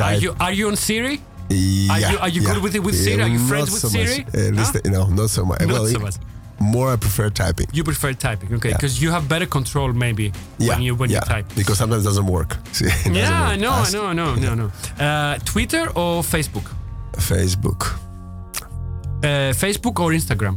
Are 0.00 0.14
you 0.14 0.34
are 0.38 0.52
you 0.52 0.68
on 0.68 0.76
Siri? 0.76 1.20
Yeah, 1.50 1.98
you- 2.12 2.18
are 2.18 2.28
you 2.28 2.42
good 2.46 2.62
with 2.62 2.74
it 2.76 2.82
with 2.84 2.94
Siri? 2.94 3.22
Are 3.22 3.28
you 3.28 3.38
not 3.38 3.48
friends 3.48 3.70
with 3.72 3.82
so 3.82 3.88
Siri? 3.88 4.24
Much. 4.52 4.76
Uh, 4.76 4.80
no, 4.90 5.06
not 5.10 5.30
so 5.30 5.44
much. 5.44 5.60
Not 5.60 5.68
well, 5.68 5.86
so 5.86 5.98
much. 5.98 6.16
More, 6.62 6.92
I 6.92 6.96
prefer 6.96 7.30
typing. 7.30 7.66
You 7.72 7.84
prefer 7.84 8.12
typing, 8.14 8.54
okay? 8.54 8.68
Yeah. 8.70 8.76
Because 8.76 9.02
you 9.02 9.10
have 9.10 9.28
better 9.28 9.46
control, 9.46 9.92
maybe 9.92 10.24
yeah, 10.58 10.68
when 10.74 10.82
you 10.82 10.94
when 11.00 11.10
yeah. 11.10 11.20
you 11.26 11.34
type. 11.34 11.46
Because 11.56 11.78
sometimes 11.78 12.04
it 12.04 12.08
doesn't 12.08 12.26
work. 12.26 12.56
See, 12.72 12.86
it 13.06 13.14
Yeah, 13.16 13.48
I 13.48 13.50
work. 13.52 13.60
know, 13.60 13.70
I 13.72 13.80
Ask 13.80 13.92
know, 13.94 14.06
I 14.06 14.12
know, 14.14 14.34
no, 14.34 14.54
no. 14.54 14.70
Uh, 15.06 15.38
Twitter 15.44 15.84
or 15.94 16.22
Facebook? 16.22 16.66
Facebook, 17.30 17.82
Uh, 19.24 19.52
Facebook 19.64 20.00
or 20.00 20.12
Instagram? 20.12 20.56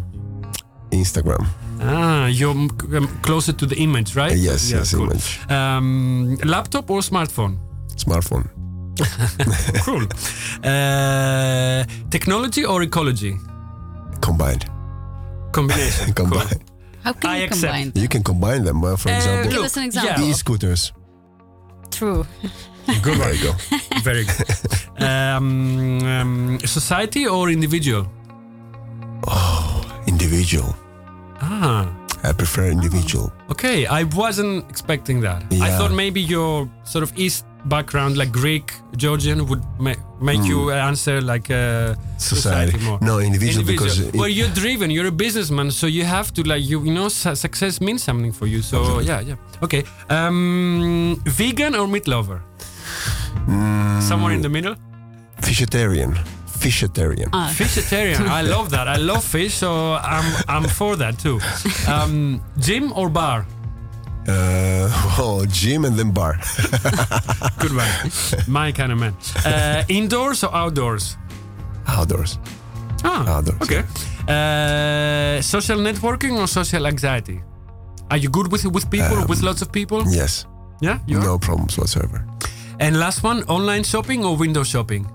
Instagram. 0.91 1.45
Ah, 1.81 2.27
you're 2.27 2.51
um, 2.55 2.69
closer 3.21 3.53
to 3.53 3.65
the 3.65 3.75
image, 3.75 4.15
right? 4.15 4.31
Uh, 4.31 4.49
yes, 4.49 4.71
Yeah, 4.71 4.77
yes, 4.79 4.93
cool. 4.93 5.03
image. 5.11 5.39
Um, 5.51 6.37
laptop 6.43 6.89
or 6.89 7.01
smartphone? 7.01 7.57
Smartphone. 7.97 8.45
cool. 9.85 10.05
Uh, 10.65 11.83
technology 12.09 12.63
or 12.65 12.81
ecology? 12.81 13.33
Combined. 14.21 14.65
Combination. 15.55 16.13
Combined. 16.13 16.49
Cool. 16.51 16.75
How 17.05 17.13
can 17.13 17.29
I 17.29 17.37
you 17.37 17.43
accept. 17.45 17.61
combine 17.71 17.91
them? 17.93 18.01
You 18.03 18.09
can 18.09 18.23
combine 18.23 18.63
them. 18.67 18.83
Uh, 18.83 18.95
for 18.97 19.09
Uh, 19.09 19.15
example, 19.15 19.43
Give 19.43 19.53
look, 19.61 19.65
us 19.71 19.77
an 19.77 19.83
example. 19.83 20.23
yeah. 20.25 20.29
e-scooters. 20.31 20.91
True. 21.91 22.25
Good 23.01 23.17
There 23.17 23.29
one. 23.29 23.35
you 23.37 23.43
go. 23.43 23.53
Very 24.03 24.25
good. 24.25 24.49
um, 25.01 26.03
um, 26.03 26.59
society 26.65 27.25
or 27.27 27.49
individual? 27.49 28.05
Oh, 29.27 29.81
Individual. 30.07 30.75
Ah. 31.41 31.89
I 32.23 32.31
prefer 32.33 32.65
individual. 32.69 33.31
Okay, 33.49 33.85
I 33.85 34.03
wasn't 34.03 34.65
expecting 34.69 35.21
that. 35.21 35.43
I 35.61 35.69
thought 35.77 35.91
maybe 35.91 36.19
your 36.21 36.67
sort 36.83 37.03
of 37.03 37.11
East 37.15 37.45
background, 37.65 38.17
like 38.17 38.31
Greek, 38.31 38.73
Georgian, 38.97 39.45
would 39.47 39.63
ma- 39.79 39.93
make 40.19 40.43
you 40.43 40.71
answer 40.71 41.21
like 41.21 41.49
uh, 41.51 41.93
society. 42.17 42.71
Hmm. 42.71 42.77
Society. 42.77 42.77
more. 42.85 42.97
No, 43.01 43.19
individual, 43.19 43.65
because 43.65 43.99
it- 43.99 44.15
well, 44.15 44.27
you're 44.29 44.53
driven. 44.53 44.89
You're 44.91 45.07
a 45.07 45.11
businessman, 45.25 45.71
so 45.71 45.85
you 45.87 46.05
have 46.05 46.31
to 46.33 46.41
like 46.43 46.63
you. 46.63 46.83
You 46.83 46.93
know, 46.93 47.09
su- 47.09 47.35
success 47.35 47.79
means 47.81 48.01
something 48.03 48.31
for 48.33 48.47
you. 48.47 48.61
So 48.61 48.99
yeah, 48.99 49.19
yeah. 49.21 49.35
Okay. 49.61 49.83
Um, 50.09 51.21
vegan 51.25 51.75
or 51.75 51.87
meat 51.87 52.07
lover? 52.07 52.41
Mm. 53.47 54.01
Somewhere 54.01 54.33
in 54.33 54.41
the 54.41 54.49
middle. 54.49 54.75
Vegetarian. 55.41 56.17
Vegetarian. 56.65 57.29
Ah, 57.33 57.49
Fishitarian. 57.53 58.27
I 58.27 58.41
love 58.55 58.69
that. 58.69 58.87
I 58.87 58.97
love 58.97 59.23
fish, 59.23 59.53
so 59.53 59.69
I'm 60.13 60.25
I'm 60.47 60.65
for 60.69 60.95
that 60.97 61.15
too. 61.19 61.37
Um, 61.87 62.41
gym 62.57 62.91
or 62.93 63.09
bar? 63.09 63.45
Uh, 64.27 64.89
oh, 65.21 65.45
gym 65.47 65.85
and 65.85 65.95
then 65.99 66.11
bar. 66.11 66.33
Good 67.61 67.73
one. 67.75 67.91
My 68.47 68.71
kind 68.71 68.91
of 68.91 68.97
man. 68.99 69.13
Uh, 69.45 69.83
indoors 69.87 70.43
or 70.43 70.51
outdoors? 70.55 71.17
Outdoors. 71.87 72.39
Ah, 73.03 73.37
Outdoors, 73.37 73.61
okay. 73.61 73.83
Uh, 74.27 75.41
social 75.41 75.77
networking 75.77 76.33
or 76.41 76.47
social 76.47 76.87
anxiety? 76.87 77.39
Are 78.09 78.17
you 78.17 78.29
good 78.29 78.51
with 78.51 78.65
with 78.65 78.89
people, 78.89 79.25
with 79.29 79.41
lots 79.43 79.61
of 79.61 79.69
people? 79.71 80.01
Yes. 80.09 80.45
Yeah, 80.81 80.97
you 81.07 81.17
are? 81.19 81.23
No 81.25 81.37
problems 81.37 81.77
whatsoever. 81.77 82.25
And 82.79 82.97
last 82.99 83.23
one, 83.23 83.43
online 83.47 83.83
shopping 83.83 84.25
or 84.25 84.35
window 84.37 84.63
shopping? 84.63 85.05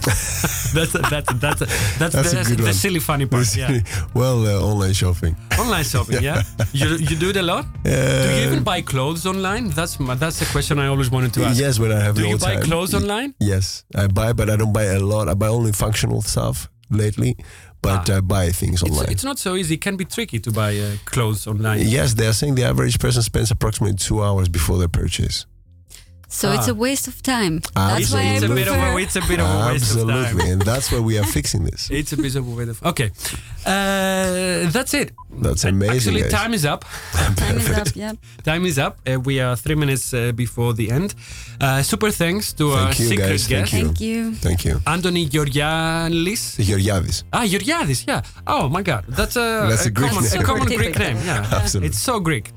that's 0.74 0.94
a, 0.94 0.98
that's 0.98 1.30
a, 1.30 1.34
that's 1.34 1.60
a, 1.62 1.66
that's, 1.98 2.14
That's 2.14 2.48
the, 2.48 2.56
the 2.56 2.72
silly 2.72 3.00
funny 3.00 3.26
part. 3.26 3.54
Yeah. 3.56 3.80
well, 4.14 4.46
uh, 4.46 4.60
online 4.70 4.92
shopping. 4.94 5.36
Online 5.58 5.84
shopping, 5.84 6.22
yeah. 6.22 6.42
You 6.72 6.96
you 6.96 7.16
do 7.16 7.28
it 7.30 7.36
a 7.36 7.42
lot. 7.42 7.64
do 7.84 7.90
you 7.90 8.46
even 8.48 8.62
buy 8.62 8.82
clothes 8.82 9.26
online? 9.26 9.70
That's 9.70 9.98
my, 10.00 10.14
that's 10.14 10.40
a 10.42 10.46
question 10.46 10.78
I 10.78 10.86
always 10.86 11.10
wanted 11.10 11.32
to 11.34 11.44
ask. 11.44 11.60
Yes, 11.60 11.78
when 11.78 11.92
I 11.92 12.00
have 12.00 12.14
Do 12.16 12.22
no 12.22 12.28
you 12.30 12.38
buy 12.38 12.56
clothes 12.60 12.94
online? 12.94 13.34
Yes, 13.40 13.84
I 13.94 14.06
buy, 14.06 14.32
but 14.32 14.48
I 14.48 14.56
don't 14.56 14.72
buy 14.72 14.84
a 14.84 15.00
lot. 15.00 15.28
I 15.28 15.34
buy 15.34 15.48
only 15.48 15.72
functional 15.72 16.22
stuff 16.22 16.68
lately, 16.90 17.36
but 17.82 18.08
Ah. 18.10 18.16
I 18.16 18.20
buy 18.20 18.50
things 18.50 18.82
It's, 18.82 18.90
online. 18.90 19.10
it's 19.12 19.24
not 19.24 19.38
so 19.38 19.54
easy. 19.56 19.74
It 19.74 19.80
can 19.80 19.96
be 19.96 20.04
tricky 20.04 20.38
to 20.40 20.50
buy 20.50 20.76
uh, 20.78 20.96
clothes 21.04 21.46
online. 21.46 21.80
yes, 21.86 22.14
they 22.14 22.26
are 22.26 22.32
saying 22.34 22.54
the 22.56 22.64
average 22.64 22.98
person 22.98 23.22
spends 23.22 23.50
approximately 23.50 23.96
two 23.96 24.22
hours 24.22 24.48
before 24.48 24.78
their 24.78 24.88
purchase. 25.02 25.46
So 26.30 26.44
it's 26.56 26.68
Ah. 26.68 26.72
a 26.72 26.74
waste 26.86 27.06
of 27.12 27.16
time. 27.22 27.54
That's 27.74 28.10
why 28.12 28.20
I 28.20 28.24
It's 28.38 28.44
a 28.44 28.48
bit 28.48 28.68
of 28.68 28.76
a, 28.76 28.96
it's 29.04 29.16
a 29.16 29.24
bit 29.30 29.40
of 29.40 29.48
a 29.50 29.58
waste 29.72 29.90
of 29.96 30.06
time. 30.08 30.10
Absolutely, 30.10 30.50
and 30.52 30.62
that's 30.62 30.86
why 30.92 31.00
we 31.08 31.18
are 31.20 31.26
fixing 31.38 31.62
this. 31.70 31.90
It's 32.00 32.12
a 32.12 32.16
bit 32.16 32.34
of 32.40 32.46
a 32.46 32.50
waste 32.58 32.70
of. 32.70 32.78
Okay, 32.92 33.08
uh, 33.66 34.70
that's 34.76 34.94
it. 34.94 35.08
That's 35.44 35.64
amazing. 35.64 35.96
Actually, 35.96 36.22
guys. 36.22 36.32
time 36.40 36.52
is 36.54 36.64
up. 36.64 36.84
Time 37.36 37.56
is 37.58 37.70
up. 37.70 37.88
Yeah. 37.94 38.12
Time 38.44 38.64
is 38.70 38.78
up. 38.78 38.94
Uh, 39.08 39.18
we 39.28 39.40
are 39.44 39.54
three 39.56 39.76
minutes 39.76 40.12
uh, 40.12 40.32
before 40.32 40.72
the 40.74 40.90
end. 40.90 41.14
Uh, 41.60 41.82
super 41.82 42.10
thanks 42.10 42.52
to 42.54 42.64
our 42.72 42.86
Thank 42.86 43.00
you, 43.00 43.06
secret 43.08 43.28
guys. 43.28 43.46
guest, 43.46 43.70
Thank 43.72 43.84
Thank 43.86 44.00
you. 44.00 44.34
Thank 44.46 44.64
you. 44.64 44.80
Anthony 44.86 45.26
Georgianis. 45.28 46.42
Georgiadis. 46.68 47.22
Ah, 47.32 47.44
Georgiadis. 47.46 48.04
Yeah. 48.06 48.22
Oh 48.46 48.68
my 48.68 48.82
God, 48.82 49.04
that's 49.08 49.36
a, 49.36 49.66
That's 49.70 49.86
a 49.86 49.90
Greek 49.90 50.10
common, 50.10 50.24
name. 50.30 50.40
a 50.40 50.44
common 50.44 50.66
Greek 50.66 50.98
name. 50.98 51.16
Yeah, 51.24 51.46
Absolutely. 51.60 51.88
it's 51.88 51.98
so 51.98 52.20
Greek. 52.20 52.50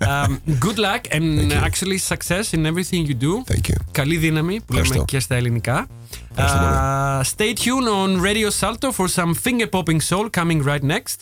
Um, 0.00 0.40
good 0.66 0.78
luck 0.78 1.02
and 1.16 1.52
actually 1.52 1.98
success 2.12 2.52
in 2.52 2.66
everything 2.66 3.02
you 3.10 3.14
do. 3.26 3.52
Thank 3.52 3.68
you. 3.68 3.76
Καλή 3.92 4.16
δύναμη 4.16 4.60
που 4.60 4.72
λέμε 4.72 4.80
Ευχαριστώ. 4.82 5.04
και 5.04 5.20
στα 5.20 5.34
ελληνικά. 5.34 5.86
Ευχαριστώ 6.30 6.58
πολύ. 6.58 6.74
Uh, 6.74 7.22
stay 7.36 7.54
tuned 7.58 7.88
on 7.88 8.22
Radio 8.28 8.50
Salto 8.60 8.92
for 8.92 9.08
some 9.08 9.34
finger 9.34 9.66
popping 9.66 10.00
soul 10.10 10.28
coming 10.40 10.62
right 10.64 10.82
next. 10.82 11.16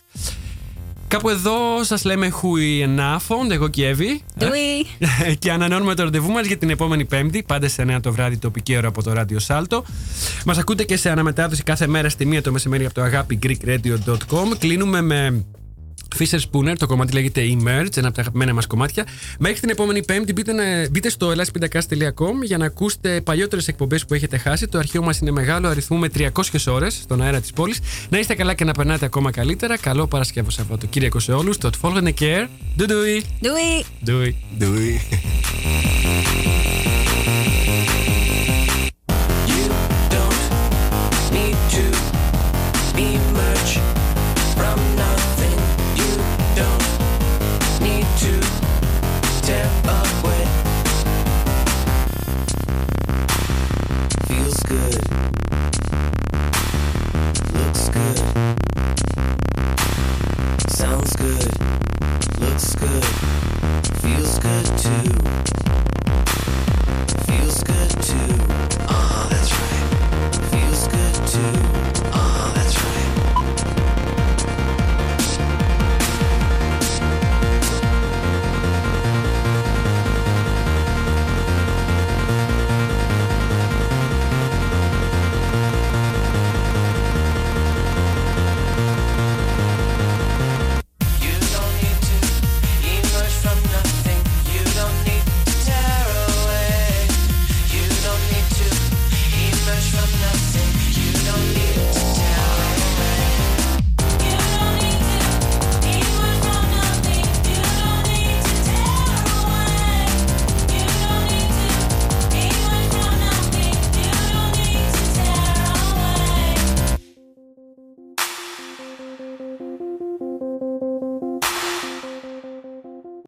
Κάπου 1.08 1.28
εδώ 1.28 1.84
σας 1.84 2.04
λέμε 2.04 2.32
Hui 2.42 2.82
Ενάφον, 2.82 3.50
εγώ 3.50 3.68
και 3.68 3.82
η 3.82 3.84
Εύη. 3.84 4.22
Doei. 4.38 5.06
και 5.38 5.52
ανανεώνουμε 5.52 5.94
το 5.94 6.02
ραντεβού 6.02 6.30
μας 6.32 6.46
για 6.46 6.56
την 6.56 6.70
επόμενη 6.70 7.04
Πέμπτη, 7.04 7.42
πάντα 7.42 7.68
σε 7.68 7.84
9 7.88 7.98
το 8.02 8.12
βράδυ 8.12 8.36
τοπική 8.36 8.76
ώρα 8.76 8.88
από 8.88 9.02
το 9.02 9.12
Radio 9.16 9.46
Salto. 9.46 9.82
Μας 10.44 10.58
ακούτε 10.58 10.84
και 10.84 10.96
σε 10.96 11.10
αναμετάδοση 11.10 11.62
κάθε 11.62 11.86
μέρα 11.86 12.08
στη 12.08 12.26
μία 12.26 12.42
το 12.42 12.52
μεσημέρι 12.52 12.84
από 12.84 12.94
το 12.94 13.02
αγάπη 13.02 13.38
greekradio.com. 13.42 14.56
Κλείνουμε 14.58 15.00
με 15.00 15.44
Fisher 16.18 16.38
Spooner, 16.50 16.72
το 16.78 16.86
κομμάτι 16.86 17.12
λέγεται 17.12 17.40
Emerge, 17.42 17.96
ένα 17.96 18.06
από 18.06 18.16
τα 18.16 18.20
αγαπημένα 18.20 18.54
μας 18.54 18.66
κομμάτια. 18.66 19.06
Μέχρι 19.38 19.60
την 19.60 19.68
επόμενη 19.70 20.04
Πέμπτη 20.04 20.32
μπείτε, 20.32 20.52
να- 20.52 20.88
μπείτε 20.90 21.10
στο 21.10 21.30
ελλάσπιντακάς.com 21.30 22.42
για 22.44 22.58
να 22.58 22.64
ακούσετε 22.66 23.20
παλιότερες 23.20 23.68
εκπομπές 23.68 24.06
που 24.06 24.14
έχετε 24.14 24.36
χάσει. 24.36 24.66
Το 24.68 24.78
αρχείο 24.78 25.02
μας 25.02 25.18
είναι 25.18 25.30
μεγάλο, 25.30 25.68
αριθμούμε 25.68 26.08
300 26.08 26.66
ώρες 26.72 26.94
στον 26.94 27.22
αέρα 27.22 27.40
της 27.40 27.52
πόλης. 27.52 27.78
Να 28.08 28.18
είστε 28.18 28.34
καλά 28.34 28.54
και 28.54 28.64
να 28.64 28.72
περνάτε 28.72 29.04
ακόμα 29.04 29.30
καλύτερα. 29.30 29.76
Καλό 29.78 30.06
Παρασκευό 30.06 30.50
Σαββατοκύριακο 30.50 31.18
σε 31.18 31.32
όλους. 31.32 31.58
Το 31.58 31.70
folgende 31.82 32.12
care. 32.20 32.46
Doei 32.78 32.86
doei. 32.88 33.22
Doei. 33.42 33.84
Doei. 34.06 34.32
Doei. 34.60 34.98